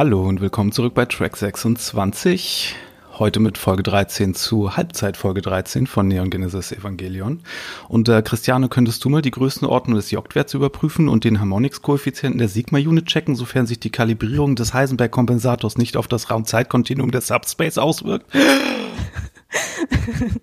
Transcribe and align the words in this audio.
Hallo 0.00 0.26
und 0.26 0.40
willkommen 0.40 0.72
zurück 0.72 0.94
bei 0.94 1.04
Track 1.04 1.36
26. 1.36 2.74
Heute 3.18 3.38
mit 3.38 3.58
Folge 3.58 3.82
13 3.82 4.34
zu 4.34 4.74
Halbzeit 4.74 5.18
Folge 5.18 5.42
13 5.42 5.86
von 5.86 6.08
Neon 6.08 6.30
Genesis 6.30 6.72
Evangelion. 6.72 7.42
Und 7.86 8.08
äh, 8.08 8.22
Christiane, 8.22 8.70
könntest 8.70 9.04
du 9.04 9.10
mal 9.10 9.20
die 9.20 9.30
Größenordnung 9.30 9.96
des 9.96 10.10
J-Werts 10.10 10.54
überprüfen 10.54 11.10
und 11.10 11.24
den 11.24 11.38
Harmonics-Koeffizienten 11.38 12.38
der 12.38 12.48
Sigma-Unit 12.48 13.08
checken, 13.08 13.36
sofern 13.36 13.66
sich 13.66 13.78
die 13.78 13.90
Kalibrierung 13.90 14.56
des 14.56 14.72
Heisenberg-Kompensators 14.72 15.76
nicht 15.76 15.98
auf 15.98 16.08
das 16.08 16.30
Raumzeitkontinuum 16.30 17.10
des 17.10 17.26
Subspace 17.26 17.76
auswirkt? 17.76 18.24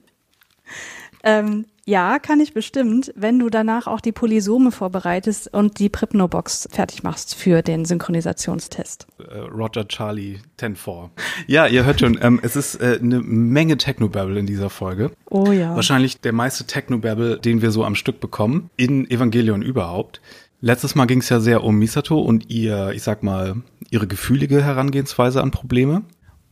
ähm, 1.24 1.66
ja, 1.88 2.20
kann 2.20 2.42
ich 2.42 2.54
bestimmt, 2.54 3.14
wenn 3.16 3.40
du 3.40 3.50
danach 3.50 3.88
auch 3.88 4.02
die 4.02 4.12
Polysome 4.12 4.72
vorbereitest 4.72 5.54
und 5.54 5.80
die 5.80 5.88
Pripnobox 5.88 6.68
fertig 6.70 7.02
machst 7.04 7.34
für 7.34 7.62
den 7.62 7.86
Synchronisationstest. 7.86 9.08
Äh, 9.20 9.38
Roger 9.38 9.88
Charlie 9.88 10.40
10-4. 10.60 11.10
Ja, 11.48 11.66
ihr 11.66 11.86
hört 11.86 12.02
schon, 12.02 12.20
ähm, 12.22 12.42
es 12.44 12.58
ist 12.58 12.76
äh, 12.76 13.00
eine 13.02 13.22
Menge 13.22 13.78
Technobabble 13.78 14.38
in 14.38 14.46
dieser 14.46 14.70
Folge. 14.70 15.12
Oh 15.30 15.54
ja. 15.54 15.76
Wahrscheinlich 15.76 16.20
der 16.20 16.34
meiste 16.34 16.66
Technobabble, 16.66 17.40
den 17.40 17.62
wir 17.62 17.72
so 17.72 17.86
am 17.86 17.96
Stück 17.96 18.20
bekommen, 18.20 18.70
in 18.76 19.10
Evangelion 19.10 19.62
überhaupt. 19.62 20.20
Letztes 20.60 20.94
Mal 20.94 21.06
ging 21.06 21.20
es 21.20 21.30
ja 21.30 21.40
sehr 21.40 21.64
um 21.64 21.80
Misato 21.80 22.20
und 22.20 22.50
ihr, 22.50 22.92
ich 22.94 23.04
sag 23.04 23.24
mal, 23.24 23.62
ihre 23.92 24.08
gefühlige 24.08 24.62
Herangehensweise 24.62 25.42
an 25.42 25.52
Probleme. 25.52 26.02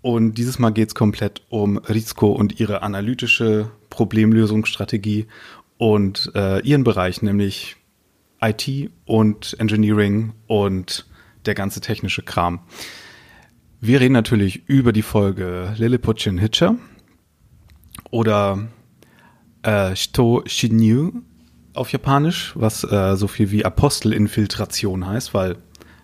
Und 0.01 0.35
dieses 0.35 0.59
Mal 0.59 0.69
geht 0.69 0.89
es 0.89 0.95
komplett 0.95 1.41
um 1.49 1.77
Rizko 1.77 2.31
und 2.31 2.59
ihre 2.61 2.83
analytische 2.83 3.71
Problemlösungsstrategie 3.95 5.27
und 5.77 6.31
äh, 6.35 6.59
ihren 6.59 6.83
Bereich, 6.83 7.21
nämlich 7.21 7.77
IT 8.41 8.91
und 9.05 9.55
Engineering 9.57 10.33
und 10.47 11.07
der 11.45 11.55
ganze 11.55 11.79
technische 11.79 12.21
Kram. 12.21 12.59
Wir 13.79 14.01
reden 14.01 14.13
natürlich 14.13 14.67
über 14.67 14.91
die 14.91 15.01
Folge 15.01 15.73
Lilliputian 15.77 16.37
Hitcher 16.37 16.75
oder 18.11 18.67
äh, 19.63 19.95
Shito 19.95 20.43
Shinyu 20.45 21.11
auf 21.73 21.91
Japanisch, 21.91 22.53
was 22.55 22.83
äh, 22.83 23.15
so 23.15 23.27
viel 23.27 23.51
wie 23.51 23.63
Apostelinfiltration 23.63 25.07
heißt, 25.07 25.33
weil 25.33 25.57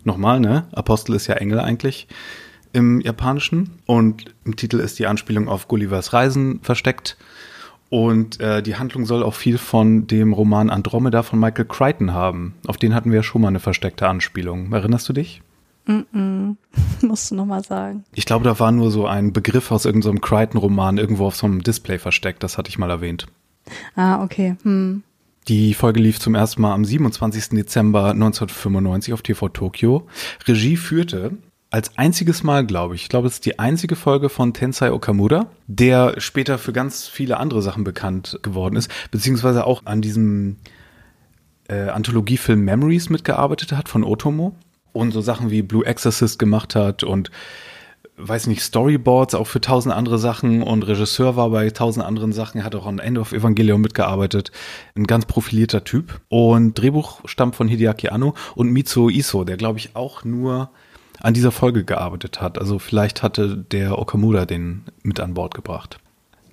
nochmal, 0.03 0.39
ne, 0.39 0.67
Apostel 0.71 1.15
ist 1.15 1.27
ja 1.27 1.35
Engel 1.35 1.59
eigentlich 1.59 2.07
im 2.73 3.01
Japanischen 3.01 3.71
und 3.85 4.33
im 4.45 4.55
Titel 4.55 4.79
ist 4.79 4.99
die 4.99 5.07
Anspielung 5.07 5.49
auf 5.49 5.67
Gullivers 5.67 6.13
Reisen 6.13 6.61
versteckt. 6.61 7.17
Und 7.91 8.39
äh, 8.39 8.63
die 8.63 8.77
Handlung 8.77 9.05
soll 9.05 9.21
auch 9.21 9.33
viel 9.33 9.57
von 9.57 10.07
dem 10.07 10.31
Roman 10.31 10.69
Andromeda 10.69 11.23
von 11.23 11.37
Michael 11.39 11.65
Crichton 11.65 12.13
haben. 12.13 12.55
Auf 12.65 12.77
den 12.77 12.95
hatten 12.95 13.11
wir 13.11 13.17
ja 13.17 13.23
schon 13.23 13.41
mal 13.41 13.49
eine 13.49 13.59
versteckte 13.59 14.07
Anspielung. 14.07 14.71
Erinnerst 14.71 15.09
du 15.09 15.13
dich? 15.13 15.41
Mm 15.85 16.03
-mm. 16.15 16.55
Musst 17.05 17.31
du 17.31 17.35
nochmal 17.35 17.65
sagen. 17.65 18.05
Ich 18.13 18.25
glaube, 18.25 18.45
da 18.45 18.57
war 18.59 18.71
nur 18.71 18.91
so 18.91 19.07
ein 19.07 19.33
Begriff 19.33 19.73
aus 19.73 19.83
irgendeinem 19.83 20.15
so 20.15 20.21
Crichton-Roman 20.21 20.99
irgendwo 20.99 21.25
auf 21.25 21.35
so 21.35 21.45
einem 21.45 21.63
Display 21.63 21.99
versteckt. 21.99 22.43
Das 22.43 22.57
hatte 22.57 22.69
ich 22.69 22.77
mal 22.77 22.89
erwähnt. 22.89 23.27
Ah, 23.97 24.23
okay. 24.23 24.55
Hm. 24.63 25.03
Die 25.49 25.73
Folge 25.73 25.99
lief 25.99 26.17
zum 26.17 26.33
ersten 26.33 26.61
Mal 26.61 26.73
am 26.73 26.85
27. 26.85 27.49
Dezember 27.49 28.11
1995 28.11 29.13
auf 29.13 29.21
TV 29.21 29.49
Tokyo. 29.49 30.07
Regie 30.47 30.77
führte 30.77 31.33
als 31.71 31.97
einziges 31.97 32.43
Mal, 32.43 32.65
glaube 32.65 32.95
ich. 32.95 33.03
Ich 33.03 33.09
glaube, 33.09 33.27
es 33.27 33.35
ist 33.35 33.45
die 33.45 33.57
einzige 33.57 33.95
Folge 33.95 34.27
von 34.29 34.53
Tensai 34.53 34.91
Okamura, 34.91 35.47
der 35.67 36.19
später 36.19 36.57
für 36.57 36.73
ganz 36.73 37.07
viele 37.07 37.37
andere 37.37 37.61
Sachen 37.61 37.85
bekannt 37.85 38.39
geworden 38.43 38.75
ist, 38.75 38.91
beziehungsweise 39.09 39.65
auch 39.65 39.85
an 39.85 40.01
diesem 40.01 40.57
äh, 41.69 41.87
Anthologiefilm 41.87 42.59
Memories 42.59 43.09
mitgearbeitet 43.09 43.71
hat 43.71 43.87
von 43.87 44.03
Otomo 44.03 44.53
und 44.91 45.11
so 45.11 45.21
Sachen 45.21 45.49
wie 45.49 45.61
Blue 45.61 45.85
Exorcist 45.85 46.39
gemacht 46.39 46.75
hat 46.75 47.03
und 47.03 47.31
weiß 48.17 48.47
nicht, 48.47 48.61
Storyboards 48.61 49.33
auch 49.33 49.47
für 49.47 49.61
tausend 49.61 49.95
andere 49.95 50.19
Sachen 50.19 50.63
und 50.63 50.85
Regisseur 50.85 51.37
war 51.37 51.49
bei 51.51 51.69
tausend 51.69 52.05
anderen 52.05 52.33
Sachen, 52.33 52.65
hat 52.65 52.75
auch 52.75 52.85
an 52.85 52.99
End 52.99 53.17
of 53.17 53.31
Evangelion 53.31 53.79
mitgearbeitet. 53.79 54.51
Ein 54.95 55.07
ganz 55.07 55.25
profilierter 55.25 55.85
Typ. 55.85 56.19
Und 56.27 56.73
Drehbuch 56.75 57.21
stammt 57.25 57.55
von 57.55 57.69
Hideaki 57.69 58.09
Anno 58.09 58.35
und 58.55 58.69
Mitsuo 58.69 59.09
Iso, 59.09 59.45
der 59.45 59.55
glaube 59.55 59.79
ich 59.79 59.95
auch 59.95 60.25
nur 60.25 60.69
an 61.21 61.33
dieser 61.33 61.51
Folge 61.51 61.83
gearbeitet 61.83 62.41
hat. 62.41 62.57
Also 62.57 62.79
vielleicht 62.79 63.23
hatte 63.23 63.57
der 63.57 63.97
Okamura 63.97 64.45
den 64.45 64.83
mit 65.03 65.19
an 65.19 65.33
Bord 65.33 65.53
gebracht. 65.55 65.99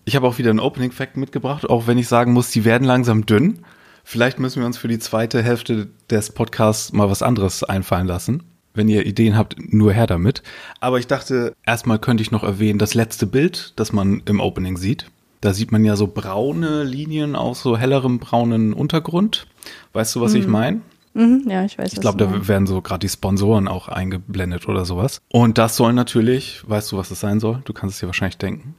Ich 0.05 0.17
habe 0.17 0.27
auch 0.27 0.39
wieder 0.39 0.51
einen 0.51 0.61
Opening 0.61 0.93
Fact 0.93 1.17
mitgebracht, 1.17 1.69
auch 1.69 1.87
wenn 1.87 1.99
ich 1.99 2.09
sagen 2.09 2.33
muss, 2.33 2.51
die 2.51 2.65
werden 2.65 2.85
langsam 2.85 3.27
dünn. 3.27 3.61
Vielleicht 4.05 4.39
müssen 4.39 4.61
wir 4.61 4.67
uns 4.67 4.79
für 4.79 4.89
die 4.89 4.99
zweite 4.99 5.43
Hälfte 5.43 5.89
des 6.09 6.31
Podcasts 6.31 6.93
mal 6.93 7.11
was 7.11 7.23
anderes 7.23 7.63
einfallen 7.63 8.07
lassen. 8.07 8.43
Wenn 8.73 8.89
ihr 8.89 9.05
Ideen 9.05 9.37
habt, 9.37 9.57
nur 9.59 9.93
her 9.93 10.07
damit. 10.07 10.43
Aber 10.81 10.99
ich 10.99 11.09
dachte, 11.09 11.53
erstmal 11.67 11.99
könnte 11.99 12.23
ich 12.23 12.31
noch 12.31 12.43
erwähnen, 12.43 12.79
das 12.79 12.95
letzte 12.95 13.27
Bild, 13.27 13.75
das 13.77 13.93
man 13.93 14.23
im 14.25 14.41
Opening 14.41 14.77
sieht. 14.79 15.11
Da 15.41 15.53
sieht 15.53 15.73
man 15.73 15.85
ja 15.85 15.95
so 15.95 16.07
braune 16.07 16.85
Linien 16.85 17.37
auf 17.37 17.59
so 17.59 17.77
hellerem 17.77 18.19
braunen 18.19 18.73
Untergrund. 18.73 19.47
Weißt 19.93 20.15
du, 20.17 20.21
was 20.21 20.33
mhm. 20.33 20.41
ich 20.41 20.47
meine? 20.47 20.81
Mhm, 21.19 21.51
ja, 21.51 21.65
ich 21.65 21.77
weiß. 21.77 21.93
Ich 21.93 22.01
glaube, 22.01 22.17
da 22.19 22.47
werden 22.47 22.69
so 22.69 22.81
gerade 22.81 23.01
die 23.01 23.09
Sponsoren 23.09 23.67
auch 23.67 23.89
eingeblendet 23.89 24.69
oder 24.69 24.85
sowas. 24.85 25.21
Und 25.33 25.59
das 25.59 25.77
soll 25.77 25.93
natürlich, 25.93 26.63
weißt 26.69 26.93
du, 26.93 26.97
was 26.97 27.09
das 27.09 27.19
sein 27.19 27.41
soll? 27.41 27.61
Du 27.65 27.73
kannst 27.73 27.97
es 27.97 28.01
dir 28.01 28.07
wahrscheinlich 28.07 28.39
denken. 28.39 28.77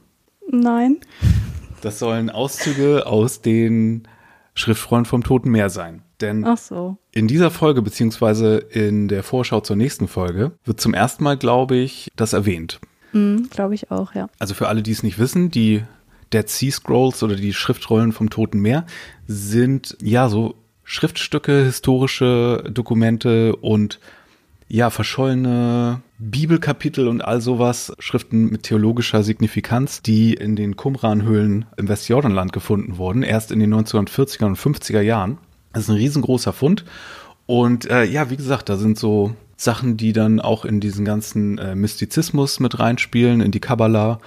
Nein. 0.50 0.96
Das 1.82 1.98
sollen 1.98 2.30
Auszüge 2.30 3.06
aus 3.06 3.42
den 3.42 4.08
Schriftrollen 4.54 5.04
vom 5.04 5.22
Toten 5.22 5.50
Meer 5.50 5.68
sein. 5.68 6.02
Denn 6.22 6.46
so. 6.56 6.96
in 7.12 7.28
dieser 7.28 7.50
Folge, 7.50 7.82
beziehungsweise 7.82 8.56
in 8.56 9.08
der 9.08 9.22
Vorschau 9.22 9.60
zur 9.60 9.76
nächsten 9.76 10.08
Folge, 10.08 10.52
wird 10.64 10.80
zum 10.80 10.94
ersten 10.94 11.24
Mal, 11.24 11.36
glaube 11.36 11.76
ich, 11.76 12.10
das 12.16 12.32
erwähnt. 12.32 12.80
Mhm, 13.12 13.48
glaube 13.50 13.74
ich 13.74 13.90
auch, 13.90 14.14
ja. 14.14 14.28
Also 14.38 14.54
für 14.54 14.68
alle, 14.68 14.82
die 14.82 14.92
es 14.92 15.02
nicht 15.02 15.18
wissen, 15.18 15.50
die 15.50 15.82
Dead 16.32 16.48
Sea 16.48 16.70
Scrolls 16.70 17.22
oder 17.22 17.36
die 17.36 17.52
Schriftrollen 17.52 18.12
vom 18.12 18.30
Toten 18.30 18.60
Meer 18.60 18.86
sind 19.26 19.96
ja 20.02 20.28
so 20.28 20.54
Schriftstücke, 20.90 21.62
historische 21.64 22.64
Dokumente 22.68 23.54
und 23.54 24.00
ja, 24.66 24.90
verschollene 24.90 26.02
Bibelkapitel 26.18 27.06
und 27.06 27.24
all 27.24 27.40
sowas, 27.40 27.92
Schriften 28.00 28.50
mit 28.50 28.64
theologischer 28.64 29.22
Signifikanz, 29.22 30.02
die 30.02 30.34
in 30.34 30.56
den 30.56 30.74
Qumran-Höhlen 30.74 31.66
im 31.76 31.88
Westjordanland 31.88 32.52
gefunden 32.52 32.98
wurden, 32.98 33.22
erst 33.22 33.52
in 33.52 33.60
den 33.60 33.72
1940er 33.72 34.46
und 34.46 34.58
50er 34.58 35.00
Jahren. 35.00 35.38
Das 35.72 35.84
ist 35.84 35.90
ein 35.90 35.96
riesengroßer 35.96 36.52
Fund. 36.52 36.84
Und 37.46 37.88
äh, 37.88 38.02
ja, 38.02 38.28
wie 38.30 38.36
gesagt, 38.36 38.68
da 38.68 38.76
sind 38.76 38.98
so 38.98 39.36
Sachen, 39.56 39.96
die 39.96 40.12
dann 40.12 40.40
auch 40.40 40.64
in 40.64 40.80
diesen 40.80 41.04
ganzen 41.04 41.58
äh, 41.58 41.76
Mystizismus 41.76 42.58
mit 42.58 42.80
reinspielen, 42.80 43.40
in 43.40 43.52
die 43.52 43.60
Kabbalah, 43.60 44.18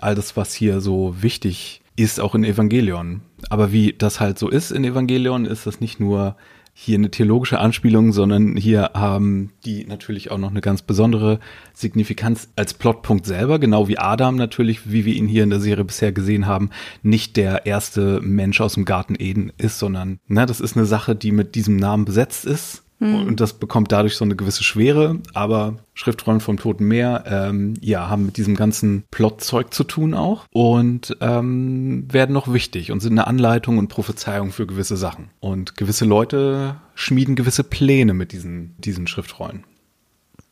all 0.00 0.14
das, 0.14 0.36
was 0.36 0.54
hier 0.54 0.80
so 0.80 1.16
wichtig 1.20 1.81
ist 1.96 2.20
auch 2.20 2.34
in 2.34 2.44
Evangelion. 2.44 3.22
Aber 3.50 3.72
wie 3.72 3.92
das 3.92 4.20
halt 4.20 4.38
so 4.38 4.48
ist 4.48 4.70
in 4.70 4.84
Evangelion, 4.84 5.44
ist 5.44 5.66
das 5.66 5.80
nicht 5.80 6.00
nur 6.00 6.36
hier 6.74 6.96
eine 6.96 7.10
theologische 7.10 7.58
Anspielung, 7.58 8.12
sondern 8.12 8.56
hier 8.56 8.92
haben 8.94 9.52
die 9.66 9.84
natürlich 9.84 10.30
auch 10.30 10.38
noch 10.38 10.50
eine 10.50 10.62
ganz 10.62 10.80
besondere 10.80 11.38
Signifikanz 11.74 12.48
als 12.56 12.72
Plotpunkt 12.72 13.26
selber, 13.26 13.58
genau 13.58 13.88
wie 13.88 13.98
Adam 13.98 14.36
natürlich, 14.36 14.90
wie 14.90 15.04
wir 15.04 15.14
ihn 15.14 15.28
hier 15.28 15.42
in 15.42 15.50
der 15.50 15.60
Serie 15.60 15.84
bisher 15.84 16.12
gesehen 16.12 16.46
haben, 16.46 16.70
nicht 17.02 17.36
der 17.36 17.66
erste 17.66 18.20
Mensch 18.22 18.60
aus 18.62 18.74
dem 18.74 18.86
Garten 18.86 19.16
Eden 19.18 19.52
ist, 19.58 19.78
sondern 19.78 20.18
na, 20.28 20.46
das 20.46 20.60
ist 20.60 20.76
eine 20.76 20.86
Sache, 20.86 21.14
die 21.14 21.30
mit 21.30 21.54
diesem 21.56 21.76
Namen 21.76 22.06
besetzt 22.06 22.46
ist 22.46 22.81
hm. 23.02 23.26
Und 23.26 23.40
das 23.40 23.54
bekommt 23.54 23.90
dadurch 23.90 24.14
so 24.14 24.24
eine 24.24 24.36
gewisse 24.36 24.62
Schwere. 24.62 25.18
Aber 25.34 25.78
Schriftrollen 25.92 26.40
vom 26.40 26.56
Toten 26.56 26.84
Meer, 26.84 27.24
ähm, 27.26 27.74
ja, 27.80 28.08
haben 28.08 28.26
mit 28.26 28.36
diesem 28.36 28.54
ganzen 28.54 29.02
Plotzeug 29.10 29.74
zu 29.74 29.82
tun 29.82 30.14
auch 30.14 30.46
und 30.52 31.16
ähm, 31.20 32.06
werden 32.12 32.32
noch 32.32 32.52
wichtig 32.52 32.92
und 32.92 33.00
sind 33.00 33.12
eine 33.12 33.26
Anleitung 33.26 33.78
und 33.78 33.88
Prophezeiung 33.88 34.52
für 34.52 34.68
gewisse 34.68 34.96
Sachen. 34.96 35.30
Und 35.40 35.76
gewisse 35.76 36.04
Leute 36.04 36.76
schmieden 36.94 37.34
gewisse 37.34 37.64
Pläne 37.64 38.14
mit 38.14 38.30
diesen, 38.30 38.76
diesen 38.78 39.08
Schriftrollen. 39.08 39.64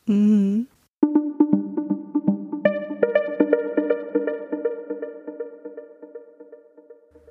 Mhm. 0.07 0.67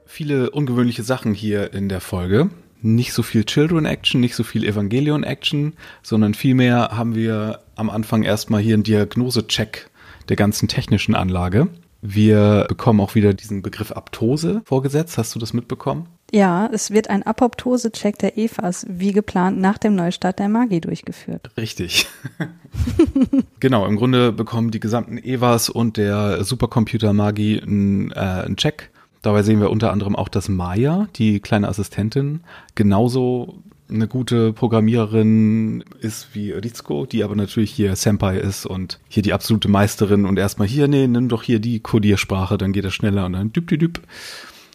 Viele 0.06 0.50
ungewöhnliche 0.50 1.02
Sachen 1.02 1.34
hier 1.34 1.74
in 1.74 1.90
der 1.90 2.00
Folge 2.00 2.48
nicht 2.82 3.12
so 3.12 3.22
viel 3.22 3.44
Children 3.44 3.84
Action, 3.84 4.20
nicht 4.20 4.34
so 4.34 4.44
viel 4.44 4.64
Evangelion 4.64 5.22
Action, 5.22 5.74
sondern 6.02 6.34
vielmehr 6.34 6.90
haben 6.92 7.14
wir 7.14 7.60
am 7.76 7.90
Anfang 7.90 8.22
erstmal 8.22 8.60
hier 8.60 8.74
einen 8.74 8.82
Diagnosecheck 8.82 9.90
der 10.28 10.36
ganzen 10.36 10.68
technischen 10.68 11.14
Anlage. 11.14 11.68
Wir 12.02 12.64
bekommen 12.68 13.00
auch 13.00 13.14
wieder 13.14 13.34
diesen 13.34 13.60
Begriff 13.60 13.92
Aptose 13.92 14.62
vorgesetzt. 14.64 15.18
Hast 15.18 15.34
du 15.34 15.38
das 15.38 15.52
mitbekommen? 15.52 16.06
Ja, 16.32 16.70
es 16.72 16.90
wird 16.92 17.10
ein 17.10 17.24
Apoptose-Check 17.24 18.18
der 18.18 18.38
EVAs 18.38 18.86
wie 18.88 19.12
geplant 19.12 19.60
nach 19.60 19.78
dem 19.78 19.96
Neustart 19.96 20.38
der 20.38 20.48
Magie 20.48 20.80
durchgeführt. 20.80 21.50
Richtig. 21.56 22.06
genau, 23.60 23.84
im 23.86 23.96
Grunde 23.96 24.32
bekommen 24.32 24.70
die 24.70 24.80
gesamten 24.80 25.18
EVAs 25.18 25.68
und 25.68 25.96
der 25.96 26.44
Supercomputer 26.44 27.12
Magie 27.12 27.60
einen, 27.60 28.12
äh, 28.12 28.14
einen 28.14 28.56
Check 28.56 28.90
Dabei 29.22 29.42
sehen 29.42 29.60
wir 29.60 29.70
unter 29.70 29.92
anderem 29.92 30.16
auch, 30.16 30.28
dass 30.28 30.48
Maya, 30.48 31.08
die 31.16 31.40
kleine 31.40 31.68
Assistentin, 31.68 32.40
genauso 32.74 33.62
eine 33.90 34.08
gute 34.08 34.52
Programmiererin 34.52 35.84
ist 36.00 36.34
wie 36.34 36.52
Rizko, 36.52 37.06
die 37.06 37.24
aber 37.24 37.34
natürlich 37.34 37.72
hier 37.72 37.96
Senpai 37.96 38.38
ist 38.38 38.64
und 38.64 39.00
hier 39.08 39.22
die 39.22 39.32
absolute 39.32 39.68
Meisterin 39.68 40.24
und 40.24 40.38
erstmal 40.38 40.68
hier, 40.68 40.88
nee, 40.88 41.06
nimm 41.06 41.28
doch 41.28 41.42
hier 41.42 41.60
die 41.60 41.80
Codiersprache, 41.80 42.56
dann 42.56 42.72
geht 42.72 42.84
das 42.84 42.94
schneller 42.94 43.26
und 43.26 43.32
dann 43.34 43.52
düp, 43.52 43.66
düp, 43.66 43.80
düp. 43.80 44.00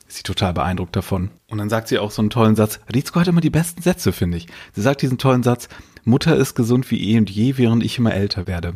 Ist 0.07 0.17
sie 0.17 0.23
total 0.23 0.53
beeindruckt 0.53 0.95
davon. 0.95 1.31
Und 1.49 1.57
dann 1.57 1.69
sagt 1.69 1.87
sie 1.87 1.97
auch 1.97 2.11
so 2.11 2.21
einen 2.21 2.29
tollen 2.29 2.55
Satz. 2.55 2.79
Rizko 2.93 3.19
hat 3.19 3.27
immer 3.27 3.41
die 3.41 3.49
besten 3.49 3.81
Sätze, 3.81 4.11
finde 4.11 4.37
ich. 4.37 4.47
Sie 4.73 4.81
sagt 4.81 5.01
diesen 5.01 5.17
tollen 5.17 5.41
Satz, 5.41 5.67
Mutter 6.03 6.35
ist 6.35 6.53
gesund 6.53 6.91
wie 6.91 7.11
eh 7.11 7.17
und 7.17 7.31
je, 7.31 7.57
während 7.57 7.83
ich 7.83 7.97
immer 7.97 8.13
älter 8.13 8.45
werde. 8.45 8.75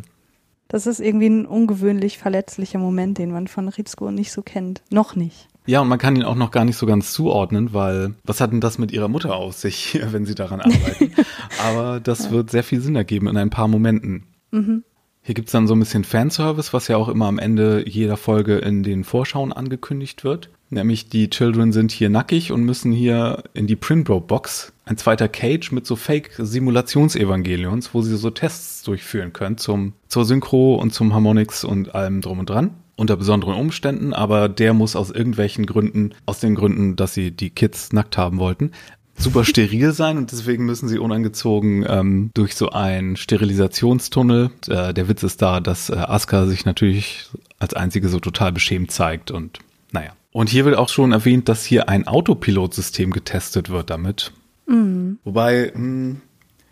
Das 0.69 0.87
ist 0.87 0.99
irgendwie 0.99 1.29
ein 1.29 1.45
ungewöhnlich 1.45 2.17
verletzlicher 2.17 2.79
Moment, 2.79 3.17
den 3.17 3.31
man 3.31 3.47
von 3.47 3.69
Rizko 3.69 4.11
nicht 4.11 4.31
so 4.31 4.41
kennt. 4.41 4.81
Noch 4.91 5.15
nicht. 5.15 5.47
Ja, 5.69 5.81
und 5.81 5.87
man 5.87 5.99
kann 5.99 6.15
ihn 6.15 6.23
auch 6.23 6.33
noch 6.33 6.49
gar 6.49 6.65
nicht 6.65 6.77
so 6.77 6.87
ganz 6.87 7.13
zuordnen, 7.13 7.75
weil 7.75 8.15
was 8.23 8.41
hat 8.41 8.51
denn 8.51 8.59
das 8.59 8.79
mit 8.79 8.91
ihrer 8.91 9.07
Mutter 9.07 9.35
aus 9.35 9.61
sich, 9.61 9.99
wenn 10.11 10.25
sie 10.25 10.33
daran 10.33 10.61
arbeiten? 10.61 11.11
Aber 11.63 11.99
das 11.99 12.25
ja. 12.25 12.31
wird 12.31 12.49
sehr 12.49 12.63
viel 12.63 12.81
Sinn 12.81 12.95
ergeben 12.95 13.27
in 13.27 13.37
ein 13.37 13.51
paar 13.51 13.67
Momenten. 13.67 14.23
Mhm. 14.49 14.83
Hier 15.21 15.35
gibt's 15.35 15.51
dann 15.51 15.67
so 15.67 15.75
ein 15.75 15.79
bisschen 15.79 16.05
Fanservice, 16.05 16.73
was 16.73 16.87
ja 16.87 16.97
auch 16.97 17.07
immer 17.07 17.27
am 17.27 17.37
Ende 17.37 17.87
jeder 17.87 18.17
Folge 18.17 18.57
in 18.57 18.81
den 18.81 19.03
Vorschauen 19.03 19.53
angekündigt 19.53 20.23
wird. 20.23 20.49
Nämlich 20.71 21.07
die 21.07 21.29
Children 21.29 21.71
sind 21.71 21.91
hier 21.91 22.09
nackig 22.09 22.51
und 22.51 22.63
müssen 22.63 22.91
hier 22.91 23.43
in 23.53 23.67
die 23.67 23.75
Primrose-Box. 23.75 24.73
Ein 24.85 24.97
zweiter 24.97 25.27
Cage 25.27 25.71
mit 25.71 25.85
so 25.85 25.95
Fake-Simulationsevangelions, 25.95 27.93
wo 27.93 28.01
sie 28.01 28.17
so 28.17 28.31
Tests 28.31 28.81
durchführen 28.81 29.33
können 29.33 29.59
zum, 29.59 29.93
zur 30.07 30.25
Synchro 30.25 30.75
und 30.75 30.95
zum 30.95 31.13
Harmonix 31.13 31.63
und 31.63 31.93
allem 31.93 32.21
drum 32.21 32.39
und 32.39 32.49
dran. 32.49 32.71
Unter 32.99 33.15
besonderen 33.15 33.55
Umständen, 33.55 34.13
aber 34.13 34.49
der 34.49 34.73
muss 34.73 34.97
aus 34.97 35.09
irgendwelchen 35.09 35.65
Gründen, 35.65 36.13
aus 36.25 36.39
den 36.39 36.55
Gründen, 36.55 36.97
dass 36.97 37.13
sie 37.13 37.31
die 37.31 37.49
Kids 37.49 37.93
nackt 37.93 38.17
haben 38.17 38.39
wollten, 38.39 38.71
super 39.17 39.45
steril 39.45 39.91
sein 39.91 40.17
und 40.17 40.33
deswegen 40.33 40.65
müssen 40.65 40.89
sie 40.89 40.99
unangezogen 40.99 41.85
ähm, 41.87 42.31
durch 42.33 42.55
so 42.55 42.71
einen 42.71 43.15
Sterilisationstunnel. 43.15 44.51
Äh, 44.67 44.93
der 44.93 45.07
Witz 45.07 45.23
ist 45.23 45.41
da, 45.41 45.59
dass 45.59 45.89
äh, 45.89 45.95
Asuka 45.95 46.45
sich 46.45 46.65
natürlich 46.65 47.29
als 47.57 47.73
einzige 47.73 48.09
so 48.09 48.19
total 48.19 48.51
beschämt 48.51 48.91
zeigt 48.91 49.31
und 49.31 49.59
naja. 49.91 50.11
Und 50.31 50.49
hier 50.49 50.65
wird 50.65 50.77
auch 50.77 50.89
schon 50.89 51.11
erwähnt, 51.11 51.49
dass 51.49 51.63
hier 51.63 51.89
ein 51.89 52.05
Autopilotsystem 52.07 53.11
getestet 53.11 53.69
wird 53.69 53.89
damit. 53.89 54.31
Mhm. 54.67 55.19
Wobei, 55.23 55.71
mh, 55.73 55.79
hm, 55.79 56.21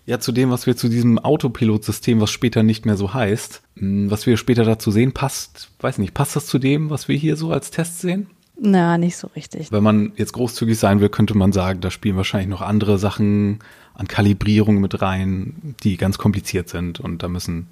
ja, 0.07 0.19
zu 0.19 0.31
dem, 0.31 0.49
was 0.49 0.65
wir 0.65 0.77
zu 0.77 0.87
diesem 0.87 1.19
Autopilotsystem, 1.19 2.21
was 2.21 2.31
später 2.31 2.63
nicht 2.63 2.85
mehr 2.85 2.95
so 2.95 3.13
heißt, 3.13 3.61
hm, 3.75 4.09
was 4.09 4.25
wir 4.25 4.37
später 4.37 4.63
dazu 4.63 4.89
sehen, 4.89 5.11
passt, 5.11 5.69
weiß 5.81 5.97
nicht, 5.97 6.13
passt 6.13 6.35
das 6.35 6.47
zu 6.47 6.57
dem, 6.57 6.89
was 6.89 7.09
wir 7.09 7.17
hier 7.17 7.35
so 7.35 7.51
als 7.51 7.71
Test 7.71 7.99
sehen? 7.99 8.27
Na, 8.59 8.97
nicht 8.97 9.17
so 9.17 9.27
richtig. 9.35 9.71
Wenn 9.71 9.83
man 9.83 10.13
jetzt 10.15 10.31
großzügig 10.31 10.79
sein 10.79 11.01
will, 11.01 11.09
könnte 11.09 11.37
man 11.37 11.51
sagen, 11.51 11.81
da 11.81 11.91
spielen 11.91 12.15
wahrscheinlich 12.15 12.49
noch 12.49 12.61
andere 12.61 12.97
Sachen 12.97 13.59
an 13.93 14.07
Kalibrierung 14.07 14.79
mit 14.79 15.01
rein, 15.01 15.75
die 15.83 15.97
ganz 15.97 16.17
kompliziert 16.17 16.69
sind 16.69 16.99
und 17.01 17.21
da 17.21 17.27
müssen 17.27 17.67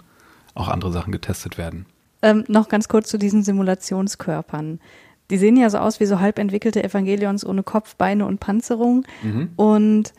auch 0.53 0.67
andere 0.67 0.91
Sachen 0.91 1.13
getestet 1.13 1.57
werden. 1.57 1.85
Ähm, 2.21 2.43
noch 2.49 2.67
ganz 2.67 2.89
kurz 2.89 3.09
zu 3.09 3.17
diesen 3.17 3.43
Simulationskörpern 3.43 4.79
die 5.29 5.37
sehen 5.37 5.57
ja 5.57 5.69
so 5.69 5.79
aus 5.79 5.99
wie 5.99 6.05
so 6.05 6.19
halb 6.19 6.37
entwickelte 6.37 6.83
Evangelions 6.83 7.45
ohne 7.45 7.63
Kopf, 7.63 7.95
Beine 7.95 8.25
und 8.25 8.39
Panzerung. 8.39 9.05
Mhm. 9.23 9.49
Und 9.55 10.13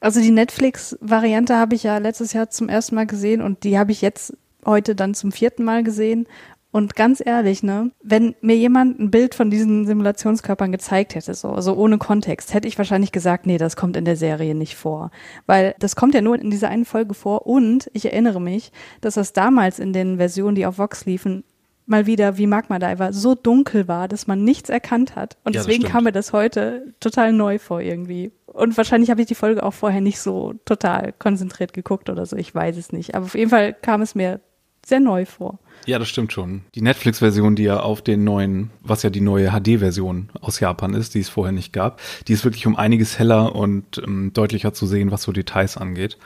also 0.00 0.20
die 0.20 0.30
Netflix-Variante 0.30 1.56
habe 1.56 1.74
ich 1.74 1.82
ja 1.82 1.98
letztes 1.98 2.32
Jahr 2.32 2.50
zum 2.50 2.68
ersten 2.68 2.94
Mal 2.94 3.06
gesehen 3.06 3.42
und 3.42 3.64
die 3.64 3.78
habe 3.78 3.92
ich 3.92 4.00
jetzt 4.00 4.36
heute 4.64 4.94
dann 4.94 5.14
zum 5.14 5.32
vierten 5.32 5.64
Mal 5.64 5.84
gesehen. 5.84 6.26
Und 6.72 6.94
ganz 6.94 7.20
ehrlich, 7.24 7.64
ne, 7.64 7.90
wenn 8.00 8.36
mir 8.42 8.56
jemand 8.56 9.00
ein 9.00 9.10
Bild 9.10 9.34
von 9.34 9.50
diesen 9.50 9.86
Simulationskörpern 9.86 10.70
gezeigt 10.70 11.16
hätte, 11.16 11.34
so, 11.34 11.60
so 11.60 11.74
ohne 11.74 11.98
Kontext, 11.98 12.54
hätte 12.54 12.68
ich 12.68 12.78
wahrscheinlich 12.78 13.10
gesagt, 13.10 13.44
nee, 13.44 13.58
das 13.58 13.74
kommt 13.74 13.96
in 13.96 14.04
der 14.04 14.16
Serie 14.16 14.54
nicht 14.54 14.76
vor. 14.76 15.10
Weil 15.46 15.74
das 15.80 15.96
kommt 15.96 16.14
ja 16.14 16.20
nur 16.20 16.38
in 16.38 16.50
dieser 16.50 16.68
einen 16.68 16.84
Folge 16.84 17.14
vor 17.14 17.46
und 17.46 17.90
ich 17.92 18.06
erinnere 18.06 18.40
mich, 18.40 18.70
dass 19.00 19.14
das 19.14 19.32
damals 19.32 19.80
in 19.80 19.92
den 19.92 20.18
Versionen, 20.18 20.54
die 20.54 20.64
auf 20.64 20.78
Vox 20.78 21.06
liefen, 21.06 21.42
mal 21.90 22.06
wieder 22.06 22.38
wie 22.38 22.46
Magma 22.46 22.78
Diver 22.78 23.12
so 23.12 23.34
dunkel 23.34 23.88
war, 23.88 24.08
dass 24.08 24.26
man 24.26 24.44
nichts 24.44 24.70
erkannt 24.70 25.16
hat. 25.16 25.36
Und 25.44 25.54
ja, 25.54 25.60
deswegen 25.60 25.84
kam 25.84 26.04
mir 26.04 26.12
das 26.12 26.32
heute 26.32 26.94
total 27.00 27.32
neu 27.32 27.58
vor 27.58 27.80
irgendwie. 27.80 28.32
Und 28.46 28.76
wahrscheinlich 28.76 29.10
habe 29.10 29.20
ich 29.20 29.26
die 29.26 29.34
Folge 29.34 29.62
auch 29.62 29.74
vorher 29.74 30.00
nicht 30.00 30.20
so 30.20 30.54
total 30.64 31.12
konzentriert 31.18 31.72
geguckt 31.72 32.08
oder 32.08 32.26
so. 32.26 32.36
Ich 32.36 32.54
weiß 32.54 32.76
es 32.76 32.92
nicht. 32.92 33.14
Aber 33.14 33.26
auf 33.26 33.34
jeden 33.34 33.50
Fall 33.50 33.74
kam 33.74 34.02
es 34.02 34.14
mir 34.14 34.40
sehr 34.84 35.00
neu 35.00 35.26
vor. 35.26 35.58
Ja, 35.86 35.98
das 35.98 36.08
stimmt 36.08 36.32
schon. 36.32 36.62
Die 36.74 36.82
Netflix-Version, 36.82 37.56
die 37.56 37.64
ja 37.64 37.80
auf 37.80 38.02
den 38.02 38.24
neuen, 38.24 38.70
was 38.82 39.02
ja 39.02 39.10
die 39.10 39.20
neue 39.20 39.50
HD-Version 39.50 40.30
aus 40.40 40.60
Japan 40.60 40.94
ist, 40.94 41.14
die 41.14 41.20
es 41.20 41.28
vorher 41.28 41.52
nicht 41.52 41.72
gab, 41.72 42.00
die 42.28 42.32
ist 42.32 42.44
wirklich 42.44 42.66
um 42.66 42.76
einiges 42.76 43.18
heller 43.18 43.54
und 43.54 43.98
ähm, 43.98 44.32
deutlicher 44.32 44.72
zu 44.72 44.86
sehen, 44.86 45.10
was 45.10 45.22
so 45.22 45.32
Details 45.32 45.76
angeht. 45.76 46.18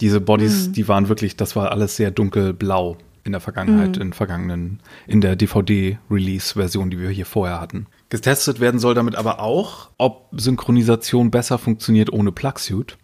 Diese 0.00 0.20
Bodies, 0.20 0.68
mhm. 0.68 0.72
die 0.72 0.88
waren 0.88 1.08
wirklich, 1.08 1.36
das 1.36 1.56
war 1.56 1.70
alles 1.70 1.96
sehr 1.96 2.10
dunkelblau 2.10 2.98
in 3.26 3.32
der 3.32 3.40
Vergangenheit, 3.40 3.96
mhm. 3.96 4.02
in 4.02 4.12
vergangenen, 4.12 4.80
in 5.06 5.20
der 5.20 5.36
DVD-Release-Version, 5.36 6.90
die 6.90 7.00
wir 7.00 7.10
hier 7.10 7.26
vorher 7.26 7.60
hatten. 7.60 7.86
Getestet 8.08 8.60
werden 8.60 8.80
soll 8.80 8.94
damit 8.94 9.16
aber 9.16 9.40
auch, 9.40 9.90
ob 9.98 10.28
Synchronisation 10.32 11.30
besser 11.30 11.58
funktioniert 11.58 12.12
ohne 12.12 12.32
Plugsuit. 12.32 12.96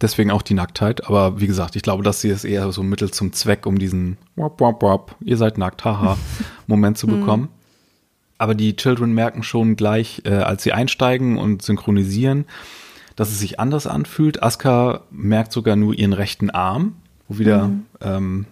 Deswegen 0.00 0.30
auch 0.30 0.42
die 0.42 0.54
Nacktheit. 0.54 1.06
Aber 1.06 1.40
wie 1.40 1.46
gesagt, 1.46 1.76
ich 1.76 1.82
glaube, 1.82 2.02
das 2.02 2.22
hier 2.22 2.32
ist 2.32 2.44
eher 2.44 2.70
so 2.72 2.82
ein 2.82 2.88
Mittel 2.88 3.10
zum 3.10 3.32
Zweck, 3.32 3.66
um 3.66 3.78
diesen 3.78 4.16
wop, 4.36 4.60
wop, 4.60 4.82
wop, 4.82 5.16
ihr 5.20 5.36
seid 5.36 5.58
nackt, 5.58 5.84
haha, 5.84 6.16
Moment 6.66 6.98
zu 6.98 7.08
mhm. 7.08 7.20
bekommen. 7.20 7.48
Aber 8.38 8.54
die 8.54 8.76
Children 8.76 9.12
merken 9.12 9.42
schon 9.42 9.74
gleich, 9.74 10.22
äh, 10.24 10.30
als 10.30 10.62
sie 10.62 10.72
einsteigen 10.72 11.36
und 11.36 11.62
synchronisieren, 11.62 12.46
dass 13.16 13.30
es 13.30 13.40
sich 13.40 13.58
anders 13.58 13.88
anfühlt. 13.88 14.42
Asuka 14.42 15.02
merkt 15.10 15.52
sogar 15.52 15.74
nur 15.74 15.92
ihren 15.92 16.12
rechten 16.12 16.50
Arm, 16.50 16.94
wo 17.26 17.38
wieder 17.38 17.66
mhm. 17.66 17.86
ähm, 18.00 18.46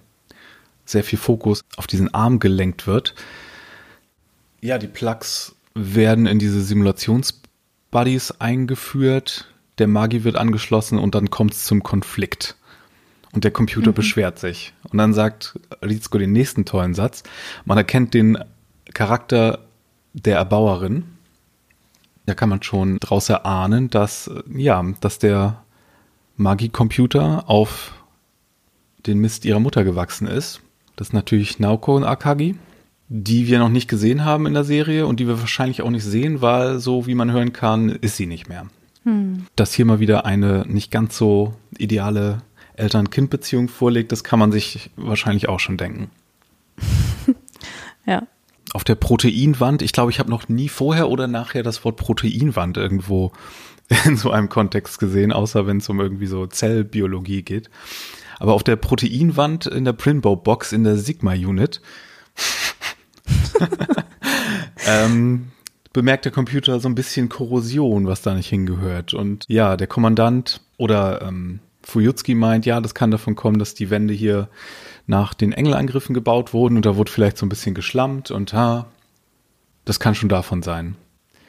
sehr 0.86 1.04
viel 1.04 1.18
Fokus 1.18 1.62
auf 1.76 1.86
diesen 1.86 2.12
Arm 2.14 2.38
gelenkt 2.38 2.86
wird. 2.86 3.14
Ja, 4.60 4.78
die 4.78 4.86
Plugs 4.86 5.54
werden 5.74 6.26
in 6.26 6.38
diese 6.38 6.62
Simulationsbuddies 6.62 8.32
eingeführt, 8.38 9.46
der 9.78 9.88
Magi 9.88 10.24
wird 10.24 10.36
angeschlossen 10.36 10.98
und 10.98 11.14
dann 11.14 11.30
kommt 11.30 11.52
es 11.52 11.64
zum 11.64 11.82
Konflikt. 11.82 12.56
Und 13.32 13.44
der 13.44 13.50
Computer 13.50 13.90
mhm. 13.90 13.94
beschwert 13.94 14.38
sich. 14.38 14.72
Und 14.90 14.98
dann 14.98 15.12
sagt 15.12 15.58
Rizko 15.82 16.16
den 16.16 16.32
nächsten 16.32 16.64
tollen 16.64 16.94
Satz. 16.94 17.22
Man 17.66 17.76
erkennt 17.76 18.14
den 18.14 18.38
Charakter 18.94 19.66
der 20.14 20.36
Erbauerin. 20.36 21.04
Da 22.24 22.34
kann 22.34 22.48
man 22.48 22.62
schon 22.62 22.98
daraus 22.98 23.28
erahnen, 23.28 23.90
dass, 23.90 24.30
ja, 24.52 24.82
dass 25.00 25.18
der 25.18 25.62
Magi-Computer 26.36 27.44
auf 27.48 27.92
den 29.06 29.18
Mist 29.18 29.44
ihrer 29.44 29.60
Mutter 29.60 29.84
gewachsen 29.84 30.26
ist. 30.26 30.60
Das 30.96 31.08
ist 31.08 31.12
natürlich 31.12 31.58
Naoko 31.58 31.94
und 31.94 32.04
Akagi, 32.04 32.56
die 33.08 33.46
wir 33.46 33.58
noch 33.58 33.68
nicht 33.68 33.88
gesehen 33.88 34.24
haben 34.24 34.46
in 34.46 34.54
der 34.54 34.64
Serie 34.64 35.06
und 35.06 35.20
die 35.20 35.28
wir 35.28 35.38
wahrscheinlich 35.38 35.82
auch 35.82 35.90
nicht 35.90 36.04
sehen, 36.04 36.40
weil 36.40 36.80
so 36.80 37.06
wie 37.06 37.14
man 37.14 37.30
hören 37.30 37.52
kann, 37.52 37.90
ist 37.90 38.16
sie 38.16 38.26
nicht 38.26 38.48
mehr. 38.48 38.66
Hm. 39.04 39.46
Dass 39.54 39.74
hier 39.74 39.84
mal 39.84 40.00
wieder 40.00 40.24
eine 40.24 40.64
nicht 40.66 40.90
ganz 40.90 41.16
so 41.16 41.54
ideale 41.78 42.42
Eltern-Kind-Beziehung 42.74 43.68
vorliegt, 43.68 44.10
das 44.10 44.24
kann 44.24 44.38
man 44.38 44.52
sich 44.52 44.90
wahrscheinlich 44.96 45.48
auch 45.48 45.60
schon 45.60 45.76
denken. 45.76 46.10
ja. 48.06 48.26
Auf 48.72 48.84
der 48.84 48.96
Proteinwand, 48.96 49.82
ich 49.82 49.92
glaube, 49.92 50.10
ich 50.10 50.18
habe 50.18 50.30
noch 50.30 50.48
nie 50.48 50.68
vorher 50.68 51.08
oder 51.08 51.28
nachher 51.28 51.62
das 51.62 51.84
Wort 51.84 51.96
Proteinwand 51.96 52.76
irgendwo 52.76 53.32
in 54.04 54.16
so 54.16 54.30
einem 54.30 54.48
Kontext 54.48 54.98
gesehen, 54.98 55.32
außer 55.32 55.66
wenn 55.66 55.78
es 55.78 55.88
um 55.88 56.00
irgendwie 56.00 56.26
so 56.26 56.46
Zellbiologie 56.46 57.42
geht. 57.42 57.70
Aber 58.38 58.54
auf 58.54 58.62
der 58.62 58.76
Proteinwand 58.76 59.66
in 59.66 59.84
der 59.84 59.92
Printbow-Box 59.92 60.72
in 60.72 60.84
der 60.84 60.96
Sigma-Unit 60.96 61.80
ähm, 64.86 65.48
bemerkt 65.92 66.26
der 66.26 66.32
Computer 66.32 66.78
so 66.80 66.88
ein 66.88 66.94
bisschen 66.94 67.28
Korrosion, 67.28 68.06
was 68.06 68.22
da 68.22 68.34
nicht 68.34 68.48
hingehört. 68.48 69.14
Und 69.14 69.44
ja, 69.48 69.76
der 69.76 69.86
Kommandant 69.86 70.60
oder 70.76 71.22
ähm, 71.22 71.60
Fujutski 71.82 72.34
meint, 72.34 72.66
ja, 72.66 72.80
das 72.80 72.94
kann 72.94 73.10
davon 73.10 73.36
kommen, 73.36 73.58
dass 73.58 73.74
die 73.74 73.90
Wände 73.90 74.12
hier 74.12 74.48
nach 75.06 75.34
den 75.34 75.52
Engelangriffen 75.52 76.14
gebaut 76.14 76.52
wurden 76.52 76.76
und 76.76 76.84
da 76.84 76.96
wurde 76.96 77.12
vielleicht 77.12 77.38
so 77.38 77.46
ein 77.46 77.48
bisschen 77.48 77.74
geschlammt 77.74 78.30
und 78.30 78.52
ha, 78.52 78.86
das 79.84 80.00
kann 80.00 80.14
schon 80.14 80.28
davon 80.28 80.62
sein. 80.62 80.96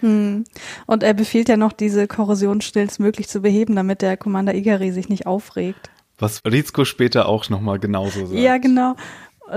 Hm. 0.02 0.44
Und 0.86 1.04
er 1.04 1.16
befiehlt 1.16 1.50
ja 1.50 1.58
noch, 1.58 1.74
diese 1.74 2.08
Korrosion 2.08 2.62
schnellstmöglich 2.62 3.28
zu 3.28 3.42
beheben, 3.42 3.76
damit 3.76 4.04
der 4.04 4.16
Commander 4.16 4.54
Igari 4.54 4.92
sich 4.92 5.10
nicht 5.10 5.26
aufregt. 5.26 5.90
Was 6.20 6.42
Rizko 6.46 6.86
später 6.86 7.28
auch 7.28 7.50
nochmal 7.50 7.80
genauso 7.80 8.26
sagt. 8.26 8.40
Ja, 8.40 8.58
genau. 8.58 8.96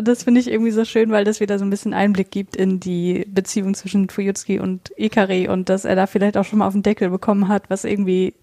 Das 0.03 0.23
finde 0.23 0.41
ich 0.41 0.49
irgendwie 0.49 0.71
so 0.71 0.85
schön, 0.85 1.11
weil 1.11 1.25
das 1.25 1.41
wieder 1.41 1.59
so 1.59 1.65
ein 1.65 1.71
bisschen 1.71 1.95
Einblick 1.95 2.31
gibt 2.31 2.55
in 2.55 2.79
die 2.79 3.27
Beziehung 3.29 3.75
zwischen 3.75 4.09
Fuyutsuki 4.09 4.61
und 4.61 4.93
Ikari 4.97 5.49
und 5.49 5.69
dass 5.69 5.85
er 5.85 5.97
da 5.97 6.07
vielleicht 6.07 6.37
auch 6.37 6.45
schon 6.45 6.61
mal 6.61 6.67
auf 6.67 6.75
den 6.75 6.83
Deckel 6.83 7.11
bekommen 7.11 7.49
hat, 7.49 7.71
was 7.71 7.85
irgendwie 7.85 8.35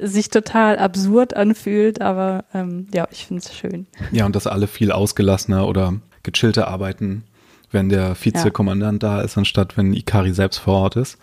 sich 0.00 0.30
total 0.30 0.78
absurd 0.78 1.36
anfühlt, 1.36 2.00
aber 2.00 2.44
ähm, 2.54 2.88
ja, 2.92 3.06
ich 3.10 3.26
finde 3.26 3.42
es 3.44 3.54
schön. 3.54 3.86
Ja, 4.10 4.26
und 4.26 4.34
dass 4.34 4.46
alle 4.46 4.66
viel 4.66 4.90
ausgelassener 4.90 5.68
oder 5.68 5.94
gechillter 6.22 6.68
arbeiten, 6.68 7.24
wenn 7.70 7.88
der 7.88 8.16
Vizekommandant 8.20 9.02
ja. 9.02 9.16
da 9.16 9.22
ist, 9.22 9.36
anstatt 9.36 9.76
wenn 9.76 9.92
Ikari 9.92 10.32
selbst 10.32 10.58
vor 10.58 10.74
Ort 10.74 10.96
ist. 10.96 11.18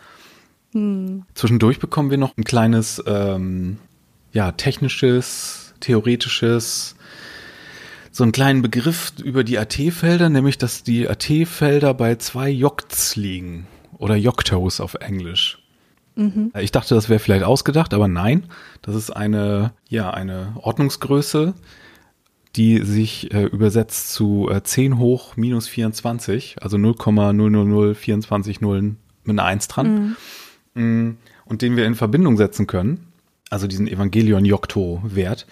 Hm. 0.72 1.24
Zwischendurch 1.34 1.80
bekommen 1.80 2.12
wir 2.12 2.18
noch 2.18 2.38
ein 2.38 2.44
kleines 2.44 3.04
ähm, 3.08 3.78
ja, 4.32 4.52
technisches, 4.52 5.69
theoretisches, 5.80 6.96
so 8.12 8.24
einen 8.24 8.32
kleinen 8.32 8.62
Begriff 8.62 9.14
über 9.24 9.44
die 9.44 9.58
AT-Felder, 9.58 10.30
nämlich 10.30 10.58
dass 10.58 10.84
die 10.84 11.08
AT-Felder 11.08 11.94
bei 11.94 12.16
zwei 12.16 12.50
Jokts 12.50 13.16
liegen 13.16 13.68
oder 13.98 14.16
Joktos 14.16 14.82
auf 14.82 14.96
Englisch. 14.96 15.60
Mhm. 16.16 16.52
Ich 16.60 16.72
dachte, 16.72 16.96
das 16.96 17.10
wäre 17.10 17.20
vielleicht 17.20 17.44
ausgedacht, 17.44 17.94
aber 17.94 18.08
nein, 18.08 18.44
das 18.82 18.96
ist 18.96 19.12
eine, 19.12 19.74
ja, 19.88 20.12
eine 20.12 20.54
Ordnungsgröße, 20.56 21.54
die 22.56 22.80
sich 22.84 23.34
äh, 23.34 23.44
übersetzt 23.46 24.12
zu 24.14 24.50
äh, 24.50 24.64
10 24.64 24.98
hoch 24.98 25.38
minus 25.38 25.68
24, 25.68 26.58
also 26.62 26.78
0,00024 26.78 28.58
Nullen 28.62 28.98
mit 29.24 29.40
einer 29.40 29.46
1 29.46 29.68
dran. 29.68 30.18
Mhm. 30.74 30.82
Mm, 30.82 31.18
und 31.46 31.62
den 31.62 31.78
wir 31.78 31.86
in 31.86 31.96
Verbindung 31.96 32.38
setzen 32.38 32.68
können, 32.68 33.08
also 33.50 33.68
diesen 33.68 33.88
Evangelion-Jokto-Wert, 33.88 35.48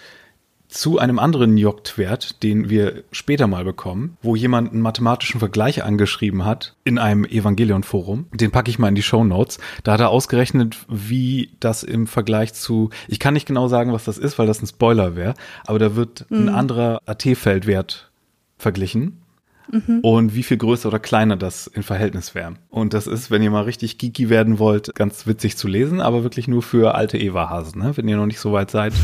zu 0.68 0.98
einem 0.98 1.18
anderen 1.18 1.56
Jokt-Wert, 1.56 2.42
den 2.42 2.68
wir 2.68 3.02
später 3.10 3.46
mal 3.46 3.64
bekommen, 3.64 4.16
wo 4.22 4.36
jemand 4.36 4.72
einen 4.72 4.82
mathematischen 4.82 5.40
Vergleich 5.40 5.82
angeschrieben 5.82 6.44
hat 6.44 6.76
in 6.84 6.98
einem 6.98 7.24
Evangelion-Forum. 7.24 8.26
Den 8.34 8.50
packe 8.50 8.70
ich 8.70 8.78
mal 8.78 8.88
in 8.88 8.94
die 8.94 9.02
Show 9.02 9.24
Notes. 9.24 9.58
Da 9.82 9.92
hat 9.92 10.00
er 10.00 10.10
ausgerechnet, 10.10 10.76
wie 10.88 11.50
das 11.58 11.82
im 11.82 12.06
Vergleich 12.06 12.52
zu, 12.52 12.90
ich 13.08 13.18
kann 13.18 13.34
nicht 13.34 13.46
genau 13.46 13.68
sagen, 13.68 13.92
was 13.92 14.04
das 14.04 14.18
ist, 14.18 14.38
weil 14.38 14.46
das 14.46 14.62
ein 14.62 14.66
Spoiler 14.66 15.16
wäre, 15.16 15.34
aber 15.66 15.78
da 15.78 15.96
wird 15.96 16.26
mhm. 16.30 16.48
ein 16.48 16.48
anderer 16.50 17.00
AT-Feldwert 17.06 18.10
verglichen. 18.58 19.22
Mhm. 19.70 20.00
Und 20.00 20.34
wie 20.34 20.42
viel 20.42 20.56
größer 20.56 20.88
oder 20.88 20.98
kleiner 20.98 21.36
das 21.36 21.66
in 21.66 21.82
Verhältnis 21.82 22.34
wäre. 22.34 22.54
Und 22.70 22.94
das 22.94 23.06
ist, 23.06 23.30
wenn 23.30 23.42
ihr 23.42 23.50
mal 23.50 23.64
richtig 23.64 23.98
geeky 23.98 24.30
werden 24.30 24.58
wollt, 24.58 24.94
ganz 24.94 25.26
witzig 25.26 25.58
zu 25.58 25.68
lesen, 25.68 26.00
aber 26.00 26.22
wirklich 26.22 26.48
nur 26.48 26.62
für 26.62 26.94
alte 26.94 27.18
Eva-Hasen. 27.18 27.82
Ne? 27.82 27.94
Wenn 27.96 28.08
ihr 28.08 28.16
noch 28.16 28.24
nicht 28.24 28.40
so 28.40 28.52
weit 28.52 28.70
seid, 28.70 28.94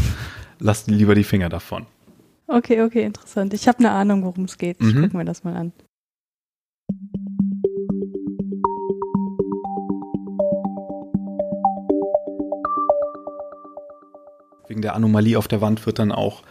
lasst 0.59 0.89
lieber 0.89 1.15
die 1.15 1.25
Finger 1.25 1.49
davon. 1.49 1.87
Okay, 2.47 2.83
okay, 2.83 3.05
interessant. 3.05 3.55
Ich 3.55 3.67
habe 3.69 3.79
eine 3.79 3.91
Ahnung, 3.91 4.25
worum 4.25 4.45
es 4.45 4.59
geht. 4.59 4.77
Ich 4.81 4.95
mhm. 4.95 5.03
gucke 5.03 5.17
mir 5.17 5.25
das 5.25 5.45
mal 5.45 5.57
an. 5.57 5.73
Wegen 14.69 14.83
der 14.83 14.95
Anomalie 14.95 15.39
auf 15.39 15.49
der 15.49 15.61
Wand 15.61 15.85
wird 15.87 15.99
dann 15.99 16.13
auch 16.13 16.43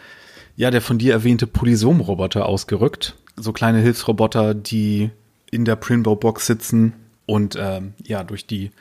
ja 0.56 0.72
der 0.72 0.82
von 0.82 0.98
dir 0.98 1.14
erwähnte 1.14 1.48
Polysom-Roboter 1.48 2.48
ausgerückt. 2.48 3.16
So 3.36 3.54
kleine 3.54 3.80
Hilfsroboter, 3.80 4.54
die 4.54 5.10
in 5.52 5.66
der 5.66 5.76
Prinbow-Box 5.76 6.46
sitzen 6.46 6.94
und 7.26 7.58
ähm, 7.60 7.94
ja 8.04 8.24
durch 8.24 8.46
die 8.48 8.72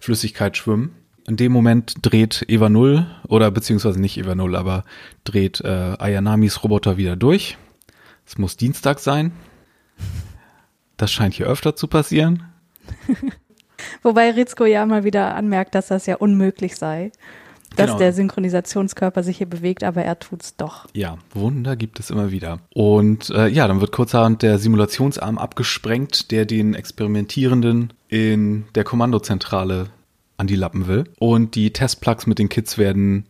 Flüssigkeit 0.00 0.56
schwimmen 0.56 0.94
in 1.26 1.36
dem 1.36 1.52
Moment 1.52 1.94
dreht 2.02 2.44
Eva 2.48 2.68
Null, 2.68 3.06
oder 3.28 3.50
beziehungsweise 3.50 4.00
nicht 4.00 4.18
Eva 4.18 4.34
Null, 4.34 4.56
aber 4.56 4.84
dreht 5.24 5.60
äh, 5.60 5.96
Ayanamis 5.98 6.62
Roboter 6.62 6.96
wieder 6.96 7.16
durch. 7.16 7.56
Es 8.26 8.38
muss 8.38 8.56
Dienstag 8.56 8.98
sein. 8.98 9.32
Das 10.96 11.10
scheint 11.12 11.34
hier 11.34 11.46
öfter 11.46 11.76
zu 11.76 11.88
passieren. 11.88 12.44
Wobei 14.02 14.30
Rizko 14.30 14.64
ja 14.64 14.86
mal 14.86 15.04
wieder 15.04 15.34
anmerkt, 15.34 15.74
dass 15.74 15.88
das 15.88 16.06
ja 16.06 16.16
unmöglich 16.16 16.76
sei, 16.76 17.10
dass 17.76 17.86
genau. 17.86 17.98
der 17.98 18.12
Synchronisationskörper 18.12 19.22
sich 19.22 19.38
hier 19.38 19.48
bewegt, 19.48 19.82
aber 19.82 20.02
er 20.02 20.18
tut's 20.18 20.56
doch. 20.56 20.86
Ja, 20.92 21.18
Wunder 21.32 21.74
gibt 21.76 21.98
es 21.98 22.10
immer 22.10 22.30
wieder. 22.30 22.60
Und 22.72 23.30
äh, 23.30 23.48
ja, 23.48 23.66
dann 23.66 23.80
wird 23.80 23.92
kurzerhand 23.92 24.42
der 24.42 24.58
Simulationsarm 24.58 25.38
abgesprengt, 25.38 26.30
der 26.30 26.44
den 26.44 26.74
Experimentierenden 26.74 27.92
in 28.08 28.64
der 28.74 28.84
Kommandozentrale 28.84 29.88
an 30.36 30.46
die 30.46 30.56
Lappen 30.56 30.86
will. 30.86 31.04
Und 31.18 31.54
die 31.54 31.72
Testplugs 31.72 32.26
mit 32.26 32.38
den 32.38 32.48
Kids 32.48 32.78
werden 32.78 33.26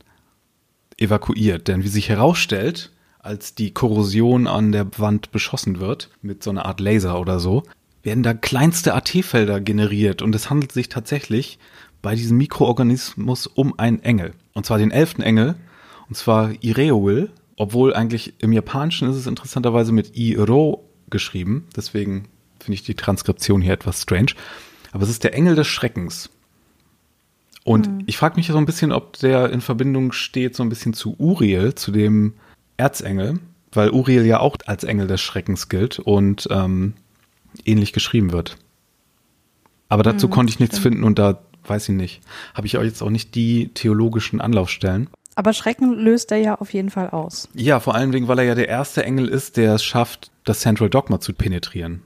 evakuiert. 0.98 1.68
Denn 1.68 1.84
wie 1.84 1.88
sich 1.88 2.08
herausstellt, 2.08 2.92
als 3.18 3.54
die 3.54 3.72
Korrosion 3.72 4.46
an 4.46 4.72
der 4.72 4.98
Wand 4.98 5.32
beschossen 5.32 5.80
wird, 5.80 6.10
mit 6.22 6.42
so 6.42 6.50
einer 6.50 6.66
Art 6.66 6.80
Laser 6.80 7.18
oder 7.18 7.40
so, 7.40 7.62
werden 8.02 8.22
da 8.22 8.34
kleinste 8.34 8.94
AT-Felder 8.94 9.60
generiert. 9.60 10.22
Und 10.22 10.34
es 10.34 10.50
handelt 10.50 10.72
sich 10.72 10.88
tatsächlich 10.88 11.58
bei 12.02 12.14
diesem 12.14 12.36
Mikroorganismus 12.36 13.46
um 13.46 13.78
einen 13.78 14.02
Engel. 14.02 14.34
Und 14.52 14.66
zwar 14.66 14.78
den 14.78 14.90
elften 14.90 15.22
Engel. 15.22 15.56
Und 16.08 16.16
zwar 16.16 16.52
Ireoil. 16.60 17.30
Obwohl 17.56 17.94
eigentlich 17.94 18.34
im 18.38 18.52
Japanischen 18.52 19.08
ist 19.08 19.16
es 19.16 19.26
interessanterweise 19.26 19.92
mit 19.92 20.16
Iro 20.16 20.84
geschrieben. 21.08 21.66
Deswegen 21.76 22.28
finde 22.58 22.74
ich 22.74 22.82
die 22.82 22.94
Transkription 22.94 23.62
hier 23.62 23.72
etwas 23.72 24.02
strange. 24.02 24.32
Aber 24.92 25.04
es 25.04 25.10
ist 25.10 25.24
der 25.24 25.34
Engel 25.34 25.54
des 25.54 25.66
Schreckens. 25.66 26.30
Und 27.64 27.88
mhm. 27.88 28.02
ich 28.06 28.18
frage 28.18 28.36
mich 28.36 28.46
so 28.46 28.58
ein 28.58 28.66
bisschen, 28.66 28.92
ob 28.92 29.18
der 29.18 29.50
in 29.50 29.60
Verbindung 29.60 30.12
steht 30.12 30.54
so 30.54 30.62
ein 30.62 30.68
bisschen 30.68 30.92
zu 30.92 31.16
Uriel, 31.18 31.74
zu 31.74 31.90
dem 31.90 32.34
Erzengel, 32.76 33.40
weil 33.72 33.90
Uriel 33.90 34.26
ja 34.26 34.40
auch 34.40 34.56
als 34.66 34.84
Engel 34.84 35.06
des 35.06 35.20
Schreckens 35.20 35.68
gilt 35.68 35.98
und 35.98 36.46
ähm, 36.50 36.94
ähnlich 37.64 37.92
geschrieben 37.92 38.32
wird. 38.32 38.56
Aber 39.88 40.02
dazu 40.02 40.28
mhm, 40.28 40.32
konnte 40.32 40.50
ich 40.52 40.60
nichts 40.60 40.78
stimmt. 40.78 40.94
finden 40.94 41.04
und 41.04 41.18
da 41.18 41.40
weiß 41.66 41.88
ich 41.88 41.94
nicht. 41.94 42.20
Habe 42.54 42.66
ich 42.66 42.76
auch 42.76 42.82
jetzt 42.82 43.02
auch 43.02 43.10
nicht 43.10 43.34
die 43.34 43.68
theologischen 43.68 44.40
Anlaufstellen. 44.40 45.08
Aber 45.34 45.52
Schrecken 45.52 45.94
löst 45.94 46.30
er 46.32 46.38
ja 46.38 46.54
auf 46.56 46.72
jeden 46.72 46.90
Fall 46.90 47.10
aus. 47.10 47.48
Ja, 47.54 47.80
vor 47.80 47.94
allen 47.94 48.12
Dingen, 48.12 48.28
weil 48.28 48.38
er 48.38 48.44
ja 48.44 48.54
der 48.54 48.68
erste 48.68 49.04
Engel 49.04 49.28
ist, 49.28 49.56
der 49.56 49.74
es 49.74 49.84
schafft, 49.84 50.30
das 50.44 50.60
Central 50.60 50.90
Dogma 50.90 51.20
zu 51.20 51.32
penetrieren. 51.32 52.02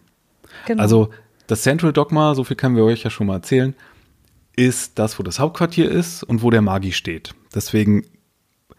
Genau. 0.67 0.83
Also 0.83 1.11
das 1.47 1.63
Central 1.63 1.93
Dogma, 1.93 2.35
so 2.35 2.45
viel 2.45 2.57
können 2.57 2.77
wir 2.77 2.85
euch 2.85 3.03
ja 3.03 3.11
schon 3.11 3.27
mal 3.27 3.35
erzählen, 3.35 3.75
ist 4.59 4.99
das, 4.99 5.21
wo 5.21 5.23
das 5.23 5.39
Hauptquartier 5.39 5.89
ist 5.89 6.25
und 6.25 6.43
wo 6.43 6.51
der 6.51 6.63
Magi 6.63 6.91
steht. 6.91 7.33
Deswegen, 7.55 8.05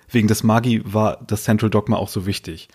wegen 0.10 0.28
des 0.28 0.44
Magi 0.44 0.82
war 0.84 1.24
das 1.26 1.46
Central 1.46 1.70
Dogma 1.70 1.96
auch 1.96 2.10
so 2.10 2.26
wichtig. 2.26 2.68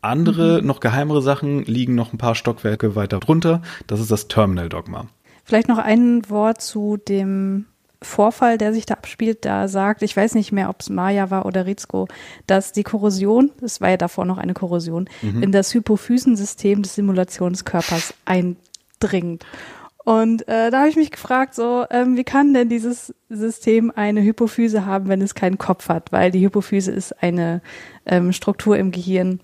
Andere, 0.00 0.60
mhm. 0.60 0.66
noch 0.66 0.80
geheimere 0.80 1.22
Sachen 1.22 1.64
liegen 1.64 1.94
noch 1.94 2.12
ein 2.12 2.18
paar 2.18 2.34
Stockwerke 2.34 2.96
weiter 2.96 3.20
drunter. 3.20 3.62
Das 3.86 4.00
ist 4.00 4.10
das 4.10 4.26
Terminal 4.26 4.68
Dogma. 4.68 5.06
Vielleicht 5.44 5.68
noch 5.68 5.78
ein 5.78 6.28
Wort 6.28 6.60
zu 6.60 6.96
dem 6.96 7.66
Vorfall, 8.00 8.58
der 8.58 8.74
sich 8.74 8.86
da 8.86 8.94
abspielt, 8.94 9.44
da 9.44 9.68
sagt, 9.68 10.02
ich 10.02 10.16
weiß 10.16 10.34
nicht 10.34 10.50
mehr, 10.50 10.68
ob 10.68 10.80
es 10.80 10.90
Maya 10.90 11.30
war 11.30 11.46
oder 11.46 11.66
Rizko, 11.66 12.08
dass 12.48 12.72
die 12.72 12.82
Korrosion, 12.82 13.52
es 13.62 13.80
war 13.80 13.90
ja 13.90 13.96
davor 13.96 14.24
noch 14.24 14.38
eine 14.38 14.54
Korrosion, 14.54 15.08
mhm. 15.22 15.44
in 15.44 15.52
das 15.52 15.72
Hypophysensystem 15.72 16.82
des 16.82 16.96
Simulationskörpers 16.96 18.14
eindringt. 18.24 19.46
Und 20.04 20.48
äh, 20.48 20.70
da 20.70 20.80
habe 20.80 20.88
ich 20.88 20.96
mich 20.96 21.12
gefragt, 21.12 21.54
so, 21.54 21.84
ähm, 21.90 22.16
wie 22.16 22.24
kann 22.24 22.52
denn 22.54 22.68
dieses 22.68 23.14
System 23.28 23.92
eine 23.94 24.22
Hypophyse 24.22 24.84
haben, 24.84 25.08
wenn 25.08 25.22
es 25.22 25.34
keinen 25.34 25.58
Kopf 25.58 25.88
hat? 25.88 26.10
Weil 26.10 26.32
die 26.32 26.44
Hypophyse 26.44 26.90
ist 26.90 27.22
eine 27.22 27.62
ähm, 28.04 28.32
Struktur 28.32 28.76
im 28.76 28.90
Gehirn, 28.90 29.38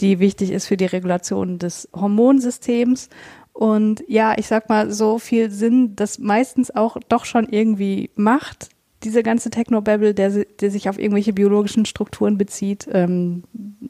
die 0.00 0.20
wichtig 0.20 0.52
ist 0.52 0.66
für 0.66 0.76
die 0.76 0.86
Regulation 0.86 1.58
des 1.58 1.88
Hormonsystems. 1.92 3.08
Und 3.52 4.04
ja, 4.06 4.34
ich 4.36 4.46
sag 4.46 4.68
mal, 4.68 4.92
so 4.92 5.18
viel 5.18 5.50
Sinn, 5.50 5.96
das 5.96 6.18
meistens 6.18 6.74
auch 6.74 6.96
doch 7.08 7.24
schon 7.24 7.48
irgendwie 7.48 8.10
macht, 8.14 8.68
diese 9.02 9.22
ganze 9.22 9.50
Technobabble, 9.50 10.14
der, 10.14 10.44
der 10.60 10.70
sich 10.70 10.88
auf 10.88 10.98
irgendwelche 10.98 11.32
biologischen 11.32 11.86
Strukturen 11.86 12.38
bezieht, 12.38 12.88
ähm, 12.90 13.42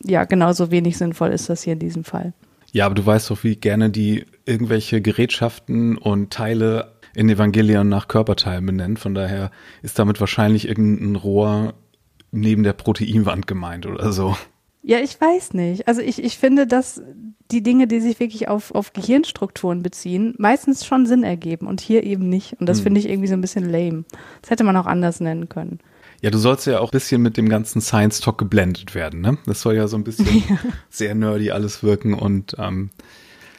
ja, 0.03 0.25
genauso 0.25 0.71
wenig 0.71 0.99
sinnvoll 0.99 1.31
ist 1.31 1.49
das 1.49 1.63
hier 1.63 1.75
in 1.75 1.79
diesem 1.79 2.05
Fall. 2.05 2.33
Ja, 2.73 2.87
aber 2.87 2.95
du 2.95 3.07
weißt 3.07 3.31
doch, 3.31 3.45
wie 3.45 3.57
gerne 3.57 3.91
die 3.91 4.25
irgendwelche 4.47 5.01
Gerätschaften 5.01 5.97
und 5.97 6.33
Teile 6.33 6.93
in 7.15 7.29
Evangelion 7.29 7.89
nach 7.89 8.09
Körperteilen 8.09 8.67
benennen. 8.67 8.97
Von 8.97 9.15
daher 9.15 9.51
ist 9.83 9.99
damit 9.99 10.21
wahrscheinlich 10.21 10.69
irgendein 10.69 11.17
Rohr 11.17 11.75
neben 12.31 12.65
der 12.65 12.73
Proteinwand 12.73 13.47
gemeint 13.47 13.87
oder 13.87 14.13
so. 14.13 14.37
Ja, 14.83 14.99
ich 14.99 15.19
weiß 15.19 15.55
nicht. 15.55 15.89
Also 15.89 16.03
ich, 16.03 16.23
ich 16.23 16.37
finde, 16.37 16.67
dass 16.67 17.01
die 17.51 17.63
Dinge, 17.63 17.87
die 17.87 18.01
sich 18.01 18.21
wirklich 18.21 18.49
auf, 18.49 18.75
auf 18.75 18.93
Gehirnstrukturen 18.93 19.83
beziehen, 19.83 20.35
meistens 20.39 20.85
schon 20.85 21.07
Sinn 21.07 21.23
ergeben 21.23 21.67
und 21.67 21.81
hier 21.81 22.03
eben 22.03 22.29
nicht. 22.29 22.55
Und 22.61 22.69
das 22.69 22.79
hm. 22.79 22.85
finde 22.85 23.01
ich 23.01 23.09
irgendwie 23.09 23.29
so 23.29 23.35
ein 23.35 23.41
bisschen 23.41 23.71
lame. 23.71 24.05
Das 24.43 24.51
hätte 24.51 24.65
man 24.65 24.77
auch 24.77 24.87
anders 24.87 25.21
nennen 25.21 25.49
können. 25.49 25.79
Ja, 26.21 26.31
du 26.31 26.39
sollst 26.39 26.67
ja 26.67 26.81
auch 26.81 26.89
ein 26.89 26.99
bisschen 26.99 27.23
mit 27.23 27.37
dem 27.37 27.49
ganzen 27.49 27.81
Science 27.81 28.21
Talk 28.21 28.39
geblendet 28.39 28.95
werden, 28.95 29.21
ne? 29.21 29.39
Das 29.47 29.61
soll 29.61 29.75
ja 29.75 29.89
so 29.89 29.97
ein 29.97 30.05
bisschen 30.05 30.43
ja. 30.49 30.59
sehr 30.89 31.15
nerdy 31.15 31.51
alles 31.51 31.83
wirken 31.83 32.15
und 32.15 32.57
ähm, 32.59 32.91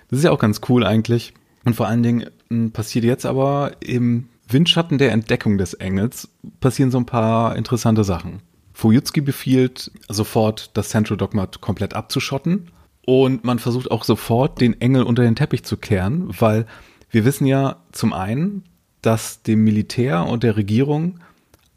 das 0.10 0.20
ist 0.20 0.26
ja 0.26 0.32
auch 0.32 0.40
ganz 0.40 0.62
cool 0.70 0.86
eigentlich. 0.86 1.34
Und 1.64 1.76
vor 1.76 1.88
allen 1.88 2.04
Dingen 2.04 2.26
hm, 2.50 2.72
passiert 2.72 3.06
jetzt 3.06 3.26
aber 3.26 3.74
im 3.80 4.30
Windschatten 4.48 4.98
der 4.98 5.12
Entdeckung 5.12 5.58
des 5.58 5.74
Engels 5.74 6.30
passieren 6.60 6.92
so 6.92 7.00
ein 7.00 7.06
paar 7.06 7.56
interessante 7.56 8.04
Sachen. 8.04 8.42
Fujitsuki 8.74 9.22
befiehlt 9.22 9.92
sofort, 10.10 10.72
das 10.76 10.90
Central 10.90 11.18
Dogma 11.18 11.48
komplett 11.48 11.94
abzuschotten 11.94 12.70
und 13.06 13.44
man 13.44 13.60
versucht 13.60 13.90
auch 13.90 14.04
sofort, 14.04 14.62
den 14.62 14.80
Engel 14.82 15.04
unter 15.04 15.24
den 15.24 15.36
Teppich 15.36 15.64
zu 15.64 15.78
kehren, 15.78 16.28
weil 16.40 16.66
wir 17.10 17.26
wissen 17.26 17.46
ja 17.46 17.78
zum 17.92 18.14
einen, 18.14 18.64
dass 19.02 19.44
dem 19.44 19.64
Militär 19.64 20.26
und 20.26 20.44
der 20.44 20.58
Regierung 20.58 21.20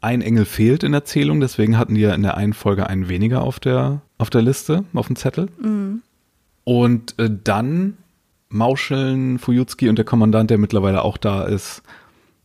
ein 0.01 0.21
Engel 0.21 0.45
fehlt 0.45 0.83
in 0.83 0.91
der 0.91 1.05
Zählung, 1.05 1.39
deswegen 1.39 1.77
hatten 1.77 1.95
die 1.95 2.01
ja 2.01 2.13
in 2.13 2.23
der 2.23 2.37
einen 2.37 2.53
Folge 2.53 2.87
einen 2.87 3.09
weniger 3.09 3.41
auf 3.41 3.59
der, 3.59 4.01
auf 4.17 4.29
der 4.29 4.41
Liste, 4.41 4.85
auf 4.93 5.07
dem 5.07 5.15
Zettel. 5.15 5.49
Mhm. 5.61 6.01
Und 6.63 7.17
äh, 7.19 7.29
dann 7.43 7.97
mauscheln 8.49 9.39
Fujutski 9.39 9.89
und 9.89 9.97
der 9.97 10.05
Kommandant, 10.05 10.49
der 10.49 10.57
mittlerweile 10.57 11.03
auch 11.03 11.17
da 11.17 11.43
ist, 11.43 11.83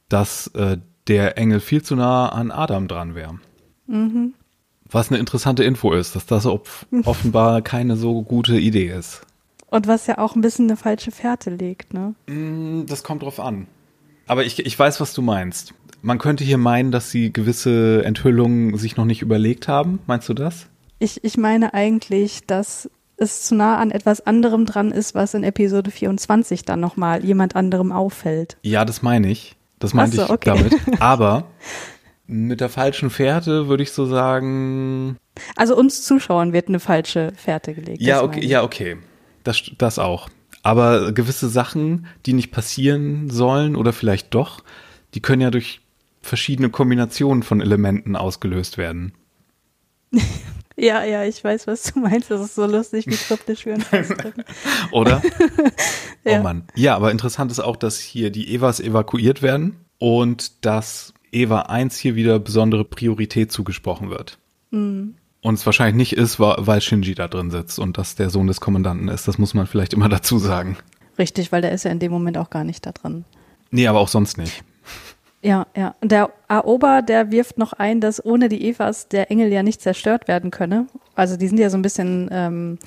dass 0.09 0.49
äh, 0.49 0.79
der 1.09 1.39
Engel 1.39 1.61
viel 1.61 1.83
zu 1.83 1.97
nah 1.97 2.29
an 2.29 2.51
Adam 2.51 2.89
dran 2.89 3.15
wäre. 3.15 3.39
Mhm. 3.87 4.35
Was 4.91 5.11
eine 5.11 5.19
interessante 5.19 5.65
Info 5.65 5.93
ist, 5.93 6.15
dass 6.15 6.27
das 6.27 6.47
offenbar 7.05 7.63
keine 7.63 7.97
so 7.97 8.23
gute 8.23 8.59
Idee 8.59 8.89
ist. 8.89 9.23
Und 9.67 9.89
was 9.89 10.07
ja 10.07 10.19
auch 10.19 10.37
ein 10.37 10.41
bisschen 10.41 10.67
eine 10.67 10.77
falsche 10.77 11.11
Fährte 11.11 11.51
legt, 11.51 11.95
ne? 11.95 12.15
Mm, 12.29 12.87
das 12.87 13.03
kommt 13.03 13.23
drauf 13.23 13.41
an. 13.41 13.67
Aber 14.27 14.45
ich, 14.45 14.65
ich 14.65 14.79
weiß, 14.79 15.01
was 15.01 15.13
du 15.15 15.23
meinst. 15.23 15.75
Man 16.01 16.19
könnte 16.19 16.45
hier 16.45 16.59
meinen, 16.59 16.93
dass 16.93 17.11
sie 17.11 17.33
gewisse 17.33 18.05
Enthüllungen 18.05 18.77
sich 18.79 18.97
noch 18.97 19.05
nicht 19.05 19.23
überlegt 19.23 19.69
haben. 19.69 19.99
Meinst 20.07 20.29
du 20.29 20.35
das? 20.35 20.67
Ich, 20.99 21.25
ich 21.25 21.37
meine 21.37 21.75
eigentlich, 21.75 22.47
dass 22.47 22.89
es 23.25 23.43
zu 23.43 23.55
nah 23.55 23.79
an 23.79 23.91
etwas 23.91 24.27
anderem 24.27 24.67
dran 24.67 24.91
ist, 24.91 25.15
was 25.15 25.35
in 25.35 25.43
Episode 25.43 25.91
24 25.91 26.65
dann 26.65 26.81
nochmal 26.81 27.25
jemand 27.25 27.57
anderem 27.57 27.93
auffällt. 27.93 28.57
Ja, 28.63 28.85
das 28.85 29.03
meine 29.03 29.31
ich. 29.31 29.57
Das 29.79 29.95
meinte 29.95 30.17
so, 30.17 30.25
ich 30.25 30.31
okay. 30.31 30.55
damit. 30.55 30.75
Aber 31.01 31.49
mit 32.27 32.61
der 32.61 32.69
falschen 32.69 33.11
Fährte 33.11 33.69
würde 33.69 33.83
ich 33.83 33.93
so 33.93 34.07
sagen. 34.07 35.17
Also 35.57 35.77
uns 35.77 36.03
Zuschauern 36.03 36.53
wird 36.53 36.69
eine 36.69 36.81
falsche 36.81 37.33
Fährte 37.37 37.75
gelegt. 37.75 38.01
Ja, 38.01 38.23
okay, 38.23 38.45
ja, 38.45 38.63
okay. 38.63 38.97
Das, 39.43 39.63
das 39.77 39.99
auch. 39.99 40.29
Aber 40.63 41.13
gewisse 41.13 41.49
Sachen, 41.49 42.07
die 42.25 42.33
nicht 42.33 42.51
passieren 42.51 43.29
sollen 43.29 43.77
oder 43.77 43.93
vielleicht 43.93 44.35
doch, 44.35 44.65
die 45.13 45.21
können 45.21 45.43
ja 45.43 45.51
durch 45.51 45.83
verschiedene 46.23 46.71
Kombinationen 46.71 47.43
von 47.43 47.61
Elementen 47.61 48.17
ausgelöst 48.17 48.79
werden. 48.79 49.13
ja, 50.77 51.05
ja, 51.05 51.25
ich 51.25 51.43
weiß, 51.43 51.67
was 51.67 51.83
du 51.85 52.01
meinst. 52.01 52.31
Das 52.31 52.41
ist 52.41 52.55
so 52.55 52.67
lustig, 52.67 53.07
wie 53.07 53.17
kryptisch 53.17 53.65
wir 53.67 53.75
uns 53.75 53.93
ausdrücken. 53.93 54.45
Oder? 54.93 55.23
ja. 56.25 56.41
Oh 56.41 56.43
Mann. 56.43 56.65
Ja, 56.75 56.97
aber 56.97 57.11
interessant 57.11 57.51
ist 57.51 57.61
auch, 57.61 57.77
dass 57.77 57.99
hier 57.99 58.31
die 58.31 58.53
Evas 58.53 58.81
evakuiert 58.81 59.43
werden 59.43 59.77
und 59.99 60.65
dass 60.65 61.15
Eva 61.31 61.63
1 61.63 61.97
hier 61.99 62.15
wieder 62.15 62.39
besondere 62.39 62.85
Priorität 62.85 63.53
zugesprochen 63.53 64.11
wird. 64.11 64.39
Mhm. 64.71 65.15
Und 65.41 65.55
es 65.55 65.67
wahrscheinlich 65.67 65.97
nicht 65.97 66.17
ist, 66.17 66.41
weil 66.41 66.81
Shinji 66.81 67.15
da 67.15 67.29
drin 67.29 67.51
sitzt 67.51 67.79
und 67.79 67.99
das 67.99 68.15
der 68.15 68.31
Sohn 68.31 68.47
des 68.47 68.61
Kommandanten 68.61 69.09
ist. 69.09 69.29
Das 69.29 69.37
muss 69.37 69.53
man 69.53 69.67
vielleicht 69.67 69.93
immer 69.93 70.09
dazu 70.11 70.39
sagen. 70.39 70.77
Richtig, 71.19 71.53
weil 71.53 71.63
der 71.63 71.73
ist 71.73 71.85
ja 71.85 71.91
in 71.91 71.99
dem 71.99 72.11
Moment 72.11 72.39
auch 72.39 72.51
gar 72.51 72.65
nicht 72.65 72.85
da 72.87 72.93
drin. 72.93 73.25
Nee, 73.71 73.87
aber 73.87 74.01
auch 74.01 74.09
sonst 74.09 74.39
nicht. 74.39 74.65
Ja, 75.45 75.67
ja. 75.77 75.95
Der 76.03 76.31
Aoba, 76.49 77.03
der 77.03 77.31
wirft 77.31 77.59
noch 77.59 77.75
ein, 77.75 78.01
dass 78.01 78.25
ohne 78.25 78.49
die 78.49 78.67
Evas 78.67 79.09
der 79.09 79.31
Engel 79.31 79.53
ja 79.53 79.63
nicht 79.63 79.83
zerstört 79.83 80.27
werden 80.27 80.51
könne. 80.51 80.87
Also 81.15 81.37
die 81.37 81.49
sind 81.49 81.59
ja 81.59 81.69
so 81.69 81.77
ein 81.77 81.83
bisschen, 81.83 82.31
ähm, 82.33 82.79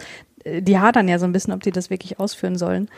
die 0.44 0.80
hadern 0.80 1.08
ja 1.08 1.20
so 1.20 1.26
ein 1.26 1.32
bisschen, 1.32 1.54
ob 1.54 1.62
die 1.62 1.72
das 1.72 1.92
wirklich 1.92 2.20
ausführen 2.20 2.58
sollen. 2.58 2.90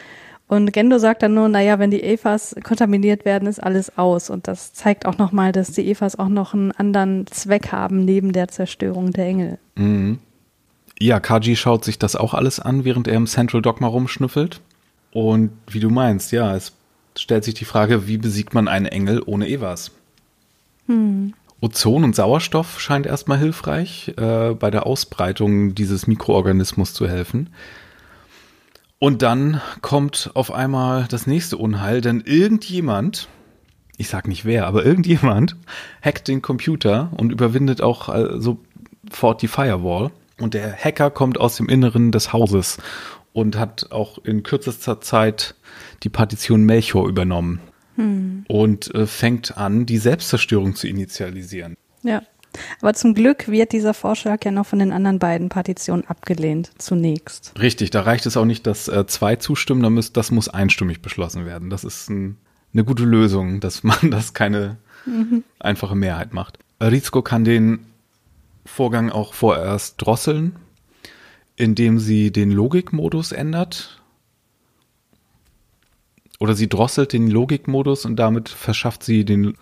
Und 0.47 0.71
Gendo 0.71 0.97
sagt 0.97 1.23
dann 1.23 1.33
nur, 1.33 1.49
naja, 1.49 1.77
wenn 1.77 1.91
die 1.91 2.01
Evas 2.01 2.55
kontaminiert 2.63 3.25
werden, 3.25 3.49
ist 3.49 3.61
alles 3.61 3.97
aus. 3.97 4.29
Und 4.29 4.47
das 4.47 4.73
zeigt 4.73 5.05
auch 5.05 5.17
nochmal, 5.17 5.51
dass 5.51 5.71
die 5.73 5.91
Evas 5.91 6.17
auch 6.17 6.29
noch 6.29 6.53
einen 6.53 6.71
anderen 6.71 7.27
Zweck 7.27 7.73
haben, 7.73 8.05
neben 8.05 8.31
der 8.31 8.47
Zerstörung 8.47 9.11
der 9.11 9.25
Engel. 9.25 9.59
Mhm. 9.75 10.19
Ja, 10.99 11.19
Kaji 11.19 11.57
schaut 11.57 11.83
sich 11.83 11.99
das 11.99 12.15
auch 12.15 12.33
alles 12.33 12.59
an, 12.59 12.85
während 12.85 13.07
er 13.07 13.15
im 13.15 13.27
Central 13.27 13.61
Dogma 13.61 13.87
rumschnüffelt. 13.87 14.61
Und 15.11 15.51
wie 15.67 15.79
du 15.81 15.89
meinst, 15.89 16.31
ja, 16.31 16.55
es 16.55 16.73
stellt 17.19 17.43
sich 17.43 17.53
die 17.53 17.65
Frage, 17.65 18.07
wie 18.07 18.17
besiegt 18.17 18.53
man 18.53 18.67
einen 18.67 18.85
Engel 18.85 19.21
ohne 19.25 19.47
Evas? 19.49 19.91
Hm. 20.87 21.33
Ozon 21.61 22.03
und 22.03 22.15
Sauerstoff 22.15 22.79
scheint 22.79 23.05
erstmal 23.05 23.37
hilfreich, 23.37 24.13
äh, 24.17 24.53
bei 24.53 24.71
der 24.71 24.85
Ausbreitung 24.85 25.75
dieses 25.75 26.07
Mikroorganismus 26.07 26.93
zu 26.93 27.07
helfen. 27.07 27.49
Und 28.97 29.21
dann 29.21 29.61
kommt 29.81 30.31
auf 30.33 30.51
einmal 30.51 31.05
das 31.09 31.27
nächste 31.27 31.57
Unheil, 31.57 32.01
denn 32.01 32.21
irgendjemand, 32.21 33.27
ich 33.97 34.09
sag 34.09 34.27
nicht 34.27 34.45
wer, 34.45 34.67
aber 34.67 34.85
irgendjemand 34.85 35.55
hackt 36.01 36.27
den 36.27 36.41
Computer 36.41 37.09
und 37.15 37.31
überwindet 37.31 37.81
auch 37.81 38.09
äh, 38.13 38.39
sofort 38.39 39.41
die 39.41 39.47
Firewall. 39.47 40.11
Und 40.39 40.53
der 40.53 40.73
Hacker 40.73 41.11
kommt 41.11 41.37
aus 41.37 41.57
dem 41.57 41.67
Inneren 41.67 42.13
des 42.13 42.31
Hauses 42.31 42.77
und 43.33 43.57
hat 43.57 43.91
auch 43.91 44.17
in 44.23 44.43
kürzester 44.43 45.01
Zeit 45.01 45.55
die 46.03 46.09
Partition 46.09 46.63
Melchior 46.63 47.07
übernommen. 47.07 47.61
Hm. 47.95 48.45
Und 48.47 48.93
äh, 48.95 49.05
fängt 49.05 49.57
an, 49.57 49.85
die 49.85 49.97
Selbstzerstörung 49.97 50.75
zu 50.75 50.87
initialisieren. 50.87 51.75
Ja. 52.03 52.21
Aber 52.81 52.93
zum 52.93 53.13
Glück 53.13 53.47
wird 53.47 53.73
dieser 53.73 53.93
Vorschlag 53.93 54.43
ja 54.43 54.51
noch 54.51 54.65
von 54.65 54.79
den 54.79 54.91
anderen 54.91 55.19
beiden 55.19 55.49
Partitionen 55.49 56.05
abgelehnt, 56.07 56.71
zunächst. 56.77 57.53
Richtig, 57.59 57.91
da 57.91 58.01
reicht 58.01 58.25
es 58.25 58.37
auch 58.37 58.45
nicht, 58.45 58.65
dass 58.65 58.87
äh, 58.87 59.05
zwei 59.05 59.35
zustimmen, 59.35 59.83
da 59.83 59.89
muss, 59.89 60.13
das 60.13 60.31
muss 60.31 60.49
einstimmig 60.49 61.01
beschlossen 61.01 61.45
werden. 61.45 61.69
Das 61.69 61.83
ist 61.83 62.09
ein, 62.09 62.37
eine 62.73 62.83
gute 62.83 63.03
Lösung, 63.03 63.59
dass 63.59 63.83
man 63.83 64.09
das 64.09 64.33
keine 64.33 64.77
mhm. 65.05 65.43
einfache 65.59 65.95
Mehrheit 65.95 66.33
macht. 66.33 66.57
Rizko 66.81 67.21
kann 67.21 67.43
den 67.43 67.85
Vorgang 68.65 69.09
auch 69.09 69.33
vorerst 69.33 69.95
drosseln, 69.97 70.55
indem 71.59 71.99
sie 71.99 72.31
den 72.31 72.51
Logikmodus 72.51 73.33
ändert. 73.33 74.01
Oder 76.39 76.55
sie 76.55 76.69
drosselt 76.69 77.11
den 77.11 77.29
Logikmodus 77.29 78.05
und 78.05 78.15
damit 78.15 78.47
verschafft 78.47 79.03
sie 79.03 79.25
den, 79.25 79.57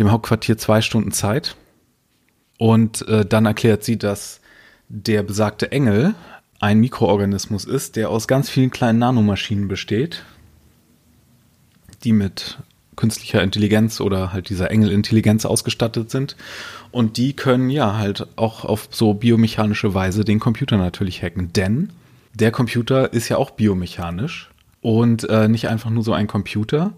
dem 0.00 0.10
Hauptquartier 0.10 0.58
zwei 0.58 0.82
Stunden 0.82 1.12
Zeit. 1.12 1.56
Und 2.58 3.06
äh, 3.06 3.24
dann 3.24 3.46
erklärt 3.46 3.84
sie, 3.84 3.96
dass 3.96 4.40
der 4.88 5.22
besagte 5.22 5.70
Engel 5.70 6.16
ein 6.58 6.80
Mikroorganismus 6.80 7.64
ist, 7.64 7.94
der 7.94 8.10
aus 8.10 8.26
ganz 8.26 8.50
vielen 8.50 8.70
kleinen 8.70 8.98
Nanomaschinen 8.98 9.68
besteht, 9.68 10.24
die 12.02 12.12
mit 12.12 12.58
künstlicher 12.96 13.42
Intelligenz 13.42 14.00
oder 14.00 14.32
halt 14.32 14.48
dieser 14.48 14.70
Engelintelligenz 14.70 15.44
ausgestattet 15.44 16.10
sind. 16.10 16.36
Und 16.90 17.16
die 17.16 17.34
können 17.34 17.70
ja 17.70 17.96
halt 17.96 18.26
auch 18.36 18.64
auf 18.64 18.88
so 18.90 19.14
biomechanische 19.14 19.94
Weise 19.94 20.24
den 20.24 20.40
Computer 20.40 20.76
natürlich 20.76 21.22
hacken. 21.22 21.52
Denn 21.52 21.90
der 22.34 22.50
Computer 22.50 23.12
ist 23.12 23.28
ja 23.28 23.36
auch 23.36 23.50
biomechanisch 23.50 24.50
und 24.80 25.28
äh, 25.28 25.48
nicht 25.48 25.68
einfach 25.68 25.90
nur 25.90 26.02
so 26.02 26.12
ein 26.12 26.26
Computer. 26.26 26.92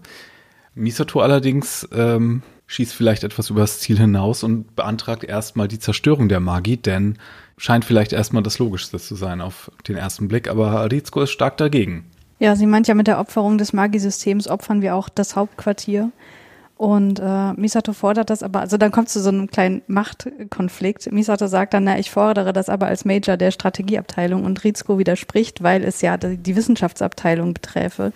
Misato 0.73 1.21
allerdings 1.21 1.87
ähm, 1.93 2.41
schießt 2.67 2.93
vielleicht 2.93 3.23
etwas 3.23 3.49
übers 3.49 3.79
Ziel 3.79 3.97
hinaus 3.97 4.43
und 4.43 4.75
beantragt 4.75 5.23
erstmal 5.23 5.67
die 5.67 5.79
Zerstörung 5.79 6.27
der 6.27 6.39
Magie, 6.39 6.77
denn 6.77 7.17
scheint 7.57 7.85
vielleicht 7.85 8.11
erstmal 8.11 8.43
das 8.43 8.59
Logischste 8.59 8.99
zu 8.99 9.15
sein 9.15 9.39
auf 9.39 9.71
den 9.87 9.95
ersten 9.95 10.27
Blick, 10.27 10.49
aber 10.49 10.91
Rizko 10.91 11.21
ist 11.21 11.31
stark 11.31 11.57
dagegen. 11.57 12.05
Ja, 12.39 12.55
sie 12.55 12.65
meint 12.65 12.87
ja, 12.87 12.95
mit 12.95 13.07
der 13.07 13.19
Opferung 13.19 13.57
des 13.57 13.71
Magiesystems 13.71 14.47
opfern 14.47 14.81
wir 14.81 14.95
auch 14.95 15.09
das 15.09 15.35
Hauptquartier. 15.35 16.11
Und 16.77 17.19
äh, 17.19 17.53
Misato 17.53 17.93
fordert 17.93 18.29
das 18.29 18.43
aber, 18.43 18.59
also 18.59 18.75
dann 18.75 18.91
kommt 18.91 19.07
es 19.07 19.13
zu 19.13 19.21
so 19.21 19.29
einem 19.29 19.47
kleinen 19.47 19.81
Machtkonflikt. 19.87 21.09
Misato 21.11 21.47
sagt 21.47 21.73
dann, 21.73 21.85
na, 21.85 21.97
ich 21.97 22.11
fordere 22.11 22.51
das 22.51 22.67
aber 22.67 22.87
als 22.87 23.05
Major 23.05 23.37
der 23.37 23.51
Strategieabteilung 23.51 24.43
und 24.43 24.61
Rizko 24.65 24.97
widerspricht, 24.99 25.63
weil 25.63 25.85
es 25.85 26.01
ja 26.01 26.17
die 26.17 26.55
Wissenschaftsabteilung 26.55 27.53
beträfe. 27.53 28.11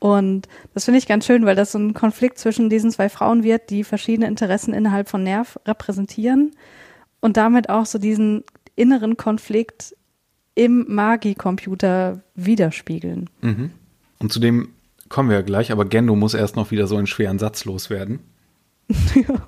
Und 0.00 0.48
das 0.72 0.86
finde 0.86 0.98
ich 0.98 1.06
ganz 1.06 1.26
schön, 1.26 1.44
weil 1.44 1.54
das 1.54 1.72
so 1.72 1.78
ein 1.78 1.92
Konflikt 1.92 2.38
zwischen 2.38 2.70
diesen 2.70 2.90
zwei 2.90 3.10
Frauen 3.10 3.44
wird, 3.44 3.68
die 3.68 3.84
verschiedene 3.84 4.26
Interessen 4.26 4.72
innerhalb 4.72 5.10
von 5.10 5.22
Nerv 5.22 5.60
repräsentieren 5.66 6.52
und 7.20 7.36
damit 7.36 7.68
auch 7.68 7.86
so 7.86 7.98
diesen 7.98 8.42
inneren 8.74 9.18
Konflikt 9.18 9.94
im 10.54 10.86
Magi-Computer 10.88 12.22
widerspiegeln. 12.34 13.30
Mhm. 13.40 13.70
Und 14.18 14.32
zu 14.32 14.40
dem 14.40 14.68
kommen 15.08 15.28
wir 15.28 15.36
ja 15.36 15.42
gleich, 15.42 15.72
aber 15.72 15.84
Gendo 15.84 16.16
muss 16.16 16.34
erst 16.34 16.56
noch 16.56 16.70
wieder 16.70 16.86
so 16.86 16.96
einen 16.96 17.06
schweren 17.06 17.38
Satz 17.38 17.64
loswerden. 17.64 18.20
ja. 18.88 19.46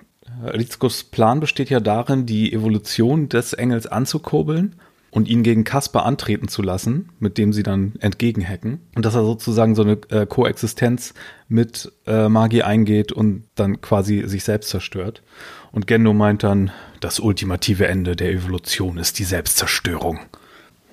Rizkos 0.53 1.05
Plan 1.05 1.41
besteht 1.41 1.71
ja 1.71 1.81
darin, 1.81 2.27
die 2.27 2.53
Evolution 2.53 3.29
des 3.29 3.53
Engels 3.53 3.87
anzukurbeln 3.87 4.77
und 5.11 5.29
ihn 5.29 5.45
gegen 5.45 5.63
Kasper 5.63 6.05
antreten 6.05 6.49
zu 6.49 6.61
lassen, 6.61 7.11
mit 7.21 7.39
dem 7.39 7.53
sie 7.53 7.63
dann 7.63 7.95
entgegenhacken. 8.01 8.81
Und 8.97 9.05
dass 9.05 9.15
er 9.15 9.25
sozusagen 9.25 9.75
so 9.77 9.83
eine 9.83 9.99
äh, 10.11 10.27
Koexistenz 10.27 11.15
mit 11.49 11.93
äh, 12.07 12.29
Magie 12.29 12.65
eingeht 12.65 13.13
und 13.13 13.45
dann 13.55 13.81
quasi 13.81 14.25
sich 14.27 14.43
selbst 14.43 14.71
zerstört. 14.71 15.23
Und 15.71 15.87
Gendo 15.87 16.13
meint 16.13 16.43
dann, 16.43 16.73
das 17.01 17.21
ultimative 17.21 17.87
Ende 17.87 18.17
der 18.17 18.33
Evolution 18.33 18.99
ist 18.99 19.19
die 19.19 19.25
Selbstzerstörung. 19.25 20.19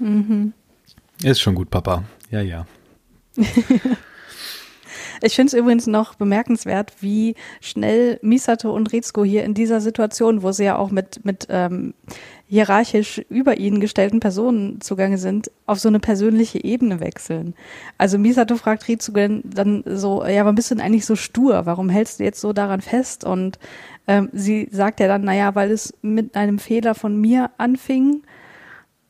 Mhm. 0.01 0.53
Ist 1.23 1.41
schon 1.41 1.55
gut, 1.55 1.69
Papa. 1.69 2.03
Ja, 2.31 2.41
ja. 2.41 2.65
Ich 5.23 5.35
finde 5.35 5.49
es 5.49 5.53
übrigens 5.53 5.85
noch 5.85 6.15
bemerkenswert, 6.15 6.93
wie 6.99 7.35
schnell 7.59 8.17
Misato 8.23 8.73
und 8.73 8.91
Rizko 8.91 9.23
hier 9.23 9.43
in 9.43 9.53
dieser 9.53 9.79
Situation, 9.79 10.41
wo 10.41 10.51
sie 10.51 10.63
ja 10.63 10.77
auch 10.77 10.89
mit, 10.89 11.23
mit 11.23 11.45
ähm, 11.49 11.93
hierarchisch 12.47 13.19
über 13.29 13.57
ihnen 13.57 13.79
gestellten 13.79 14.19
Personen 14.19 14.81
zugange 14.81 15.19
sind, 15.19 15.51
auf 15.67 15.79
so 15.79 15.89
eine 15.89 15.99
persönliche 15.99 16.63
Ebene 16.63 16.99
wechseln. 16.99 17.53
Also 17.99 18.17
Misato 18.17 18.55
fragt 18.55 18.87
Rizko 18.87 19.13
dann 19.43 19.83
so, 19.85 20.25
ja, 20.25 20.43
warum 20.43 20.55
bist 20.55 20.71
du 20.71 20.75
denn 20.75 20.83
eigentlich 20.83 21.05
so 21.05 21.15
stur? 21.15 21.67
Warum 21.67 21.89
hältst 21.89 22.19
du 22.19 22.23
jetzt 22.23 22.41
so 22.41 22.51
daran 22.51 22.81
fest? 22.81 23.23
Und 23.23 23.59
ähm, 24.07 24.29
sie 24.33 24.69
sagt 24.71 24.99
ja 24.99 25.07
dann, 25.07 25.23
naja, 25.23 25.53
weil 25.53 25.69
es 25.69 25.93
mit 26.01 26.35
einem 26.35 26.57
Fehler 26.57 26.95
von 26.95 27.15
mir 27.15 27.51
anfing. 27.59 28.23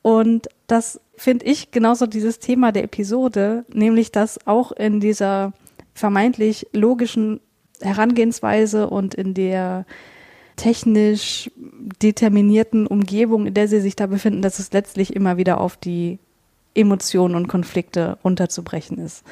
Und 0.01 0.47
das 0.67 0.99
finde 1.15 1.45
ich 1.45 1.71
genauso 1.71 2.07
dieses 2.07 2.39
Thema 2.39 2.71
der 2.71 2.83
Episode, 2.83 3.65
nämlich 3.71 4.11
dass 4.11 4.45
auch 4.47 4.71
in 4.71 4.99
dieser 4.99 5.53
vermeintlich 5.93 6.67
logischen 6.73 7.39
Herangehensweise 7.81 8.89
und 8.89 9.13
in 9.13 9.33
der 9.33 9.85
technisch 10.55 11.49
determinierten 12.01 12.87
Umgebung, 12.87 13.47
in 13.47 13.53
der 13.53 13.67
sie 13.67 13.79
sich 13.79 13.95
da 13.95 14.07
befinden, 14.07 14.41
dass 14.41 14.59
es 14.59 14.71
letztlich 14.73 15.15
immer 15.15 15.37
wieder 15.37 15.59
auf 15.59 15.77
die 15.77 16.19
Emotionen 16.73 17.35
und 17.35 17.47
Konflikte 17.47 18.17
runterzubrechen 18.23 18.97
ist. 18.97 19.23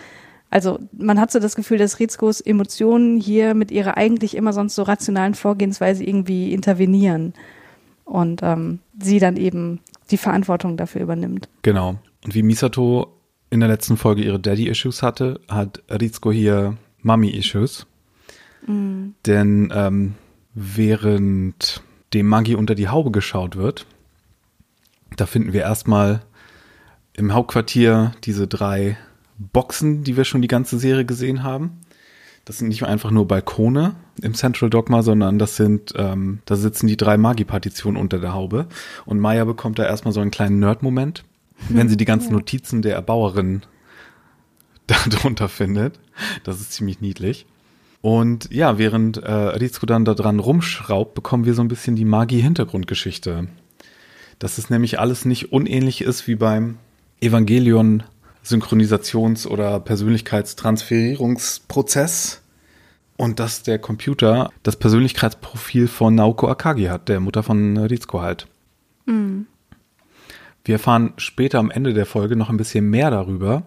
Also 0.50 0.80
man 0.92 1.20
hat 1.20 1.32
so 1.32 1.40
das 1.40 1.56
Gefühl, 1.56 1.78
dass 1.78 2.00
Rizkos 2.00 2.42
Emotionen 2.42 3.20
hier 3.20 3.54
mit 3.54 3.70
ihrer 3.72 3.98
eigentlich 3.98 4.36
immer 4.36 4.54
sonst 4.54 4.76
so 4.76 4.84
rationalen 4.84 5.36
Vorgehensweise 5.36 6.04
irgendwie 6.04 6.54
intervenieren 6.54 7.34
und 8.10 8.42
ähm, 8.44 8.80
sie 9.00 9.20
dann 9.20 9.38
eben 9.38 9.80
die 10.12 10.18
Verantwortung 10.18 10.78
dafür 10.78 11.02
übernimmt. 11.02 11.48
Genau. 11.62 12.00
Und 12.26 12.36
wie 12.36 12.44
Misato 12.44 13.16
in 13.50 13.60
der 13.60 13.70
letzten 13.70 13.98
Folge 13.98 14.24
ihre 14.24 14.40
Daddy-Issues 14.40 15.04
hatte, 15.04 15.40
hat 15.48 15.82
Rizko 15.90 16.32
hier 16.32 16.78
Mummy-Issues. 17.04 17.86
Mhm. 18.66 19.14
Denn 19.26 19.72
ähm, 19.74 20.16
während 20.54 21.82
dem 22.14 22.28
Magi 22.28 22.56
unter 22.56 22.76
die 22.76 22.90
Haube 22.90 23.12
geschaut 23.12 23.56
wird, 23.56 23.86
da 25.16 25.26
finden 25.26 25.54
wir 25.54 25.62
erstmal 25.62 26.22
im 27.14 27.34
Hauptquartier 27.34 28.14
diese 28.24 28.48
drei 28.48 28.98
Boxen, 29.38 30.04
die 30.04 30.18
wir 30.18 30.26
schon 30.26 30.42
die 30.42 30.48
ganze 30.48 30.80
Serie 30.80 31.06
gesehen 31.06 31.44
haben. 31.44 31.80
Das 32.50 32.58
sind 32.58 32.68
nicht 32.70 32.82
einfach 32.82 33.12
nur 33.12 33.28
Balkone 33.28 33.94
im 34.24 34.34
Central 34.34 34.72
Dogma, 34.72 35.04
sondern 35.04 35.38
das 35.38 35.56
sind, 35.56 35.94
ähm, 35.96 36.40
da 36.46 36.56
sitzen 36.56 36.88
die 36.88 36.98
drei 36.98 37.16
Magi-Partitionen 37.16 38.02
unter 38.02 38.18
der 38.18 38.34
Haube. 38.34 38.66
Und 39.06 39.20
Maya 39.20 39.46
bekommt 39.46 39.78
da 39.78 39.86
erstmal 39.86 40.16
so 40.16 40.20
einen 40.20 40.32
kleinen 40.32 40.58
Nerd-Moment, 40.58 41.26
wenn 41.70 41.90
sie 41.90 41.98
die 41.98 42.06
ganzen 42.06 42.34
Notizen 42.34 42.82
der 42.82 42.96
Erbauerin 42.96 43.62
darunter 44.88 45.48
findet. 45.48 46.00
Das 46.44 46.60
ist 46.60 46.74
ziemlich 46.74 47.02
niedlich. 47.02 47.46
Und 48.02 48.52
ja, 48.52 48.80
während 48.80 49.18
äh, 49.18 49.32
Rizko 49.32 49.86
dann 49.86 50.04
da 50.04 50.16
dran 50.16 50.40
rumschraubt, 50.40 51.14
bekommen 51.14 51.46
wir 51.46 51.54
so 51.54 51.62
ein 51.62 51.68
bisschen 51.68 51.96
die 51.96 52.04
Magie-Hintergrundgeschichte. 52.04 53.48
Dass 54.40 54.58
es 54.58 54.72
nämlich 54.72 55.00
alles 55.00 55.24
nicht 55.24 55.52
unähnlich 55.52 56.02
ist 56.02 56.28
wie 56.28 56.34
beim 56.34 56.80
Evangelion 57.22 58.02
Synchronisations- 58.44 59.46
oder 59.46 59.80
Persönlichkeitstransferierungsprozess 59.80 62.39
und 63.20 63.42
dass 63.42 63.64
der 63.64 63.80
Computer 63.80 64.50
das 64.64 64.78
Persönlichkeitsprofil 64.78 65.90
von 65.90 66.16
Naoko 66.16 66.48
Akagi 66.48 66.86
hat, 66.86 67.10
der 67.10 67.20
Mutter 67.20 67.44
von 67.44 67.78
Rizko 67.78 68.22
halt. 68.22 68.48
Mhm. 69.06 69.46
Wir 70.64 70.76
erfahren 70.76 71.14
später 71.18 71.60
am 71.60 71.70
Ende 71.70 71.94
der 71.94 72.06
Folge 72.06 72.38
noch 72.38 72.50
ein 72.50 72.56
bisschen 72.56 72.90
mehr 72.90 73.12
darüber. 73.12 73.64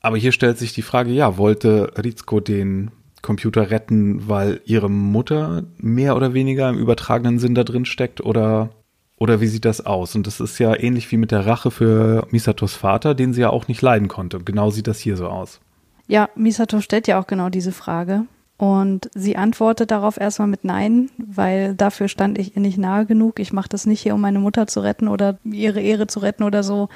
Aber 0.00 0.16
hier 0.16 0.30
stellt 0.30 0.58
sich 0.58 0.74
die 0.74 0.82
Frage, 0.82 1.10
ja, 1.10 1.36
wollte 1.38 1.92
Rizko 1.96 2.38
den 2.38 2.92
Computer 3.20 3.70
retten, 3.70 4.28
weil 4.28 4.60
ihre 4.64 4.88
Mutter 4.88 5.64
mehr 5.78 6.14
oder 6.14 6.32
weniger 6.32 6.70
im 6.70 6.78
übertragenen 6.78 7.40
Sinn 7.40 7.56
da 7.56 7.64
drin 7.64 7.86
steckt 7.86 8.20
oder 8.20 8.70
oder 9.16 9.40
wie 9.40 9.46
sieht 9.46 9.64
das 9.64 9.84
aus? 9.84 10.14
Und 10.14 10.26
das 10.26 10.38
ist 10.38 10.58
ja 10.58 10.74
ähnlich 10.78 11.10
wie 11.10 11.16
mit 11.16 11.30
der 11.32 11.46
Rache 11.46 11.70
für 11.70 12.26
Misatos 12.30 12.74
Vater, 12.74 13.14
den 13.14 13.32
sie 13.32 13.40
ja 13.40 13.50
auch 13.50 13.66
nicht 13.66 13.82
leiden 13.82 14.06
konnte. 14.06 14.38
Genau 14.38 14.70
sieht 14.70 14.86
das 14.86 15.00
hier 15.00 15.16
so 15.16 15.28
aus. 15.28 15.60
Ja, 16.06 16.28
Misato 16.36 16.80
stellt 16.80 17.08
ja 17.08 17.18
auch 17.18 17.26
genau 17.26 17.48
diese 17.48 17.72
Frage. 17.72 18.26
Und 18.64 19.10
sie 19.14 19.36
antwortet 19.36 19.90
darauf 19.90 20.18
erstmal 20.18 20.48
mit 20.48 20.64
Nein, 20.64 21.10
weil 21.18 21.74
dafür 21.74 22.08
stand 22.08 22.38
ich 22.38 22.56
ihr 22.56 22.62
nicht 22.62 22.78
nahe 22.78 23.04
genug. 23.04 23.38
Ich 23.38 23.52
mache 23.52 23.68
das 23.68 23.84
nicht 23.84 24.00
hier, 24.00 24.14
um 24.14 24.22
meine 24.22 24.38
Mutter 24.38 24.66
zu 24.66 24.80
retten 24.80 25.06
oder 25.06 25.38
ihre 25.44 25.82
Ehre 25.82 26.06
zu 26.06 26.20
retten 26.20 26.44
oder 26.44 26.62
so. 26.62 26.88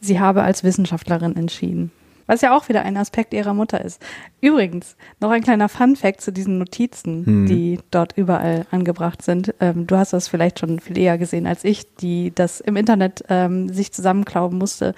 Sie 0.00 0.18
habe 0.18 0.42
als 0.42 0.64
Wissenschaftlerin 0.64 1.36
entschieden 1.36 1.92
was 2.26 2.42
ja 2.42 2.56
auch 2.56 2.68
wieder 2.68 2.82
ein 2.82 2.96
Aspekt 2.96 3.34
ihrer 3.34 3.54
Mutter 3.54 3.84
ist. 3.84 4.00
Übrigens, 4.40 4.94
noch 5.18 5.32
ein 5.32 5.42
kleiner 5.42 5.68
Fun-Fact 5.68 6.20
zu 6.20 6.32
diesen 6.32 6.58
Notizen, 6.58 7.26
hm. 7.26 7.46
die 7.46 7.80
dort 7.90 8.16
überall 8.16 8.66
angebracht 8.70 9.20
sind. 9.22 9.52
Ähm, 9.58 9.88
du 9.88 9.96
hast 9.96 10.12
das 10.12 10.28
vielleicht 10.28 10.60
schon 10.60 10.78
viel 10.78 10.96
eher 10.96 11.18
gesehen 11.18 11.48
als 11.48 11.64
ich, 11.64 11.92
die 11.96 12.32
das 12.32 12.60
im 12.60 12.76
Internet 12.76 13.24
ähm, 13.28 13.68
sich 13.68 13.90
zusammenklauben 13.90 14.58
musste. 14.58 14.94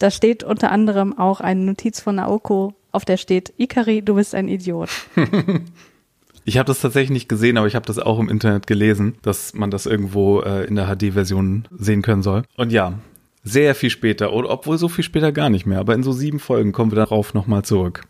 Da 0.00 0.10
steht 0.10 0.42
unter 0.42 0.72
anderem 0.72 1.16
auch 1.16 1.40
eine 1.40 1.60
Notiz 1.60 2.00
von 2.00 2.16
Naoko, 2.16 2.74
auf 2.92 3.04
der 3.04 3.16
steht, 3.16 3.52
Ikari, 3.56 4.02
du 4.02 4.14
bist 4.14 4.34
ein 4.34 4.48
Idiot. 4.48 4.90
Ich 6.44 6.58
habe 6.58 6.66
das 6.66 6.80
tatsächlich 6.80 7.10
nicht 7.10 7.28
gesehen, 7.28 7.56
aber 7.56 7.68
ich 7.68 7.76
habe 7.76 7.86
das 7.86 8.00
auch 8.00 8.18
im 8.18 8.28
Internet 8.28 8.66
gelesen, 8.66 9.14
dass 9.22 9.54
man 9.54 9.70
das 9.70 9.86
irgendwo 9.86 10.40
äh, 10.40 10.64
in 10.64 10.74
der 10.74 10.92
HD-Version 10.92 11.68
sehen 11.70 12.02
können 12.02 12.22
soll. 12.22 12.42
Und 12.56 12.72
ja, 12.72 12.94
sehr 13.44 13.74
viel 13.74 13.90
später, 13.90 14.32
obwohl 14.32 14.78
so 14.78 14.88
viel 14.88 15.04
später 15.04 15.30
gar 15.30 15.50
nicht 15.50 15.66
mehr, 15.66 15.78
aber 15.78 15.94
in 15.94 16.02
so 16.02 16.12
sieben 16.12 16.40
Folgen 16.40 16.72
kommen 16.72 16.90
wir 16.90 16.96
darauf 16.96 17.34
nochmal 17.34 17.64
zurück. 17.64 18.02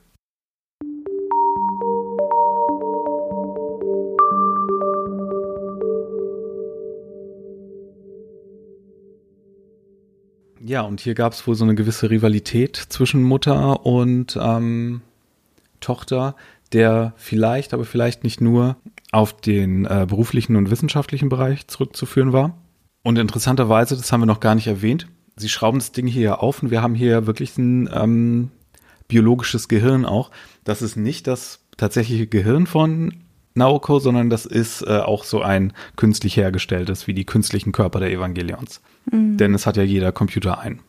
Ja, 10.65 10.83
und 10.83 11.01
hier 11.01 11.15
gab 11.15 11.33
es 11.33 11.45
wohl 11.47 11.57
so 11.57 11.65
eine 11.65 11.75
gewisse 11.75 12.09
Rivalität 12.09 12.77
zwischen 12.77 13.25
Mutter 13.25 13.85
und 13.85 14.39
ähm, 14.41 15.01
Tochter, 15.81 16.37
der 16.73 17.15
vielleicht, 17.17 17.75
aber 17.75 17.85
vielleicht 17.85 18.23
nicht 18.23 18.41
nur 18.41 18.77
auf 19.11 19.37
den 19.41 19.87
äh, 19.87 20.07
beruflichen 20.09 20.55
und 20.55 20.71
wissenschaftlichen 20.71 21.29
Bereich 21.29 21.67
zurückzuführen 21.67 22.33
war. 22.33 22.57
Und 23.03 23.19
interessanterweise, 23.19 23.97
das 23.97 24.13
haben 24.13 24.21
wir 24.21 24.27
noch 24.27 24.39
gar 24.39 24.55
nicht 24.55 24.69
erwähnt, 24.69 25.09
sie 25.37 25.49
schrauben 25.49 25.81
das 25.81 25.91
Ding 25.91 26.07
hier 26.07 26.43
auf 26.45 26.63
und 26.63 26.71
wir 26.71 26.81
haben 26.81 26.95
hier 26.95 27.27
wirklich 27.27 27.59
ein 27.59 27.91
ähm, 27.93 28.51
biologisches 29.09 29.67
Gehirn 29.67 30.05
auch. 30.05 30.31
Das 30.63 30.81
ist 30.81 30.95
nicht 30.95 31.27
das 31.27 31.65
tatsächliche 31.77 32.29
Gehirn 32.29 32.69
von 32.69 33.15
Naoko, 33.55 33.99
sondern 33.99 34.31
das 34.31 34.47
ist 34.47 34.83
äh, 34.83 34.99
auch 34.99 35.25
so 35.25 35.43
ein 35.43 35.73
künstlich 35.97 36.37
hergestelltes, 36.37 37.07
wie 37.07 37.15
die 37.15 37.27
künstlichen 37.27 37.73
Körper 37.73 38.01
der 38.01 38.11
Evangelions. 38.11 38.81
Mhm. 39.11 39.37
Denn 39.37 39.55
es 39.55 39.67
hat 39.67 39.77
ja 39.77 39.83
jeder 39.83 40.13
Computer 40.13 40.59
ein. 40.61 40.81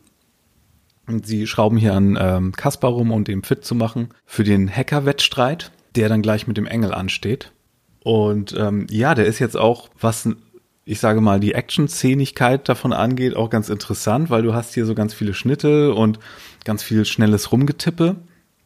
Und 1.06 1.26
sie 1.26 1.46
schrauben 1.46 1.76
hier 1.76 1.94
an 1.94 2.16
ähm, 2.18 2.52
Kaspar 2.52 2.90
rum, 2.90 3.10
um 3.10 3.24
den 3.24 3.42
fit 3.42 3.64
zu 3.64 3.74
machen 3.74 4.08
für 4.24 4.44
den 4.44 4.74
Hacker-Wettstreit, 4.74 5.70
der 5.96 6.08
dann 6.08 6.22
gleich 6.22 6.46
mit 6.46 6.56
dem 6.56 6.66
Engel 6.66 6.94
ansteht. 6.94 7.52
Und 8.02 8.54
ähm, 8.58 8.86
ja, 8.90 9.14
der 9.14 9.26
ist 9.26 9.38
jetzt 9.38 9.56
auch, 9.56 9.90
was 10.00 10.28
ich 10.86 11.00
sage 11.00 11.20
mal, 11.20 11.40
die 11.40 11.54
Action-Szenigkeit 11.54 12.68
davon 12.68 12.92
angeht, 12.92 13.36
auch 13.36 13.48
ganz 13.48 13.68
interessant, 13.68 14.28
weil 14.30 14.42
du 14.42 14.54
hast 14.54 14.74
hier 14.74 14.84
so 14.84 14.94
ganz 14.94 15.14
viele 15.14 15.34
Schnitte 15.34 15.94
und 15.94 16.18
ganz 16.64 16.82
viel 16.82 17.04
schnelles 17.04 17.52
Rumgetippe. 17.52 18.16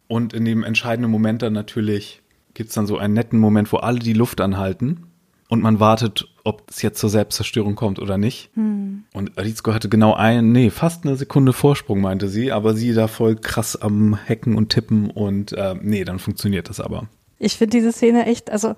Und 0.08 0.32
in 0.32 0.44
dem 0.44 0.64
entscheidenden 0.64 1.10
Moment 1.10 1.42
dann 1.42 1.52
natürlich 1.52 2.22
gibt's 2.58 2.74
dann 2.74 2.88
so 2.88 2.98
einen 2.98 3.14
netten 3.14 3.38
Moment, 3.38 3.72
wo 3.72 3.76
alle 3.76 4.00
die 4.00 4.12
Luft 4.12 4.40
anhalten 4.40 5.06
und 5.48 5.62
man 5.62 5.78
wartet, 5.78 6.26
ob 6.42 6.68
es 6.68 6.82
jetzt 6.82 6.98
zur 6.98 7.08
Selbstzerstörung 7.08 7.76
kommt 7.76 8.00
oder 8.00 8.18
nicht. 8.18 8.50
Hm. 8.54 9.04
Und 9.14 9.30
Rizko 9.38 9.72
hatte 9.72 9.88
genau 9.88 10.14
ein, 10.14 10.50
nee, 10.50 10.70
fast 10.70 11.06
eine 11.06 11.14
Sekunde 11.14 11.52
Vorsprung, 11.52 12.00
meinte 12.00 12.28
sie, 12.28 12.50
aber 12.50 12.74
sie 12.74 12.92
da 12.94 13.06
voll 13.06 13.36
krass 13.36 13.80
am 13.80 14.18
Hacken 14.28 14.56
und 14.56 14.70
Tippen 14.70 15.08
und 15.08 15.52
äh, 15.52 15.76
nee, 15.80 16.04
dann 16.04 16.18
funktioniert 16.18 16.68
das 16.68 16.80
aber. 16.80 17.08
Ich 17.38 17.56
finde 17.56 17.76
diese 17.76 17.92
Szene 17.92 18.26
echt, 18.26 18.50
also 18.50 18.74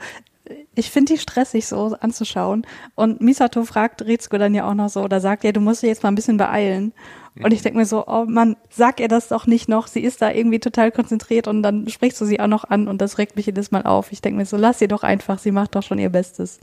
ich 0.74 0.90
finde 0.90 1.14
die 1.14 1.18
stressig 1.18 1.66
so 1.66 1.96
anzuschauen. 2.00 2.66
Und 2.94 3.22
Misato 3.22 3.64
fragt 3.64 4.02
Rizko 4.02 4.36
dann 4.36 4.54
ja 4.54 4.68
auch 4.68 4.74
noch 4.74 4.90
so 4.90 5.02
oder 5.02 5.20
sagt, 5.20 5.42
ja, 5.42 5.52
du 5.52 5.60
musst 5.60 5.82
dich 5.82 5.88
jetzt 5.88 6.02
mal 6.02 6.10
ein 6.10 6.16
bisschen 6.16 6.36
beeilen. 6.36 6.92
Und 7.42 7.52
ich 7.52 7.62
denke 7.62 7.78
mir 7.78 7.86
so, 7.86 8.06
oh 8.06 8.24
Mann, 8.26 8.56
sag 8.70 9.00
ihr 9.00 9.08
das 9.08 9.28
doch 9.28 9.46
nicht 9.46 9.68
noch. 9.68 9.86
Sie 9.86 10.00
ist 10.00 10.20
da 10.20 10.30
irgendwie 10.30 10.58
total 10.58 10.90
konzentriert 10.90 11.48
und 11.48 11.62
dann 11.62 11.88
sprichst 11.88 12.20
du 12.20 12.24
sie 12.24 12.40
auch 12.40 12.48
noch 12.48 12.64
an 12.64 12.88
und 12.88 13.00
das 13.00 13.18
regt 13.18 13.36
mich 13.36 13.46
jedes 13.46 13.70
Mal 13.70 13.82
auf. 13.82 14.12
Ich 14.12 14.20
denke 14.20 14.38
mir 14.38 14.46
so, 14.46 14.56
lass 14.56 14.78
sie 14.78 14.88
doch 14.88 15.02
einfach, 15.02 15.38
sie 15.38 15.52
macht 15.52 15.74
doch 15.74 15.82
schon 15.82 15.98
ihr 15.98 16.10
Bestes. 16.10 16.60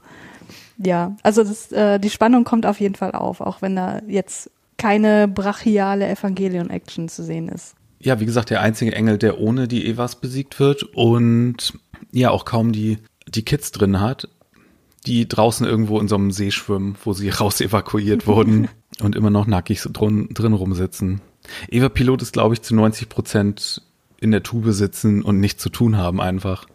Ja, 0.77 1.15
also 1.23 1.43
das, 1.43 1.71
äh, 1.71 1.99
die 1.99 2.09
Spannung 2.09 2.43
kommt 2.43 2.65
auf 2.65 2.79
jeden 2.79 2.95
Fall 2.95 3.13
auf, 3.13 3.41
auch 3.41 3.61
wenn 3.61 3.75
da 3.75 4.01
jetzt 4.07 4.51
keine 4.77 5.27
brachiale 5.27 6.07
Evangelion-Action 6.07 7.09
zu 7.09 7.23
sehen 7.23 7.49
ist. 7.49 7.75
Ja, 7.99 8.19
wie 8.19 8.25
gesagt, 8.25 8.51
der 8.51 8.61
einzige 8.61 8.93
Engel, 8.93 9.17
der 9.17 9.39
ohne 9.39 9.67
die 9.67 9.87
Evas 9.87 10.17
besiegt 10.17 10.59
wird 10.59 10.83
und 10.83 11.73
ja 12.11 12.29
auch 12.29 12.45
kaum 12.45 12.71
die 12.71 12.99
die 13.27 13.43
Kids 13.43 13.71
drin 13.71 13.99
hat, 13.99 14.29
die 15.05 15.27
draußen 15.27 15.65
irgendwo 15.65 15.99
in 15.99 16.07
so 16.07 16.15
einem 16.15 16.31
See 16.31 16.51
schwimmen, 16.51 16.95
wo 17.03 17.13
sie 17.13 17.29
raus 17.41 17.61
evakuiert 17.61 18.27
wurden 18.27 18.69
und 19.01 19.15
immer 19.15 19.29
noch 19.29 19.47
nackig 19.47 19.81
so 19.81 19.89
drin, 19.91 20.29
drin 20.31 20.53
rumsitzen. 20.53 21.21
Eva 21.69 21.89
Pilot 21.89 22.21
ist, 22.21 22.33
glaube 22.33 22.53
ich, 22.53 22.61
zu 22.61 22.75
90 22.75 23.09
Prozent 23.09 23.81
in 24.19 24.31
der 24.31 24.43
Tube 24.43 24.71
sitzen 24.71 25.21
und 25.21 25.39
nichts 25.39 25.61
zu 25.61 25.69
tun 25.69 25.97
haben 25.97 26.19
einfach. 26.19 26.65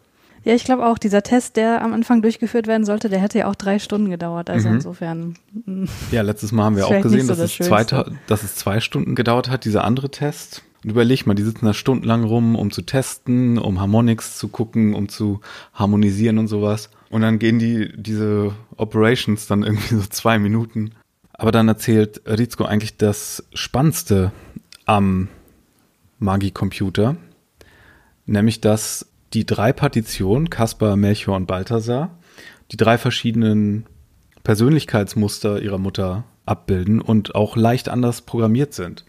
Ja, 0.45 0.55
ich 0.55 0.65
glaube 0.65 0.87
auch, 0.87 0.99
dieser 0.99 1.23
Test, 1.23 1.57
der 1.57 1.83
am 1.83 1.93
Anfang 1.93 2.21
durchgeführt 2.21 2.67
werden 2.67 2.85
sollte, 2.85 3.09
der 3.09 3.21
hätte 3.21 3.39
ja 3.39 3.47
auch 3.47 3.55
drei 3.55 3.79
Stunden 3.79 4.11
gedauert. 4.11 4.51
Also 4.51 4.69
mhm. 4.69 4.75
insofern. 4.77 5.35
Mm. 5.67 5.85
Ja, 6.11 6.23
letztes 6.23 6.51
Mal 6.51 6.65
haben 6.65 6.77
wir 6.77 6.87
auch 6.87 7.01
gesehen, 7.01 7.23
so 7.23 7.29
dass, 7.29 7.39
das 7.39 7.61
es 7.61 7.67
zwei, 7.69 7.85
dass 8.27 8.43
es 8.43 8.57
zwei 8.57 8.81
Stunden 8.81 9.15
gedauert 9.15 9.49
hat, 9.51 9.65
dieser 9.65 9.85
andere 9.85 10.11
Test. 10.11 10.63
Und 10.83 10.91
überleg 10.91 11.27
mal, 11.27 11.35
die 11.35 11.45
sitzen 11.45 11.65
da 11.65 11.75
stundenlang 11.75 12.25
rum, 12.25 12.57
um 12.57 12.73
zu 12.73 12.83
testen, 12.83 13.57
um 13.57 13.81
Harmonics 13.81 14.37
zu 14.37 14.49
gucken, 14.49 14.95
um 14.95 15.09
zu 15.09 15.41
harmonisieren 15.75 16.39
und 16.39 16.49
sowas. 16.49 16.91
Und 17.09 17.21
dann 17.23 17.39
gehen 17.39 17.61
die, 17.61 17.93
diese 17.97 18.53
Operations 18.77 19.47
dann 19.47 19.63
irgendwie 19.63 19.95
so 19.95 20.03
zwei 20.09 20.41
Minuten. 20.41 20.91
Aber 21.43 21.51
dann 21.51 21.67
erzählt 21.67 22.23
Rizko 22.25 22.67
eigentlich 22.67 22.99
das 22.99 23.43
Spannendste 23.53 24.31
am 24.85 25.27
Magi-Computer. 26.21 27.17
Nämlich, 28.27 28.61
dass 28.61 29.09
die 29.33 29.45
drei 29.45 29.73
Partitionen, 29.73 30.51
Kaspar, 30.51 30.95
Melchior 30.95 31.35
und 31.35 31.47
Balthasar, 31.47 32.17
die 32.71 32.77
drei 32.77 32.97
verschiedenen 32.97 33.87
Persönlichkeitsmuster 34.45 35.61
ihrer 35.61 35.79
Mutter 35.79 36.23
abbilden 36.47 37.01
und 37.01 37.35
auch 37.35 37.57
leicht 37.57 37.89
anders 37.89 38.21
programmiert 38.21 38.73
sind. 38.73 39.05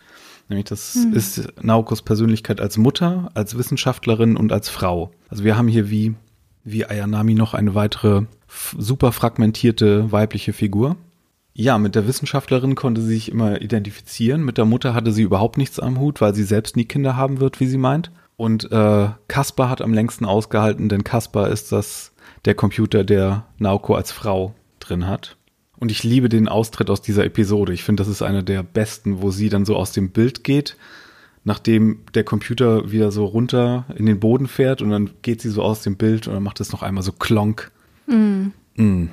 Nämlich 0.49 0.65
das 0.65 0.95
hm. 0.95 1.13
ist 1.13 1.63
Naokos 1.63 2.01
Persönlichkeit 2.01 2.59
als 2.59 2.79
Mutter, 2.79 3.29
als 3.35 3.59
Wissenschaftlerin 3.59 4.37
und 4.37 4.51
als 4.51 4.69
Frau. 4.69 5.11
Also 5.29 5.43
wir 5.43 5.55
haben 5.55 5.67
hier 5.67 5.91
wie, 5.91 6.15
wie 6.63 6.83
Ayanami 6.83 7.35
noch 7.35 7.53
eine 7.53 7.75
weitere 7.75 8.23
super 8.75 9.11
fragmentierte 9.11 10.11
weibliche 10.11 10.51
Figur. 10.51 10.97
Ja, 11.55 11.77
mit 11.77 11.95
der 11.95 12.07
Wissenschaftlerin 12.07 12.75
konnte 12.75 13.01
sie 13.01 13.13
sich 13.13 13.31
immer 13.31 13.61
identifizieren. 13.61 14.43
Mit 14.43 14.57
der 14.57 14.65
Mutter 14.65 14.93
hatte 14.93 15.11
sie 15.11 15.21
überhaupt 15.21 15.57
nichts 15.57 15.79
am 15.79 15.99
Hut, 15.99 16.19
weil 16.19 16.33
sie 16.33 16.43
selbst 16.43 16.75
nie 16.75 16.85
Kinder 16.85 17.15
haben 17.15 17.39
wird, 17.39 17.59
wie 17.59 17.67
sie 17.67 17.77
meint. 17.77 18.11
Und 18.37 18.71
äh, 18.71 19.09
Kaspar 19.27 19.69
hat 19.69 19.81
am 19.81 19.93
längsten 19.93 20.25
ausgehalten, 20.25 20.89
denn 20.89 21.03
Kaspar 21.03 21.49
ist 21.49 21.71
das 21.71 22.11
der 22.45 22.55
Computer, 22.55 23.03
der 23.03 23.45
Naoko 23.59 23.95
als 23.95 24.11
Frau 24.11 24.55
drin 24.79 25.07
hat. 25.07 25.37
Und 25.77 25.91
ich 25.91 26.03
liebe 26.03 26.29
den 26.29 26.47
Austritt 26.47 26.89
aus 26.89 27.01
dieser 27.01 27.25
Episode. 27.25 27.73
Ich 27.73 27.83
finde, 27.83 28.01
das 28.01 28.07
ist 28.07 28.21
eine 28.21 28.43
der 28.43 28.63
besten, 28.63 29.21
wo 29.21 29.31
sie 29.31 29.49
dann 29.49 29.65
so 29.65 29.75
aus 29.75 29.91
dem 29.91 30.09
Bild 30.09 30.43
geht, 30.43 30.77
nachdem 31.43 31.99
der 32.15 32.23
Computer 32.23 32.91
wieder 32.91 33.11
so 33.11 33.25
runter 33.25 33.85
in 33.95 34.05
den 34.05 34.19
Boden 34.19 34.47
fährt 34.47 34.81
und 34.81 34.89
dann 34.89 35.11
geht 35.21 35.41
sie 35.41 35.49
so 35.49 35.61
aus 35.61 35.81
dem 35.81 35.97
Bild 35.97 36.27
und 36.27 36.33
dann 36.33 36.43
macht 36.43 36.61
es 36.61 36.71
noch 36.71 36.83
einmal 36.83 37.03
so 37.03 37.11
klonk. 37.11 37.71
Mm. 38.07 38.47
Mm. 38.75 39.09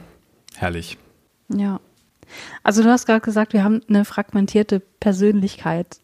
Herrlich. 0.55 0.97
Ja. 1.49 1.81
Also 2.63 2.83
du 2.83 2.91
hast 2.91 3.07
gerade 3.07 3.21
gesagt, 3.21 3.53
wir 3.53 3.65
haben 3.65 3.81
eine 3.89 4.05
fragmentierte 4.05 4.81
Persönlichkeit. 5.01 6.01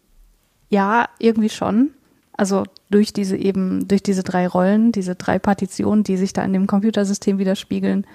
Ja, 0.69 1.09
irgendwie 1.19 1.49
schon. 1.49 1.91
Also 2.37 2.65
durch 2.91 3.13
diese 3.13 3.37
eben, 3.37 3.89
durch 3.89 4.03
diese 4.03 4.23
drei 4.23 4.47
Rollen, 4.47 4.93
diese 4.93 5.15
drei 5.15 5.39
Partitionen, 5.39 6.05
die 6.05 6.17
sich 6.17 6.33
da 6.33 6.45
in 6.45 6.53
dem 6.53 6.67
Computersystem 6.67 7.39
widerspiegeln. 7.39 8.07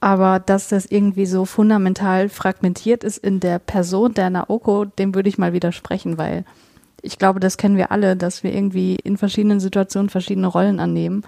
Aber 0.00 0.38
dass 0.38 0.68
das 0.68 0.86
irgendwie 0.86 1.26
so 1.26 1.44
fundamental 1.44 2.28
fragmentiert 2.28 3.02
ist 3.02 3.18
in 3.18 3.40
der 3.40 3.58
Person 3.58 4.14
der 4.14 4.30
Naoko, 4.30 4.84
dem 4.84 5.14
würde 5.14 5.28
ich 5.28 5.38
mal 5.38 5.52
widersprechen, 5.52 6.18
weil 6.18 6.44
ich 7.02 7.18
glaube, 7.18 7.40
das 7.40 7.56
kennen 7.56 7.76
wir 7.76 7.90
alle, 7.90 8.16
dass 8.16 8.42
wir 8.42 8.52
irgendwie 8.52 8.96
in 8.96 9.16
verschiedenen 9.16 9.60
Situationen 9.60 10.10
verschiedene 10.10 10.46
Rollen 10.46 10.80
annehmen, 10.80 11.22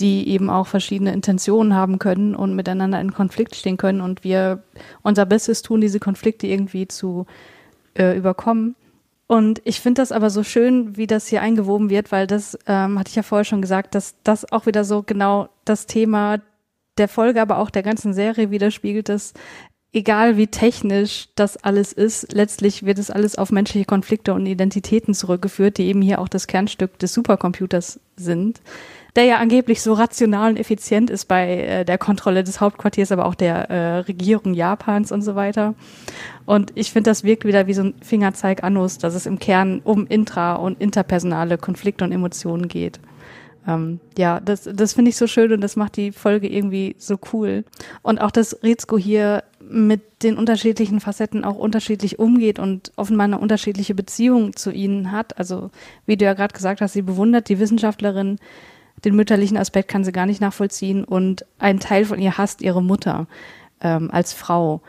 die 0.00 0.28
eben 0.28 0.50
auch 0.50 0.66
verschiedene 0.66 1.12
Intentionen 1.12 1.74
haben 1.74 1.98
können 1.98 2.34
und 2.34 2.56
miteinander 2.56 3.00
in 3.00 3.12
Konflikt 3.12 3.54
stehen 3.54 3.76
können 3.76 4.00
und 4.00 4.24
wir 4.24 4.62
unser 5.02 5.24
Bestes 5.26 5.62
tun, 5.62 5.80
diese 5.80 6.00
Konflikte 6.00 6.46
irgendwie 6.46 6.88
zu 6.88 7.26
äh, 7.94 8.16
überkommen. 8.16 8.74
Und 9.26 9.62
ich 9.64 9.80
finde 9.80 10.02
das 10.02 10.12
aber 10.12 10.30
so 10.30 10.42
schön, 10.42 10.96
wie 10.96 11.06
das 11.06 11.28
hier 11.28 11.40
eingewoben 11.40 11.90
wird, 11.90 12.12
weil 12.12 12.26
das, 12.26 12.58
ähm, 12.66 12.98
hatte 12.98 13.08
ich 13.08 13.16
ja 13.16 13.22
vorher 13.22 13.44
schon 13.44 13.62
gesagt, 13.62 13.94
dass 13.94 14.16
das 14.22 14.50
auch 14.52 14.66
wieder 14.66 14.84
so 14.84 15.02
genau 15.02 15.48
das 15.64 15.86
Thema 15.86 16.40
der 16.98 17.08
Folge, 17.08 17.40
aber 17.40 17.58
auch 17.58 17.70
der 17.70 17.82
ganzen 17.82 18.12
Serie 18.12 18.50
widerspiegelt, 18.50 19.08
dass 19.08 19.32
egal 19.92 20.36
wie 20.36 20.48
technisch 20.48 21.28
das 21.36 21.56
alles 21.56 21.92
ist, 21.92 22.32
letztlich 22.32 22.84
wird 22.84 22.98
es 22.98 23.10
alles 23.10 23.38
auf 23.38 23.50
menschliche 23.50 23.86
Konflikte 23.86 24.34
und 24.34 24.44
Identitäten 24.44 25.14
zurückgeführt, 25.14 25.78
die 25.78 25.84
eben 25.84 26.02
hier 26.02 26.20
auch 26.20 26.28
das 26.28 26.46
Kernstück 26.46 26.98
des 26.98 27.14
Supercomputers 27.14 28.00
sind 28.16 28.60
der 29.16 29.24
ja 29.24 29.38
angeblich 29.38 29.80
so 29.80 29.92
rational 29.92 30.50
und 30.50 30.58
effizient 30.58 31.08
ist 31.08 31.26
bei 31.26 31.60
äh, 31.60 31.84
der 31.84 31.98
Kontrolle 31.98 32.42
des 32.42 32.60
Hauptquartiers, 32.60 33.12
aber 33.12 33.26
auch 33.26 33.34
der 33.34 33.70
äh, 33.70 33.98
Regierung 33.98 34.54
Japans 34.54 35.12
und 35.12 35.22
so 35.22 35.34
weiter. 35.34 35.74
Und 36.46 36.72
ich 36.74 36.92
finde, 36.92 37.10
das 37.10 37.24
wirkt 37.24 37.44
wieder 37.44 37.66
wie 37.66 37.74
so 37.74 37.82
ein 37.82 37.94
Fingerzeig 38.02 38.64
Annus, 38.64 38.98
dass 38.98 39.14
es 39.14 39.26
im 39.26 39.38
Kern 39.38 39.80
um 39.84 40.06
intra- 40.06 40.56
und 40.56 40.80
interpersonale 40.80 41.58
Konflikte 41.58 42.04
und 42.04 42.12
Emotionen 42.12 42.68
geht. 42.68 42.98
Ähm, 43.66 44.00
ja, 44.18 44.40
das, 44.40 44.68
das 44.70 44.92
finde 44.92 45.10
ich 45.10 45.16
so 45.16 45.26
schön 45.26 45.52
und 45.52 45.60
das 45.60 45.76
macht 45.76 45.96
die 45.96 46.12
Folge 46.12 46.48
irgendwie 46.48 46.96
so 46.98 47.18
cool. 47.32 47.64
Und 48.02 48.20
auch, 48.20 48.30
dass 48.30 48.62
Rizko 48.62 48.98
hier 48.98 49.44
mit 49.60 50.22
den 50.22 50.36
unterschiedlichen 50.36 51.00
Facetten 51.00 51.44
auch 51.44 51.56
unterschiedlich 51.56 52.18
umgeht 52.18 52.58
und 52.58 52.92
offenbar 52.96 53.24
eine 53.24 53.38
unterschiedliche 53.38 53.94
Beziehung 53.94 54.54
zu 54.56 54.70
ihnen 54.70 55.12
hat. 55.12 55.38
Also, 55.38 55.70
wie 56.04 56.16
du 56.16 56.24
ja 56.24 56.34
gerade 56.34 56.52
gesagt 56.52 56.80
hast, 56.80 56.92
sie 56.92 57.02
bewundert 57.02 57.48
die 57.48 57.58
Wissenschaftlerin, 57.58 58.38
den 59.04 59.16
mütterlichen 59.16 59.56
Aspekt 59.56 59.88
kann 59.88 60.04
sie 60.04 60.12
gar 60.12 60.26
nicht 60.26 60.40
nachvollziehen 60.40 61.04
und 61.04 61.44
ein 61.58 61.80
Teil 61.80 62.04
von 62.04 62.18
ihr 62.18 62.38
hasst 62.38 62.62
ihre 62.62 62.82
Mutter 62.82 63.26
ähm, 63.80 64.10
als 64.10 64.32
Frau. 64.32 64.82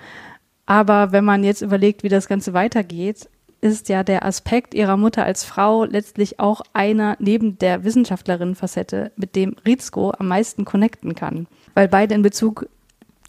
Aber 0.65 1.11
wenn 1.11 1.25
man 1.25 1.43
jetzt 1.43 1.61
überlegt, 1.61 2.03
wie 2.03 2.09
das 2.09 2.27
Ganze 2.27 2.53
weitergeht, 2.53 3.29
ist 3.61 3.89
ja 3.89 4.03
der 4.03 4.25
Aspekt 4.25 4.73
ihrer 4.73 4.97
Mutter 4.97 5.23
als 5.23 5.43
Frau 5.43 5.85
letztlich 5.85 6.39
auch 6.39 6.61
einer 6.73 7.17
neben 7.19 7.57
der 7.57 7.83
Wissenschaftlerin-Facette, 7.83 9.11
mit 9.15 9.35
dem 9.35 9.55
Rizko 9.65 10.11
am 10.17 10.27
meisten 10.27 10.65
connecten 10.65 11.15
kann. 11.15 11.47
Weil 11.73 11.87
beide 11.87 12.13
in 12.15 12.21
Bezug 12.21 12.67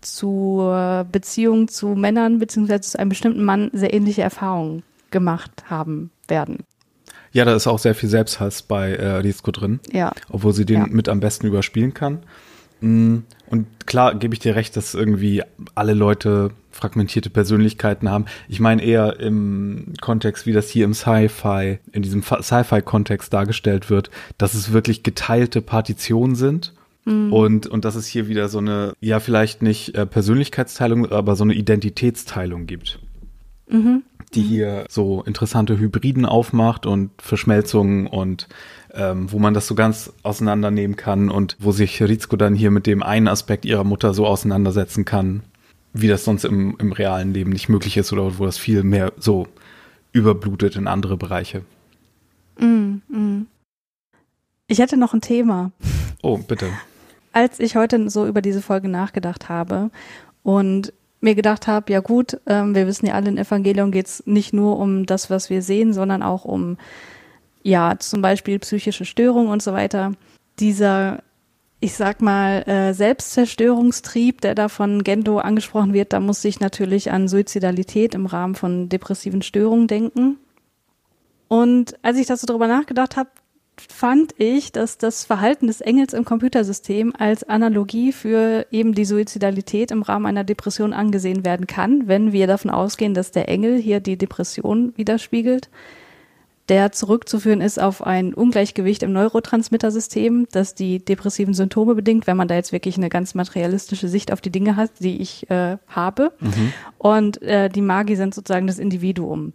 zur 0.03 1.07
Beziehung 1.11 1.69
zu 1.69 1.89
Männern 1.89 2.39
beziehungsweise 2.39 2.83
zu 2.83 2.99
einem 2.99 3.09
bestimmten 3.09 3.45
Mann 3.45 3.71
sehr 3.73 3.95
ähnliche 3.95 4.23
Erfahrungen 4.23 4.83
gemacht 5.11 5.65
haben 5.71 6.11
werden. 6.29 6.65
Ja, 7.37 7.45
da 7.45 7.55
ist 7.55 7.67
auch 7.67 7.79
sehr 7.79 7.95
viel 7.95 8.09
Selbsthass 8.09 8.63
bei 8.63 8.95
äh, 8.95 9.17
Risco 9.17 9.51
drin. 9.51 9.79
Ja. 9.93 10.11
Obwohl 10.31 10.55
sie 10.55 10.65
den 10.65 10.81
ja. 10.81 10.87
mit 10.87 11.07
am 11.11 11.21
besten 11.21 11.47
überspielen 11.47 11.93
kann. 11.93 12.21
Mm, 12.81 13.19
und 13.51 13.67
klar 13.85 14.15
gebe 14.15 14.33
ich 14.33 14.41
dir 14.41 14.57
recht, 14.57 14.75
dass 14.75 14.95
irgendwie 14.95 15.43
alle 15.75 15.93
Leute 15.93 16.53
fragmentierte 16.71 17.29
Persönlichkeiten 17.29 18.09
haben. 18.09 18.25
Ich 18.49 18.59
meine 18.59 18.83
eher 18.83 19.21
im 19.21 19.93
Kontext, 20.01 20.47
wie 20.47 20.55
das 20.55 20.71
hier 20.71 20.87
im 20.87 20.95
Sci-Fi, 20.95 21.79
in 21.93 22.01
diesem 22.01 22.23
Sci-Fi-Kontext 22.23 23.31
dargestellt 23.35 23.91
wird, 23.91 24.09
dass 24.39 24.55
es 24.55 24.73
wirklich 24.73 25.03
geteilte 25.03 25.61
Partitionen 25.61 26.37
sind. 26.37 26.73
Mhm. 27.05 27.35
Und, 27.35 27.67
und 27.67 27.85
dass 27.85 27.97
es 27.97 28.07
hier 28.07 28.29
wieder 28.29 28.49
so 28.49 28.61
eine, 28.61 28.95
ja, 29.01 29.21
vielleicht 29.21 29.61
nicht 29.61 29.95
äh, 29.95 30.07
Persönlichkeitsteilung, 30.07 31.13
aber 31.13 31.37
so 31.37 31.45
eine 31.45 31.53
Identitätsteilung 31.53 32.65
gibt. 32.65 32.99
Mhm 33.69 34.03
die 34.35 34.43
mhm. 34.43 34.49
hier 34.49 34.85
so 34.89 35.23
interessante 35.23 35.79
Hybriden 35.79 36.27
aufmacht 36.27 36.87
und 36.87 37.11
Verschmelzungen 37.21 38.07
und 38.07 38.49
ähm, 38.95 39.31
wo 39.31 39.39
man 39.39 39.55
das 39.55 39.67
so 39.67 39.75
ganz 39.75 40.13
auseinandernehmen 40.23 40.97
kann 40.97 41.31
und 41.31 41.57
wo 41.59 41.73
sich 41.73 42.03
Rizko 42.03 42.37
dann 42.37 42.55
hier 42.55 42.71
mit 42.71 42.87
dem 42.87 43.03
einen 43.03 43.29
Aspekt 43.29 43.65
ihrer 43.65 43.85
Mutter 43.85 44.15
so 44.15 44.27
auseinandersetzen 44.27 45.05
kann, 45.05 45.43
wie 45.93 46.09
das 46.09 46.25
sonst 46.25 46.45
im, 46.45 46.77
im 46.79 46.93
realen 46.93 47.35
Leben 47.35 47.51
nicht 47.51 47.69
möglich 47.69 47.97
ist 47.97 48.13
oder 48.13 48.39
wo 48.39 48.47
das 48.47 48.59
viel 48.59 48.83
mehr 48.83 49.13
so 49.19 49.49
überblutet 50.13 50.77
in 50.77 50.87
andere 50.87 51.17
Bereiche. 51.17 51.63
Mm, 52.59 53.01
mm. 53.09 53.47
Ich 54.69 54.79
hätte 54.79 54.97
noch 54.97 55.15
ein 55.15 55.21
Thema. 55.21 55.73
Oh, 56.23 56.39
bitte. 56.39 56.71
Als 57.33 57.61
ich 57.61 57.77
heute 57.77 58.09
so 58.09 58.27
über 58.27 58.41
diese 58.41 58.63
Folge 58.63 58.89
nachgedacht 58.89 59.49
habe 59.49 59.91
und 60.43 60.93
mir 61.27 61.35
gedacht 61.35 61.67
habe, 61.67 61.93
ja 61.93 62.01
gut, 62.01 62.41
ähm, 62.47 62.75
wir 62.75 62.87
wissen 62.87 63.07
ja 63.07 63.15
alle, 63.15 63.29
in 63.29 63.37
Evangelium 63.37 63.91
geht 63.91 64.07
es 64.07 64.23
nicht 64.27 64.53
nur 64.53 64.79
um 64.79 65.07
das, 65.07 65.29
was 65.29 65.51
wir 65.51 65.61
sehen, 65.61 65.93
sondern 65.93 66.23
auch 66.23 66.45
um, 66.45 66.79
ja, 67.63 67.99
zum 67.99 68.23
Beispiel 68.23 68.59
psychische 68.61 69.05
Störungen 69.05 69.51
und 69.51 69.61
so 69.61 69.73
weiter. 69.73 70.13
Dieser, 70.61 71.23
ich 71.81 71.95
sag 71.95 72.23
mal, 72.23 72.63
äh, 72.69 72.95
Selbstzerstörungstrieb, 72.95 74.41
der 74.41 74.55
da 74.55 74.69
von 74.69 75.03
Gendo 75.03 75.39
angesprochen 75.39 75.93
wird, 75.93 76.13
da 76.13 76.21
muss 76.21 76.45
ich 76.45 76.61
natürlich 76.61 77.11
an 77.11 77.27
Suizidalität 77.27 78.15
im 78.15 78.27
Rahmen 78.27 78.55
von 78.55 78.89
depressiven 78.89 79.43
Störungen 79.43 79.89
denken. 79.89 80.39
Und 81.49 81.97
als 82.03 82.19
ich 82.19 82.27
das 82.27 82.41
so 82.41 82.47
drüber 82.47 82.69
nachgedacht 82.69 83.17
habe, 83.17 83.31
fand 83.81 84.35
ich, 84.39 84.73
dass 84.73 84.99
das 84.99 85.25
Verhalten 85.25 85.67
des 85.67 85.81
Engels 85.81 86.13
im 86.15 86.25
Computersystem 86.25 87.13
als 87.17 87.45
Analogie 87.45 88.13
für 88.13 88.67
eben 88.71 88.95
die 88.95 89.05
Suizidalität 89.05 89.91
im 89.91 90.03
Rahmen 90.03 90.27
einer 90.27 90.45
Depression 90.45 90.93
angesehen 90.93 91.45
werden 91.45 91.67
kann, 91.67 92.09
wenn 92.09 92.33
wir 92.33 92.47
davon 92.47 92.71
ausgehen, 92.71 93.15
dass 93.15 93.31
der 93.31 93.49
Engel 93.49 93.79
hier 93.79 94.01
die 94.01 94.17
Depression 94.17 94.93
widerspiegelt, 94.97 95.69
der 96.69 96.91
zurückzuführen 96.91 97.61
ist 97.61 97.81
auf 97.81 98.05
ein 98.05 98.35
Ungleichgewicht 98.35 99.03
im 99.03 99.13
Neurotransmittersystem, 99.13 100.49
das 100.51 100.75
die 100.75 101.05
depressiven 101.05 101.55
Symptome 101.55 101.95
bedingt, 101.95 102.27
wenn 102.27 102.37
man 102.37 102.49
da 102.49 102.57
jetzt 102.57 102.73
wirklich 102.73 102.97
eine 102.97 103.09
ganz 103.09 103.35
materialistische 103.35 104.09
Sicht 104.09 104.33
auf 104.33 104.41
die 104.41 104.51
Dinge 104.51 104.75
hat, 104.75 104.91
die 104.99 105.21
ich 105.21 105.49
äh, 105.49 105.77
habe. 105.87 106.33
Mhm. 106.41 106.73
Und 106.99 107.43
äh, 107.43 107.69
die 107.69 107.83
Magi 107.83 108.17
sind 108.17 108.35
sozusagen 108.35 108.67
das 108.67 108.79
Individuum. 108.79 109.53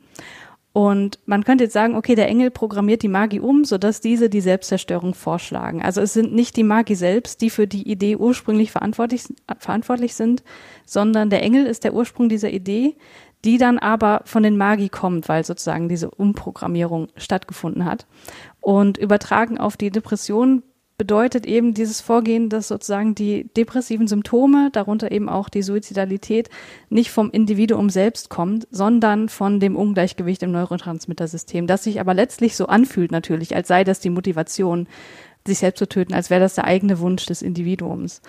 Und 0.74 1.20
man 1.26 1.44
könnte 1.44 1.66
jetzt 1.66 1.74
sagen, 1.74 1.96
okay, 1.96 2.16
der 2.16 2.30
Engel 2.30 2.50
programmiert 2.50 3.04
die 3.04 3.10
Magie 3.10 3.42
um, 3.42 3.66
sodass 3.66 4.00
diese 4.00 4.30
die 4.30 4.40
Selbstzerstörung 4.40 5.14
vorschlagen. 5.14 5.82
Also 5.82 6.00
es 6.00 6.14
sind 6.14 6.34
nicht 6.34 6.56
die 6.56 6.64
Magie 6.64 6.96
selbst, 6.96 7.42
die 7.42 7.50
für 7.50 7.68
die 7.68 7.90
Idee 7.90 8.16
ursprünglich 8.16 8.72
verantwortlich, 8.72 9.24
verantwortlich 9.58 10.16
sind, 10.16 10.44
sondern 10.86 11.30
der 11.30 11.44
Engel 11.44 11.66
ist 11.66 11.84
der 11.84 11.94
Ursprung 11.94 12.30
dieser 12.30 12.52
Idee, 12.52 12.96
die 13.44 13.58
dann 13.58 13.80
aber 13.80 14.22
von 14.26 14.44
den 14.44 14.56
Magi 14.56 14.88
kommt, 14.88 15.28
weil 15.28 15.44
sozusagen 15.44 15.90
diese 15.90 16.10
Umprogrammierung 16.10 17.10
stattgefunden 17.18 17.84
hat. 17.84 18.06
Und 18.62 18.98
übertragen 18.98 19.58
auf 19.58 19.76
die 19.76 19.90
Depression 19.90 20.64
bedeutet 21.02 21.48
eben 21.48 21.74
dieses 21.74 22.00
Vorgehen, 22.00 22.48
dass 22.48 22.68
sozusagen 22.68 23.16
die 23.16 23.50
depressiven 23.58 24.08
Symptome, 24.08 24.70
darunter 24.72 25.12
eben 25.12 25.30
auch 25.30 25.50
die 25.50 25.64
Suizidalität, 25.64 26.52
nicht 26.90 27.10
vom 27.10 27.32
Individuum 27.32 27.90
selbst 27.90 28.30
kommt, 28.30 28.68
sondern 28.70 29.28
von 29.28 29.60
dem 29.60 29.76
Ungleichgewicht 29.76 30.44
im 30.44 30.52
Neurotransmittersystem, 30.52 31.66
das 31.66 31.86
sich 31.86 32.00
aber 32.00 32.14
letztlich 32.14 32.56
so 32.56 32.68
anfühlt 32.68 33.12
natürlich, 33.12 33.56
als 33.56 33.68
sei 33.68 33.84
das 33.84 34.00
die 34.00 34.12
Motivation, 34.12 34.88
sich 35.48 35.58
selbst 35.58 35.80
zu 35.80 35.90
töten, 35.90 36.14
als 36.14 36.30
wäre 36.30 36.42
das 36.42 36.54
der 36.54 36.66
eigene 36.66 37.00
Wunsch 37.00 37.26
des 37.26 37.42
Individuums. 37.42 38.22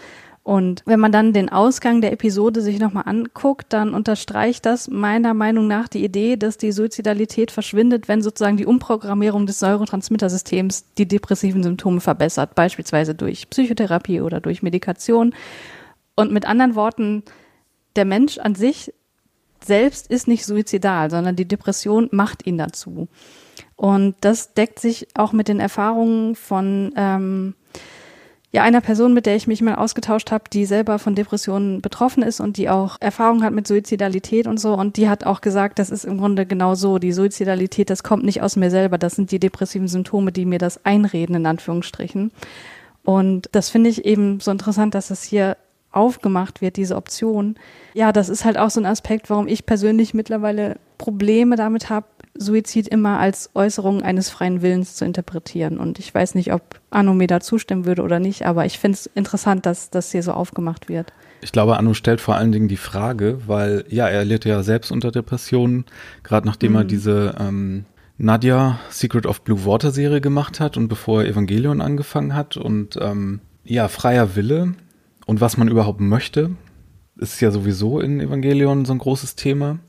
Und 0.45 0.83
wenn 0.87 0.99
man 0.99 1.13
dann 1.13 1.33
den 1.33 1.51
Ausgang 1.51 2.01
der 2.01 2.13
Episode 2.13 2.63
sich 2.63 2.81
nochmal 2.81 3.05
anguckt, 3.07 3.73
dann 3.73 3.95
unterstreicht 3.95 4.67
das 4.67 4.89
meiner 4.89 5.35
Meinung 5.35 5.69
nach 5.69 5.87
die 5.87 6.05
Idee, 6.05 6.37
dass 6.37 6.59
die 6.59 6.73
Suizidalität 6.73 7.53
verschwindet, 7.53 8.09
wenn 8.09 8.23
sozusagen 8.23 8.57
die 8.57 8.67
Umprogrammierung 8.67 9.47
des 9.47 9.61
Neurotransmittersystems 9.61 10.87
die 10.99 11.07
depressiven 11.07 11.63
Symptome 11.63 12.01
verbessert, 12.01 12.57
beispielsweise 12.57 13.15
durch 13.15 13.49
Psychotherapie 13.51 14.21
oder 14.21 14.41
durch 14.41 14.65
Medikation. 14.65 15.33
Und 16.17 16.33
mit 16.33 16.45
anderen 16.45 16.75
Worten, 16.75 17.23
der 17.95 18.05
Mensch 18.05 18.39
an 18.39 18.57
sich 18.57 18.93
selbst 19.65 20.11
ist 20.11 20.27
nicht 20.27 20.45
suizidal, 20.45 21.09
sondern 21.09 21.37
die 21.37 21.47
Depression 21.47 22.09
macht 22.11 22.49
ihn 22.49 22.59
dazu. 22.59 23.07
Und 23.77 24.17
das 24.21 24.55
deckt 24.55 24.81
sich 24.81 25.07
auch 25.15 25.33
mit 25.33 25.47
den 25.47 25.61
Erfahrungen 25.61 26.35
von 26.35 26.93
ähm, 26.97 27.55
ja 28.53 28.63
einer 28.63 28.83
Person, 28.83 29.15
mit 29.15 29.25
der 29.25 29.35
ich 29.35 29.47
mich 29.47 29.63
mal 29.63 29.77
ausgetauscht 29.77 30.31
habe, 30.31 30.45
die 30.53 30.67
selber 30.67 30.99
von 30.99 31.15
Depressionen 31.15 31.81
betroffen 31.81 32.23
ist 32.23 32.39
und 32.39 32.59
die 32.59 32.69
auch 32.69 32.99
Erfahrung 33.01 33.43
hat 33.43 33.55
mit 33.55 33.67
Suizidalität 33.67 34.47
und 34.47 34.61
so. 34.61 34.75
Und 34.75 34.99
die 34.99 35.09
hat 35.09 35.25
auch 35.25 35.41
gesagt, 35.41 35.79
das 35.79 35.89
ist 35.89 36.05
im 36.05 36.19
Grunde 36.19 36.45
genau 36.45 36.75
so. 36.75 36.99
Die 36.99 37.13
Suizidalität, 37.13 37.89
das 37.89 38.03
kommt 38.03 38.25
nicht 38.25 38.43
aus 38.43 38.57
mir 38.57 38.71
selber. 38.71 38.99
Das 38.99 39.17
sind 39.17 39.31
die 39.31 39.41
depressiven 39.41 39.89
Symptome, 39.89 40.33
die 40.33 40.45
mir 40.45 40.59
das 40.59 40.85
einreden, 40.85 41.37
in 41.37 41.47
Anführungsstrichen. 41.47 42.31
Und 43.05 43.49
das 43.53 43.71
finde 43.71 43.89
ich 43.89 44.05
eben 44.05 44.39
so 44.41 44.51
interessant, 44.51 44.95
dass 44.95 45.11
es 45.11 45.23
hier 45.23 45.57
aufgemacht 45.91 46.61
wird, 46.61 46.77
diese 46.77 46.97
Option. 46.97 47.57
Ja, 47.95 48.13
das 48.13 48.29
ist 48.29 48.45
halt 48.45 48.59
auch 48.59 48.71
so 48.71 48.81
ein 48.81 48.87
Aspekt, 48.87 49.31
warum 49.31 49.49
ich 49.49 49.67
persönlich 49.67 50.15
mittlerweile 50.15 50.77
Probleme 50.99 51.57
damit 51.57 51.91
habe, 51.91 52.07
Suizid 52.35 52.89
immer 52.89 53.19
als 53.19 53.51
Äußerung 53.55 54.03
eines 54.03 54.31
freien 54.31 54.63
Willens 54.63 54.95
zu 54.95 55.05
interpretieren. 55.05 55.79
Und 55.79 55.99
ich 55.99 56.15
weiß 56.15 56.35
nicht, 56.35 56.53
ob 56.53 56.81
Anno 56.91 57.15
mir 57.15 57.27
da 57.27 57.41
zustimmen 57.41 57.85
würde 57.85 58.03
oder 58.03 58.19
nicht, 58.21 58.47
aber 58.47 58.65
ich 58.65 58.79
finde 58.79 58.97
es 58.97 59.07
interessant, 59.07 59.67
dass 59.67 59.91
das 59.91 60.13
hier 60.13 60.23
so 60.23 60.33
aufgemacht 60.33 60.89
wird. 60.89 61.13
Ich 61.43 61.53
glaube, 61.53 61.77
Anno 61.77 61.93
stellt 61.93 62.21
vor 62.21 62.37
allen 62.37 62.53
Dingen 62.53 62.69
die 62.69 62.77
Frage, 62.77 63.41
weil 63.47 63.85
ja, 63.89 64.09
er 64.09 64.25
litt 64.25 64.45
ja 64.45 64.63
selbst 64.63 64.93
unter 64.93 65.11
Depressionen, 65.11 65.85
gerade 66.23 66.47
nachdem 66.47 66.73
mhm. 66.73 66.79
er 66.79 66.85
diese 66.85 67.35
ähm, 67.39 67.85
Nadia 68.17 68.79
Secret 68.91 69.27
of 69.27 69.43
Blue 69.43 69.65
Water 69.65 69.91
Serie 69.91 70.21
gemacht 70.21 70.61
hat 70.61 70.77
und 70.77 70.89
bevor 70.89 71.23
er 71.23 71.29
Evangelion 71.29 71.81
angefangen 71.81 72.35
hat 72.35 72.57
und 72.57 72.97
ähm, 73.01 73.41
ja, 73.65 73.89
freier 73.89 74.37
Wille 74.37 74.75
und 75.27 75.41
was 75.41 75.57
man 75.57 75.69
überhaupt 75.69 76.01
möchte, 76.01 76.51
ist 77.17 77.41
ja 77.41 77.51
sowieso 77.51 78.01
in 78.01 78.21
Evangelion 78.21 78.85
so 78.85 78.93
ein 78.93 78.99
großes 78.99 79.35
Thema. 79.35 79.81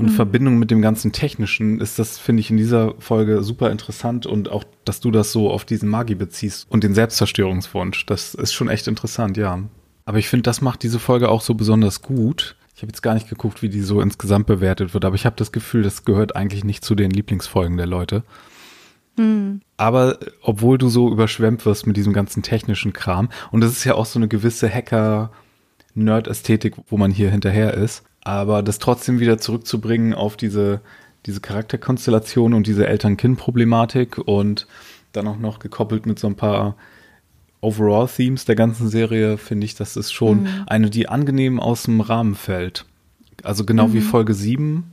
Und 0.00 0.06
in 0.06 0.12
mhm. 0.12 0.16
Verbindung 0.16 0.58
mit 0.58 0.70
dem 0.70 0.80
ganzen 0.80 1.12
Technischen 1.12 1.78
ist 1.78 1.98
das, 1.98 2.16
finde 2.16 2.40
ich, 2.40 2.50
in 2.50 2.56
dieser 2.56 2.94
Folge 2.98 3.42
super 3.42 3.70
interessant 3.70 4.24
und 4.24 4.50
auch, 4.50 4.64
dass 4.86 5.00
du 5.00 5.10
das 5.10 5.30
so 5.30 5.50
auf 5.50 5.66
diesen 5.66 5.90
Magi 5.90 6.14
beziehst 6.14 6.66
und 6.70 6.84
den 6.84 6.94
Selbstzerstörungswunsch. 6.94 8.06
Das 8.06 8.34
ist 8.34 8.54
schon 8.54 8.70
echt 8.70 8.88
interessant, 8.88 9.36
ja. 9.36 9.62
Aber 10.06 10.18
ich 10.18 10.30
finde, 10.30 10.44
das 10.44 10.62
macht 10.62 10.82
diese 10.82 10.98
Folge 10.98 11.28
auch 11.28 11.42
so 11.42 11.52
besonders 11.52 12.00
gut. 12.00 12.56
Ich 12.74 12.80
habe 12.80 12.88
jetzt 12.88 13.02
gar 13.02 13.12
nicht 13.12 13.28
geguckt, 13.28 13.60
wie 13.60 13.68
die 13.68 13.82
so 13.82 14.00
insgesamt 14.00 14.46
bewertet 14.46 14.94
wird, 14.94 15.04
aber 15.04 15.16
ich 15.16 15.26
habe 15.26 15.36
das 15.36 15.52
Gefühl, 15.52 15.82
das 15.82 16.06
gehört 16.06 16.34
eigentlich 16.34 16.64
nicht 16.64 16.82
zu 16.82 16.94
den 16.94 17.10
Lieblingsfolgen 17.10 17.76
der 17.76 17.86
Leute. 17.86 18.24
Mhm. 19.18 19.60
Aber 19.76 20.18
obwohl 20.40 20.78
du 20.78 20.88
so 20.88 21.12
überschwemmt 21.12 21.66
wirst 21.66 21.86
mit 21.86 21.98
diesem 21.98 22.14
ganzen 22.14 22.42
technischen 22.42 22.94
Kram, 22.94 23.28
und 23.50 23.60
das 23.60 23.72
ist 23.72 23.84
ja 23.84 23.96
auch 23.96 24.06
so 24.06 24.18
eine 24.18 24.28
gewisse 24.28 24.72
Hacker-Nerd-Ästhetik, 24.72 26.76
wo 26.88 26.96
man 26.96 27.10
hier 27.10 27.30
hinterher 27.30 27.74
ist, 27.74 28.02
aber 28.30 28.62
das 28.62 28.78
trotzdem 28.78 29.20
wieder 29.20 29.38
zurückzubringen 29.38 30.14
auf 30.14 30.36
diese, 30.36 30.80
diese 31.26 31.40
Charakterkonstellation 31.40 32.54
und 32.54 32.66
diese 32.66 32.86
Eltern-Kind-Problematik 32.86 34.18
und 34.18 34.66
dann 35.12 35.26
auch 35.26 35.38
noch 35.38 35.58
gekoppelt 35.58 36.06
mit 36.06 36.18
so 36.18 36.28
ein 36.28 36.36
paar 36.36 36.76
Overall-Themes 37.60 38.44
der 38.44 38.54
ganzen 38.54 38.88
Serie, 38.88 39.36
finde 39.36 39.66
ich, 39.66 39.74
das 39.74 39.96
ist 39.96 40.12
schon 40.12 40.42
mhm. 40.42 40.64
eine, 40.66 40.90
die 40.90 41.08
angenehm 41.08 41.60
aus 41.60 41.82
dem 41.82 42.00
Rahmen 42.00 42.34
fällt. 42.34 42.86
Also 43.42 43.64
genau 43.64 43.88
mhm. 43.88 43.92
wie 43.94 44.00
Folge 44.00 44.34
7, 44.34 44.84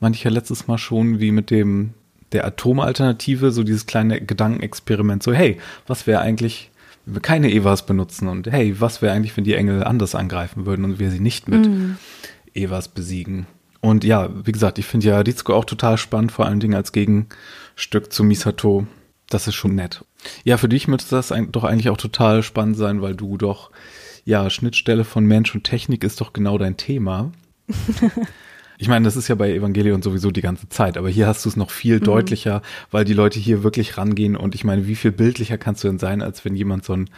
meinte 0.00 0.16
ich 0.16 0.24
ja 0.24 0.30
letztes 0.30 0.66
Mal 0.66 0.78
schon, 0.78 1.20
wie 1.20 1.30
mit 1.30 1.50
dem 1.50 1.94
der 2.32 2.44
Atomalternative, 2.44 3.52
so 3.52 3.62
dieses 3.62 3.86
kleine 3.86 4.20
Gedankenexperiment, 4.20 5.22
so 5.22 5.32
hey, 5.32 5.58
was 5.86 6.06
wäre 6.06 6.20
eigentlich, 6.20 6.70
wenn 7.06 7.14
wir 7.14 7.22
keine 7.22 7.50
Evas 7.50 7.86
benutzen 7.86 8.28
und 8.28 8.50
hey, 8.50 8.80
was 8.80 9.00
wäre 9.00 9.14
eigentlich, 9.14 9.36
wenn 9.36 9.44
die 9.44 9.54
Engel 9.54 9.82
anders 9.82 10.14
angreifen 10.14 10.66
würden 10.66 10.84
und 10.84 10.98
wir 10.98 11.10
sie 11.10 11.20
nicht 11.20 11.48
mit 11.48 11.66
mhm. 11.66 11.96
Evas 12.54 12.88
besiegen. 12.88 13.46
Und 13.80 14.04
ja, 14.04 14.30
wie 14.44 14.52
gesagt, 14.52 14.78
ich 14.78 14.86
finde 14.86 15.08
ja 15.08 15.20
Rizko 15.20 15.54
auch 15.54 15.64
total 15.64 15.98
spannend, 15.98 16.32
vor 16.32 16.46
allen 16.46 16.60
Dingen 16.60 16.74
als 16.74 16.92
Gegenstück 16.92 18.12
zu 18.12 18.24
Misato. 18.24 18.86
Das 19.30 19.46
ist 19.46 19.54
schon 19.54 19.74
nett. 19.74 20.04
Ja, 20.44 20.56
für 20.56 20.68
dich 20.68 20.88
müsste 20.88 21.14
das 21.14 21.32
doch 21.50 21.64
eigentlich 21.64 21.90
auch 21.90 21.96
total 21.96 22.42
spannend 22.42 22.76
sein, 22.76 23.02
weil 23.02 23.14
du 23.14 23.36
doch, 23.36 23.70
ja, 24.24 24.50
Schnittstelle 24.50 25.04
von 25.04 25.24
Mensch 25.24 25.54
und 25.54 25.64
Technik 25.64 26.02
ist 26.02 26.20
doch 26.20 26.32
genau 26.32 26.58
dein 26.58 26.76
Thema. 26.76 27.30
ich 28.78 28.88
meine, 28.88 29.04
das 29.04 29.16
ist 29.16 29.28
ja 29.28 29.34
bei 29.34 29.52
Evangelion 29.52 30.02
sowieso 30.02 30.30
die 30.30 30.40
ganze 30.40 30.68
Zeit, 30.70 30.96
aber 30.96 31.08
hier 31.08 31.26
hast 31.26 31.44
du 31.44 31.50
es 31.50 31.56
noch 31.56 31.70
viel 31.70 31.96
mhm. 32.00 32.04
deutlicher, 32.04 32.62
weil 32.90 33.04
die 33.04 33.12
Leute 33.12 33.38
hier 33.38 33.62
wirklich 33.62 33.98
rangehen 33.98 34.34
und 34.34 34.54
ich 34.54 34.64
meine, 34.64 34.86
wie 34.86 34.96
viel 34.96 35.12
bildlicher 35.12 35.58
kannst 35.58 35.84
du 35.84 35.88
denn 35.88 35.98
sein, 35.98 36.22
als 36.22 36.44
wenn 36.44 36.56
jemand 36.56 36.84
so 36.84 36.94
ein 36.94 37.10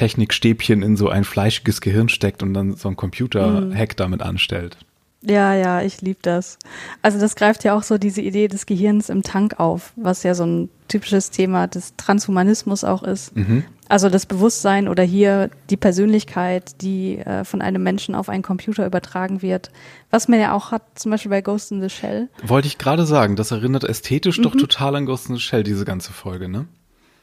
Technikstäbchen 0.00 0.80
in 0.82 0.96
so 0.96 1.10
ein 1.10 1.24
fleischiges 1.24 1.82
Gehirn 1.82 2.08
steckt 2.08 2.42
und 2.42 2.54
dann 2.54 2.74
so 2.74 2.88
ein 2.88 2.96
Computer-Hack 2.96 3.90
mhm. 3.90 3.96
damit 3.96 4.22
anstellt. 4.22 4.78
Ja, 5.20 5.54
ja, 5.54 5.82
ich 5.82 6.00
liebe 6.00 6.20
das. 6.22 6.58
Also 7.02 7.20
das 7.20 7.36
greift 7.36 7.64
ja 7.64 7.76
auch 7.76 7.82
so 7.82 7.98
diese 7.98 8.22
Idee 8.22 8.48
des 8.48 8.64
Gehirns 8.64 9.10
im 9.10 9.22
Tank 9.22 9.60
auf, 9.60 9.92
was 9.96 10.22
ja 10.22 10.34
so 10.34 10.46
ein 10.46 10.70
typisches 10.88 11.28
Thema 11.28 11.66
des 11.66 11.96
Transhumanismus 11.98 12.82
auch 12.82 13.02
ist. 13.02 13.36
Mhm. 13.36 13.64
Also 13.90 14.08
das 14.08 14.24
Bewusstsein 14.24 14.88
oder 14.88 15.02
hier 15.02 15.50
die 15.68 15.76
Persönlichkeit, 15.76 16.80
die 16.80 17.18
äh, 17.18 17.44
von 17.44 17.60
einem 17.60 17.82
Menschen 17.82 18.14
auf 18.14 18.30
einen 18.30 18.42
Computer 18.42 18.86
übertragen 18.86 19.42
wird, 19.42 19.70
was 20.10 20.28
man 20.28 20.40
ja 20.40 20.54
auch 20.54 20.70
hat, 20.70 20.82
zum 20.94 21.10
Beispiel 21.10 21.30
bei 21.30 21.42
Ghost 21.42 21.72
in 21.72 21.82
the 21.82 21.90
Shell. 21.90 22.30
Wollte 22.42 22.68
ich 22.68 22.78
gerade 22.78 23.04
sagen, 23.04 23.36
das 23.36 23.50
erinnert 23.50 23.84
ästhetisch 23.84 24.38
mhm. 24.38 24.44
doch 24.44 24.56
total 24.56 24.96
an 24.96 25.04
Ghost 25.04 25.28
in 25.28 25.34
the 25.34 25.42
Shell, 25.42 25.62
diese 25.62 25.84
ganze 25.84 26.14
Folge, 26.14 26.48
ne? 26.48 26.66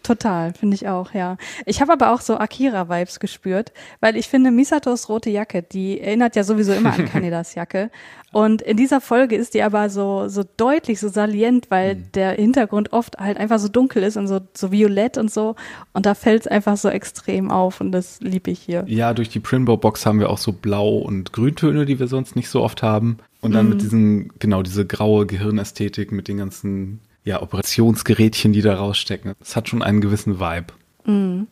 Total, 0.08 0.54
finde 0.54 0.74
ich 0.74 0.88
auch, 0.88 1.14
ja. 1.14 1.36
Ich 1.66 1.82
habe 1.82 1.92
aber 1.92 2.14
auch 2.14 2.22
so 2.22 2.38
Akira-Vibes 2.38 3.20
gespürt, 3.20 3.74
weil 4.00 4.16
ich 4.16 4.30
finde, 4.30 4.52
Misatos 4.52 5.10
rote 5.10 5.30
Jacke, 5.30 5.62
die 5.62 6.00
erinnert 6.00 6.38
ja 6.38 6.46
sowieso 6.46 6.72
immer 6.72 6.94
an 6.94 7.04
Kanedas 7.12 7.56
Jacke. 7.56 7.92
Und 8.32 8.62
in 8.62 8.78
dieser 8.78 9.02
Folge 9.02 9.36
ist 9.36 9.54
die 9.54 9.64
aber 9.64 9.90
so, 9.90 10.30
so 10.30 10.46
deutlich, 10.56 11.02
so 11.02 11.10
salient, 11.10 11.70
weil 11.72 11.96
mhm. 11.96 12.12
der 12.14 12.32
Hintergrund 12.32 12.94
oft 12.94 13.18
halt 13.18 13.38
einfach 13.38 13.60
so 13.60 13.68
dunkel 13.68 14.02
ist 14.02 14.16
und 14.16 14.30
so, 14.30 14.40
so 14.54 14.72
violett 14.72 15.18
und 15.18 15.30
so. 15.30 15.56
Und 15.92 16.06
da 16.06 16.14
fällt 16.16 16.44
es 16.44 16.48
einfach 16.48 16.78
so 16.78 16.88
extrem 16.88 17.52
auf 17.52 17.82
und 17.82 17.92
das 17.92 18.22
liebe 18.22 18.50
ich 18.50 18.60
hier. 18.60 18.86
Ja, 18.88 19.14
durch 19.14 19.28
die 19.28 19.42
Primbo-Box 19.42 20.06
haben 20.06 20.22
wir 20.22 20.30
auch 20.30 20.38
so 20.38 20.54
Blau- 20.54 21.00
und 21.00 21.34
Grüntöne, 21.34 21.86
die 21.86 22.00
wir 22.00 22.08
sonst 22.08 22.38
nicht 22.38 22.48
so 22.48 22.64
oft 22.64 22.82
haben. 22.82 23.18
Und 23.42 23.52
dann 23.52 23.66
mhm. 23.66 23.72
mit 23.72 23.82
diesen, 23.82 24.32
genau, 24.40 24.64
diese 24.64 24.86
graue 24.86 25.26
Gehirnästhetik 25.26 26.14
mit 26.14 26.30
den 26.30 26.38
ganzen 26.38 27.02
ja, 27.28 27.42
Operationsgerätchen, 27.42 28.54
die 28.54 28.62
da 28.62 28.76
rausstecken. 28.76 29.34
Es 29.42 29.58
hat 29.58 29.68
schon 29.68 29.84
einen 29.84 30.00
gewissen 30.00 30.40
Vibe. 30.40 30.68
Mhm. 31.04 31.48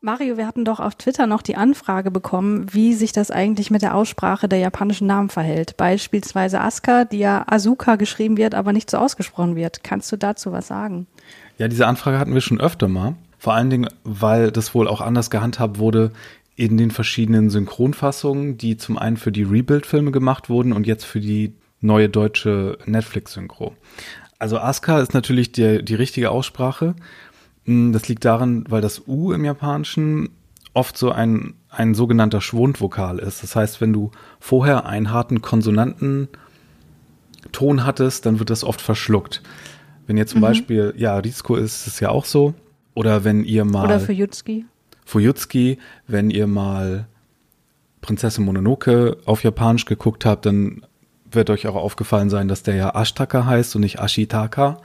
Mario, 0.00 0.38
wir 0.38 0.46
hatten 0.46 0.64
doch 0.64 0.80
auf 0.80 0.96
Twitter 0.96 1.26
noch 1.26 1.42
die 1.42 1.54
Anfrage 1.54 2.10
bekommen, 2.10 2.72
wie 2.72 2.94
sich 2.94 3.12
das 3.12 3.30
eigentlich 3.30 3.70
mit 3.70 3.82
der 3.82 3.94
Aussprache 3.94 4.48
der 4.48 4.58
japanischen 4.58 5.06
Namen 5.06 5.28
verhält. 5.28 5.76
Beispielsweise 5.76 6.60
Asuka, 6.60 7.04
die 7.04 7.18
ja 7.18 7.44
Asuka 7.46 7.96
geschrieben 7.96 8.38
wird, 8.38 8.54
aber 8.54 8.72
nicht 8.72 8.90
so 8.90 8.96
ausgesprochen 8.96 9.54
wird. 9.54 9.84
Kannst 9.84 10.10
du 10.10 10.16
dazu 10.16 10.50
was 10.50 10.66
sagen? 10.66 11.06
Ja, 11.58 11.68
diese 11.68 11.86
Anfrage 11.86 12.18
hatten 12.18 12.34
wir 12.34 12.40
schon 12.40 12.60
öfter 12.60 12.88
mal. 12.88 13.14
Vor 13.38 13.54
allen 13.54 13.70
Dingen, 13.70 13.88
weil 14.04 14.50
das 14.50 14.74
wohl 14.74 14.88
auch 14.88 15.00
anders 15.00 15.30
gehandhabt 15.30 15.78
wurde 15.78 16.10
in 16.56 16.76
den 16.76 16.90
verschiedenen 16.90 17.50
Synchronfassungen, 17.50 18.58
die 18.58 18.76
zum 18.76 18.98
einen 18.98 19.16
für 19.16 19.30
die 19.30 19.44
Rebuild-Filme 19.44 20.10
gemacht 20.10 20.50
wurden 20.50 20.72
und 20.72 20.86
jetzt 20.86 21.04
für 21.04 21.20
die 21.20 21.54
neue 21.80 22.08
deutsche 22.08 22.78
Netflix-Synchro. 22.84 23.74
Also 24.40 24.58
Asuka 24.58 25.00
ist 25.00 25.14
natürlich 25.14 25.52
die, 25.52 25.84
die 25.84 25.94
richtige 25.94 26.30
Aussprache. 26.30 26.96
Hm, 27.64 27.92
das 27.92 28.08
liegt 28.08 28.24
daran, 28.24 28.64
weil 28.68 28.80
das 28.80 29.06
U 29.06 29.32
im 29.32 29.44
Japanischen 29.44 30.30
oft 30.74 30.98
so 30.98 31.12
ein, 31.12 31.54
ein 31.68 31.94
sogenannter 31.94 32.40
Schwundvokal 32.40 33.18
ist. 33.18 33.42
Das 33.42 33.54
heißt, 33.56 33.80
wenn 33.80 33.92
du 33.92 34.10
vorher 34.40 34.86
einen 34.86 35.12
harten 35.12 35.42
Konsonantenton 35.42 36.28
hattest, 37.84 38.26
dann 38.26 38.38
wird 38.38 38.50
das 38.50 38.64
oft 38.64 38.80
verschluckt. 38.80 39.42
Wenn 40.06 40.16
jetzt 40.16 40.30
zum 40.30 40.40
mhm. 40.40 40.46
Beispiel, 40.46 40.94
ja, 40.96 41.16
Risiko 41.18 41.56
ist 41.56 41.86
es 41.86 42.00
ja 42.00 42.08
auch 42.08 42.24
so, 42.24 42.54
oder 42.98 43.22
wenn 43.22 43.44
ihr 43.44 43.64
mal. 43.64 43.84
Oder 43.84 44.00
Fujutski. 44.00 44.64
Fujutski, 45.04 45.78
wenn 46.08 46.30
ihr 46.30 46.48
mal 46.48 47.06
Prinzessin 48.00 48.44
Mononoke 48.44 49.18
auf 49.24 49.44
Japanisch 49.44 49.84
geguckt 49.84 50.26
habt, 50.26 50.46
dann 50.46 50.84
wird 51.30 51.48
euch 51.50 51.68
auch 51.68 51.76
aufgefallen 51.76 52.28
sein, 52.28 52.48
dass 52.48 52.64
der 52.64 52.74
ja 52.74 53.00
Ashtaka 53.00 53.46
heißt 53.46 53.76
und 53.76 53.82
nicht 53.82 54.00
Ashitaka. 54.00 54.80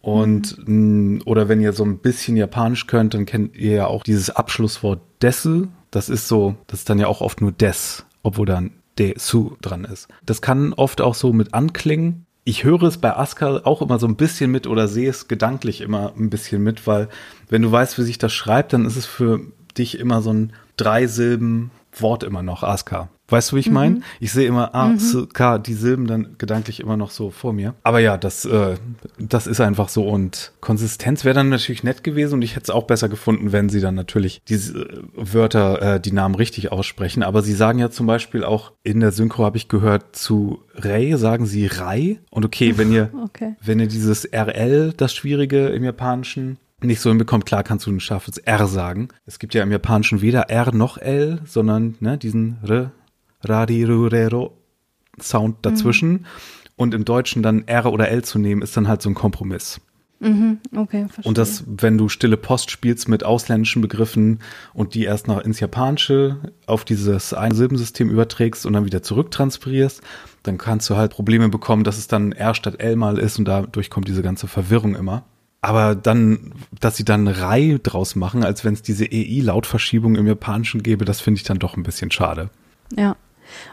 Und 0.00 0.66
mhm. 0.66 1.20
oder 1.26 1.50
wenn 1.50 1.60
ihr 1.60 1.74
so 1.74 1.84
ein 1.84 1.98
bisschen 1.98 2.36
Japanisch 2.36 2.86
könnt, 2.86 3.12
dann 3.12 3.26
kennt 3.26 3.56
ihr 3.56 3.72
ja 3.72 3.86
auch 3.88 4.04
dieses 4.04 4.30
Abschlusswort 4.30 5.02
desu. 5.20 5.66
Das 5.90 6.08
ist 6.08 6.28
so, 6.28 6.56
das 6.66 6.80
ist 6.80 6.88
dann 6.88 6.98
ja 6.98 7.08
auch 7.08 7.20
oft 7.20 7.42
nur 7.42 7.52
des, 7.52 8.06
obwohl 8.22 8.46
dann 8.46 8.70
de 8.98 9.18
Su 9.18 9.56
dran 9.60 9.84
ist. 9.84 10.08
Das 10.24 10.40
kann 10.40 10.72
oft 10.72 11.02
auch 11.02 11.14
so 11.14 11.34
mit 11.34 11.52
anklingen. 11.52 12.24
Ich 12.44 12.64
höre 12.64 12.82
es 12.82 12.98
bei 12.98 13.16
Aska 13.16 13.60
auch 13.64 13.82
immer 13.82 13.98
so 14.00 14.06
ein 14.08 14.16
bisschen 14.16 14.50
mit 14.50 14.66
oder 14.66 14.88
sehe 14.88 15.08
es 15.08 15.28
gedanklich 15.28 15.80
immer 15.80 16.12
ein 16.18 16.28
bisschen 16.28 16.62
mit, 16.62 16.86
weil 16.86 17.08
wenn 17.48 17.62
du 17.62 17.70
weißt, 17.70 17.98
wie 17.98 18.02
sich 18.02 18.18
das 18.18 18.32
schreibt, 18.32 18.72
dann 18.72 18.84
ist 18.84 18.96
es 18.96 19.06
für 19.06 19.40
dich 19.78 19.98
immer 19.98 20.22
so 20.22 20.32
ein 20.32 20.52
drei 20.76 21.06
Silben 21.06 21.70
Wort 22.00 22.22
immer 22.22 22.42
noch, 22.42 22.62
Aska. 22.62 23.08
Weißt 23.28 23.50
du, 23.52 23.56
wie 23.56 23.60
ich 23.60 23.68
mhm. 23.68 23.74
meine? 23.74 24.00
Ich 24.20 24.32
sehe 24.32 24.46
immer 24.46 24.74
A, 24.74 24.88
mhm. 24.88 25.28
K, 25.32 25.58
die 25.58 25.72
Silben 25.72 26.06
dann 26.06 26.36
gedanklich 26.36 26.80
immer 26.80 26.98
noch 26.98 27.10
so 27.10 27.30
vor 27.30 27.54
mir. 27.54 27.74
Aber 27.82 27.98
ja, 27.98 28.18
das, 28.18 28.44
äh, 28.44 28.76
das 29.18 29.46
ist 29.46 29.60
einfach 29.60 29.88
so. 29.88 30.06
Und 30.06 30.52
Konsistenz 30.60 31.24
wäre 31.24 31.34
dann 31.34 31.48
natürlich 31.48 31.82
nett 31.82 32.04
gewesen 32.04 32.34
und 32.34 32.42
ich 32.42 32.56
hätte 32.56 32.64
es 32.64 32.70
auch 32.70 32.84
besser 32.84 33.08
gefunden, 33.08 33.52
wenn 33.52 33.70
sie 33.70 33.80
dann 33.80 33.94
natürlich 33.94 34.42
diese 34.48 34.80
äh, 34.80 35.02
Wörter, 35.14 35.94
äh, 35.94 36.00
die 36.00 36.12
Namen 36.12 36.34
richtig 36.34 36.72
aussprechen. 36.72 37.22
Aber 37.22 37.40
sie 37.40 37.54
sagen 37.54 37.78
ja 37.78 37.90
zum 37.90 38.06
Beispiel 38.06 38.44
auch 38.44 38.72
in 38.82 39.00
der 39.00 39.12
Synchro 39.12 39.44
habe 39.44 39.56
ich 39.56 39.68
gehört 39.68 40.14
zu 40.14 40.60
Rei 40.74 41.16
sagen 41.16 41.46
sie 41.46 41.66
Rai. 41.66 42.18
Und 42.30 42.44
okay, 42.44 42.76
wenn 42.76 42.92
ihr, 42.92 43.10
okay. 43.24 43.54
wenn 43.62 43.80
ihr 43.80 43.88
dieses 43.88 44.24
RL, 44.30 44.92
das 44.94 45.14
Schwierige 45.14 45.68
im 45.68 45.84
Japanischen, 45.84 46.58
nicht 46.86 47.00
so 47.00 47.10
hinbekommt, 47.10 47.46
klar 47.46 47.62
kannst 47.62 47.86
du 47.86 47.90
ein 47.90 48.00
scharfes 48.00 48.38
R 48.38 48.66
sagen. 48.66 49.08
Es 49.26 49.38
gibt 49.38 49.54
ja 49.54 49.62
im 49.62 49.72
Japanischen 49.72 50.20
weder 50.20 50.50
R 50.50 50.74
noch 50.74 50.98
L, 50.98 51.40
sondern 51.44 51.96
ne, 52.00 52.18
diesen 52.18 52.58
R, 52.62 52.92
Rarirurero 53.42 54.56
Sound 55.20 55.58
dazwischen. 55.62 56.10
Mhm. 56.10 56.26
Und 56.76 56.94
im 56.94 57.04
Deutschen 57.04 57.42
dann 57.42 57.66
R 57.68 57.92
oder 57.92 58.08
L 58.08 58.24
zu 58.24 58.38
nehmen, 58.38 58.62
ist 58.62 58.76
dann 58.76 58.88
halt 58.88 59.02
so 59.02 59.10
ein 59.10 59.14
Kompromiss. 59.14 59.80
Mhm, 60.22 60.58
okay, 60.76 61.06
verstehe. 61.08 61.28
Und 61.28 61.36
das, 61.36 61.64
wenn 61.66 61.98
du 61.98 62.08
stille 62.08 62.36
Post 62.36 62.70
spielst 62.70 63.08
mit 63.08 63.24
ausländischen 63.24 63.82
Begriffen 63.82 64.38
und 64.72 64.94
die 64.94 65.02
erst 65.02 65.26
noch 65.26 65.40
ins 65.40 65.58
Japanische 65.58 66.52
auf 66.66 66.84
dieses 66.84 67.34
Einsilbensystem 67.34 68.08
überträgst 68.08 68.64
und 68.64 68.72
dann 68.72 68.84
wieder 68.84 69.02
zurücktransferierst, 69.02 70.00
dann 70.44 70.58
kannst 70.58 70.88
du 70.88 70.96
halt 70.96 71.10
Probleme 71.10 71.48
bekommen, 71.48 71.82
dass 71.82 71.98
es 71.98 72.06
dann 72.06 72.30
R 72.30 72.54
statt 72.54 72.76
L 72.78 72.94
mal 72.94 73.18
ist 73.18 73.40
und 73.40 73.46
dadurch 73.46 73.90
kommt 73.90 74.06
diese 74.06 74.22
ganze 74.22 74.46
Verwirrung 74.46 74.94
immer. 74.94 75.24
Aber 75.62 75.94
dann, 75.94 76.52
dass 76.80 76.96
sie 76.96 77.04
dann 77.04 77.28
Rei 77.28 77.78
draus 77.82 78.16
machen, 78.16 78.42
als 78.44 78.64
wenn 78.64 78.74
es 78.74 78.82
diese 78.82 79.04
EI-Lautverschiebung 79.04 80.16
im 80.16 80.26
Japanischen 80.26 80.82
gäbe, 80.82 81.04
das 81.04 81.20
finde 81.20 81.38
ich 81.38 81.44
dann 81.44 81.60
doch 81.60 81.76
ein 81.76 81.84
bisschen 81.84 82.10
schade. 82.10 82.50
Ja. 82.96 83.16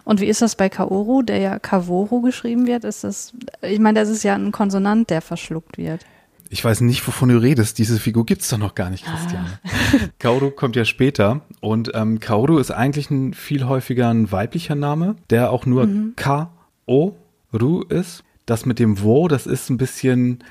Und 0.03 0.21
wie 0.21 0.27
ist 0.27 0.41
das 0.41 0.55
bei 0.55 0.69
Kaoru, 0.69 1.23
der 1.23 1.39
ja 1.39 1.57
Kavoru 1.57 2.21
geschrieben 2.21 2.67
wird? 2.67 2.83
Ist 2.83 3.03
das, 3.03 3.33
ich 3.61 3.79
meine, 3.79 3.99
das 3.99 4.09
ist 4.09 4.23
ja 4.23 4.35
ein 4.35 4.51
Konsonant, 4.51 5.09
der 5.09 5.21
verschluckt 5.21 5.77
wird. 5.77 6.05
Ich 6.51 6.63
weiß 6.63 6.81
nicht, 6.81 7.07
wovon 7.07 7.29
du 7.29 7.37
redest. 7.37 7.77
Diese 7.77 7.99
Figur 7.99 8.25
gibt's 8.25 8.49
doch 8.49 8.57
noch 8.57 8.75
gar 8.75 8.89
nicht, 8.89 9.05
Christian. 9.05 9.45
Ah. 9.63 9.69
Kaoru 10.19 10.51
kommt 10.51 10.75
ja 10.75 10.85
später 10.85 11.41
und 11.59 11.91
ähm, 11.93 12.19
Kaoru 12.19 12.57
ist 12.57 12.71
eigentlich 12.71 13.09
ein 13.09 13.33
viel 13.33 13.65
häufiger 13.65 14.09
ein 14.09 14.31
weiblicher 14.31 14.75
Name, 14.75 15.15
der 15.29 15.51
auch 15.51 15.65
nur 15.65 15.85
mhm. 15.87 16.13
Ka-O-Ru 16.15 17.81
ist. 17.83 18.23
Das 18.45 18.65
mit 18.65 18.79
dem 18.79 19.01
Wo, 19.01 19.27
das 19.27 19.45
ist 19.45 19.69
ein 19.69 19.77
bisschen, 19.77 20.43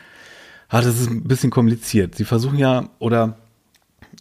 ah, 0.69 0.81
das 0.81 1.01
ist 1.01 1.11
ein 1.11 1.25
bisschen 1.25 1.51
kompliziert. 1.51 2.15
Sie 2.15 2.25
versuchen 2.25 2.59
ja, 2.59 2.89
oder 2.99 3.37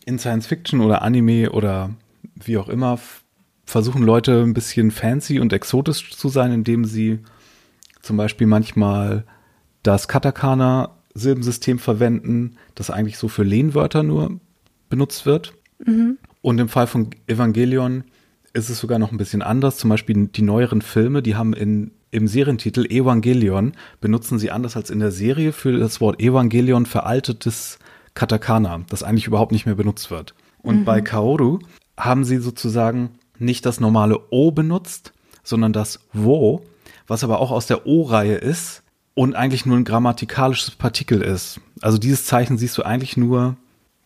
in 0.05 0.19
Science 0.19 0.47
Fiction 0.47 0.81
oder 0.81 1.01
Anime 1.01 1.51
oder 1.51 1.91
wie 2.35 2.57
auch 2.57 2.69
immer, 2.69 2.99
versuchen 3.65 4.03
Leute 4.03 4.43
ein 4.43 4.53
bisschen 4.53 4.91
fancy 4.91 5.39
und 5.39 5.53
exotisch 5.53 6.15
zu 6.15 6.29
sein, 6.29 6.53
indem 6.53 6.85
sie 6.85 7.19
zum 8.01 8.15
Beispiel 8.17 8.47
manchmal 8.47 9.25
das 9.83 10.07
Katakana-Silbensystem 10.07 11.79
verwenden, 11.79 12.55
das 12.75 12.89
eigentlich 12.89 13.17
so 13.17 13.27
für 13.27 13.43
Lehnwörter 13.43 14.03
nur 14.03 14.39
benutzt 14.89 15.25
wird. 15.25 15.53
Mhm. 15.85 16.17
Und 16.41 16.59
im 16.59 16.69
Fall 16.69 16.87
von 16.87 17.09
Evangelion 17.27 18.05
ist 18.53 18.69
es 18.69 18.79
sogar 18.79 18.99
noch 18.99 19.11
ein 19.11 19.17
bisschen 19.17 19.41
anders. 19.41 19.77
Zum 19.77 19.89
Beispiel 19.89 20.27
die 20.27 20.41
neueren 20.41 20.81
Filme, 20.81 21.21
die 21.21 21.35
haben 21.35 21.53
in, 21.53 21.91
im 22.11 22.27
Serientitel 22.27 22.85
Evangelion, 22.85 23.73
benutzen 23.99 24.39
sie 24.39 24.51
anders 24.51 24.75
als 24.75 24.89
in 24.89 24.99
der 24.99 25.11
Serie 25.11 25.51
für 25.51 25.77
das 25.77 25.99
Wort 26.01 26.19
Evangelion 26.19 26.85
veraltetes 26.85 27.79
Katakana, 28.13 28.81
das 28.89 29.03
eigentlich 29.03 29.27
überhaupt 29.27 29.51
nicht 29.51 29.65
mehr 29.65 29.75
benutzt 29.75 30.09
wird. 30.09 30.33
Und 30.61 30.81
mhm. 30.81 30.85
bei 30.85 31.01
Kaoru 31.01 31.59
haben 31.97 32.23
sie 32.23 32.37
sozusagen 32.37 33.11
nicht 33.39 33.65
das 33.65 33.79
normale 33.79 34.19
O 34.31 34.51
benutzt, 34.51 35.13
sondern 35.43 35.73
das 35.73 35.99
Wo, 36.13 36.63
was 37.07 37.23
aber 37.23 37.39
auch 37.39 37.51
aus 37.51 37.67
der 37.67 37.85
O-Reihe 37.85 38.35
ist 38.35 38.83
und 39.13 39.35
eigentlich 39.35 39.65
nur 39.65 39.77
ein 39.77 39.85
grammatikalisches 39.85 40.71
Partikel 40.71 41.21
ist. 41.21 41.59
Also 41.81 41.97
dieses 41.97 42.25
Zeichen 42.25 42.57
siehst 42.57 42.77
du 42.77 42.83
eigentlich 42.83 43.17
nur, 43.17 43.55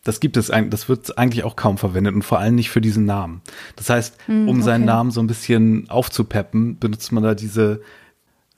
das 0.04 0.18
gibt 0.18 0.36
es, 0.36 0.48
das 0.48 0.88
wird 0.88 1.16
eigentlich 1.16 1.44
auch 1.44 1.56
kaum 1.56 1.78
verwendet 1.78 2.14
und 2.14 2.22
vor 2.22 2.38
allem 2.38 2.56
nicht 2.56 2.70
für 2.70 2.80
diesen 2.80 3.04
Namen. 3.04 3.40
Das 3.76 3.88
heißt, 3.88 4.16
hm, 4.26 4.48
um 4.48 4.56
okay. 4.56 4.64
seinen 4.64 4.84
Namen 4.84 5.10
so 5.10 5.20
ein 5.20 5.28
bisschen 5.28 5.88
aufzupeppen, 5.88 6.78
benutzt 6.78 7.12
man 7.12 7.22
da 7.22 7.34
diese 7.34 7.80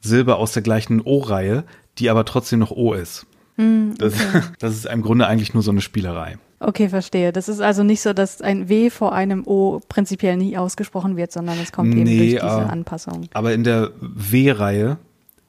Silbe 0.00 0.36
aus 0.36 0.52
der 0.52 0.62
gleichen 0.62 1.00
O-Reihe, 1.02 1.64
die 1.98 2.08
aber 2.08 2.24
trotzdem 2.24 2.60
noch 2.60 2.70
O 2.70 2.94
ist. 2.94 3.26
Hm, 3.56 3.94
okay. 4.00 4.10
das, 4.32 4.52
das 4.58 4.74
ist 4.74 4.86
im 4.86 5.02
Grunde 5.02 5.26
eigentlich 5.26 5.52
nur 5.52 5.62
so 5.62 5.70
eine 5.70 5.82
Spielerei. 5.82 6.38
Okay, 6.60 6.88
verstehe. 6.88 7.30
Das 7.30 7.48
ist 7.48 7.60
also 7.60 7.82
nicht 7.82 8.00
so, 8.00 8.14
dass 8.14 8.40
ein 8.40 8.70
W 8.70 8.88
vor 8.88 9.12
einem 9.12 9.46
O 9.46 9.80
prinzipiell 9.88 10.38
nie 10.38 10.56
ausgesprochen 10.56 11.16
wird, 11.16 11.30
sondern 11.30 11.58
es 11.60 11.72
kommt 11.72 11.94
eben 11.94 12.06
durch 12.06 12.18
diese 12.18 12.38
äh, 12.38 12.46
Anpassung. 12.46 13.28
Aber 13.34 13.52
in 13.52 13.64
der 13.64 13.90
W-Reihe 14.00 14.96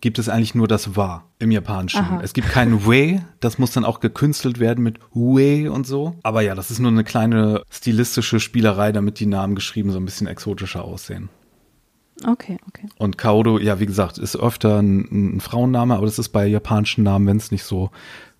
gibt 0.05 0.19
es 0.19 0.29
eigentlich 0.29 0.53
nur 0.53 0.67
das 0.67 0.95
Wa 0.95 1.23
im 1.39 1.49
Japanischen. 1.49 2.01
Aha. 2.01 2.19
Es 2.21 2.33
gibt 2.33 2.47
kein 2.49 2.85
We, 2.85 3.25
das 3.39 3.57
muss 3.57 3.71
dann 3.71 3.83
auch 3.83 4.01
gekünstelt 4.01 4.59
werden 4.59 4.83
mit 4.83 4.99
We 5.15 5.71
und 5.71 5.87
so. 5.87 6.13
Aber 6.21 6.41
ja, 6.41 6.53
das 6.53 6.69
ist 6.69 6.77
nur 6.77 6.91
eine 6.91 7.03
kleine 7.03 7.63
stilistische 7.71 8.39
Spielerei, 8.39 8.91
damit 8.91 9.19
die 9.19 9.25
Namen 9.25 9.55
geschrieben 9.55 9.89
so 9.89 9.97
ein 9.97 10.05
bisschen 10.05 10.27
exotischer 10.27 10.83
aussehen. 10.85 11.29
Okay, 12.23 12.59
okay. 12.67 12.85
Und 12.99 13.17
Kaoru, 13.17 13.57
ja, 13.57 13.79
wie 13.79 13.87
gesagt, 13.87 14.19
ist 14.19 14.35
öfter 14.35 14.79
ein, 14.79 15.37
ein 15.37 15.39
Frauenname, 15.41 15.95
aber 15.95 16.05
das 16.05 16.19
ist 16.19 16.29
bei 16.29 16.45
japanischen 16.45 17.03
Namen, 17.03 17.25
wenn 17.25 17.37
es 17.37 17.49
nicht 17.49 17.63
so 17.63 17.89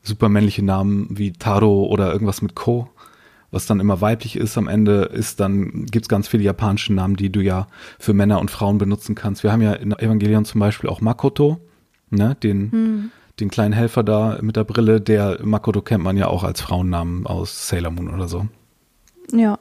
supermännliche 0.04 0.64
Namen 0.64 1.08
wie 1.10 1.34
Taro 1.34 1.86
oder 1.86 2.14
irgendwas 2.14 2.44
mit 2.44 2.54
Ko, 2.54 2.92
was 3.52 3.66
dann 3.66 3.80
immer 3.80 4.02
weiblich 4.02 4.36
ist 4.36 4.58
am 4.58 4.68
Ende, 4.68 5.04
ist 5.04 5.40
dann, 5.40 5.86
gibt's 5.86 6.10
ganz 6.10 6.28
viele 6.28 6.44
japanische 6.44 6.94
Namen, 6.94 7.16
die 7.16 7.32
du 7.32 7.42
ja 7.42 7.68
für 8.00 8.14
Männer 8.14 8.40
und 8.40 8.52
Frauen 8.52 8.78
benutzen 8.78 9.16
kannst. 9.16 9.44
Wir 9.44 9.52
haben 9.52 9.62
ja 9.62 9.74
in 9.74 9.92
Evangelion 9.92 10.46
zum 10.46 10.60
Beispiel 10.60 10.90
auch 10.90 11.02
Makoto, 11.02 11.60
ne, 12.10 12.36
den, 12.42 12.72
hm. 12.72 13.12
den 13.40 13.50
kleinen 13.50 13.74
Helfer 13.74 14.04
da 14.04 14.40
mit 14.42 14.56
der 14.56 14.64
Brille, 14.64 15.02
der 15.02 15.40
Makoto 15.44 15.82
kennt 15.82 16.04
man 16.04 16.18
ja 16.18 16.28
auch 16.28 16.44
als 16.44 16.62
Frauennamen 16.62 17.26
aus 17.28 17.68
Sailor 17.68 17.92
Moon 17.92 18.10
oder 18.10 18.28
so. 18.28 18.48
Ja. 19.32 19.60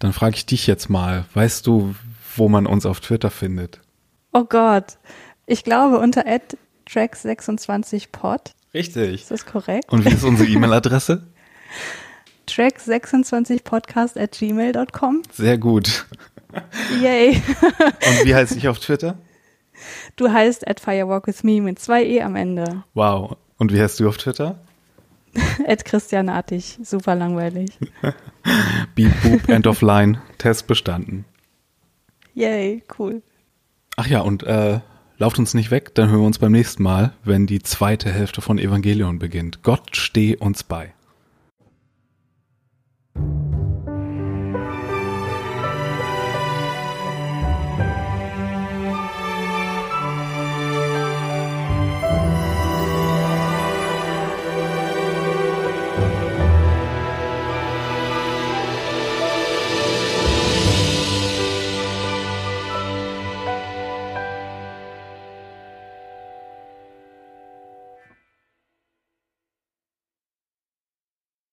Dann 0.00 0.12
frage 0.12 0.34
ich 0.34 0.44
dich 0.44 0.66
jetzt 0.66 0.90
mal, 0.90 1.24
weißt 1.34 1.66
du, 1.66 1.94
wo 2.36 2.48
man 2.48 2.66
uns 2.66 2.84
auf 2.84 3.00
Twitter 3.00 3.30
findet? 3.30 3.80
Oh 4.32 4.44
Gott. 4.44 4.98
Ich 5.46 5.62
glaube 5.64 5.98
unter 5.98 6.24
track26pod. 6.88 8.52
Richtig. 8.74 9.22
Ist 9.22 9.30
das 9.30 9.46
korrekt? 9.46 9.90
Und 9.92 10.04
wie 10.04 10.10
ist 10.10 10.24
unsere 10.24 10.48
E-Mail-Adresse? 10.48 11.26
track26podcast 12.48 14.20
at 14.20 14.32
gmail.com. 14.32 15.22
Sehr 15.32 15.58
gut. 15.58 16.06
Yay. 17.00 17.36
Und 17.36 18.24
wie 18.26 18.34
heißt 18.34 18.56
ich 18.56 18.68
auf 18.68 18.78
Twitter? 18.78 19.16
Du 20.16 20.30
heißt 20.30 20.68
at 20.68 20.80
Firewalk 20.80 21.26
with 21.26 21.42
me 21.44 21.60
mit 21.60 21.78
zwei 21.78 22.04
E 22.04 22.22
am 22.22 22.36
Ende. 22.36 22.84
Wow. 22.94 23.36
Und 23.58 23.72
wie 23.72 23.80
heißt 23.80 24.00
du 24.00 24.08
auf 24.08 24.18
Twitter? 24.18 24.58
at 25.66 25.84
Christianartig. 25.84 26.78
Super 26.82 27.14
langweilig. 27.14 27.78
Beep, 28.94 29.12
boop, 29.22 29.48
end 29.48 29.66
of 29.66 29.80
line. 29.80 30.20
Test 30.38 30.66
bestanden. 30.66 31.24
Yay, 32.34 32.82
cool. 32.98 33.22
Ach 33.96 34.06
ja, 34.06 34.20
und 34.20 34.42
äh, 34.42 34.80
Lauft 35.22 35.38
uns 35.38 35.54
nicht 35.54 35.70
weg, 35.70 35.94
dann 35.94 36.08
hören 36.10 36.22
wir 36.22 36.26
uns 36.26 36.40
beim 36.40 36.50
nächsten 36.50 36.82
Mal, 36.82 37.12
wenn 37.22 37.46
die 37.46 37.62
zweite 37.62 38.10
Hälfte 38.10 38.40
von 38.40 38.58
Evangelion 38.58 39.20
beginnt. 39.20 39.62
Gott 39.62 39.94
steh 39.94 40.34
uns 40.36 40.64
bei. 40.64 40.94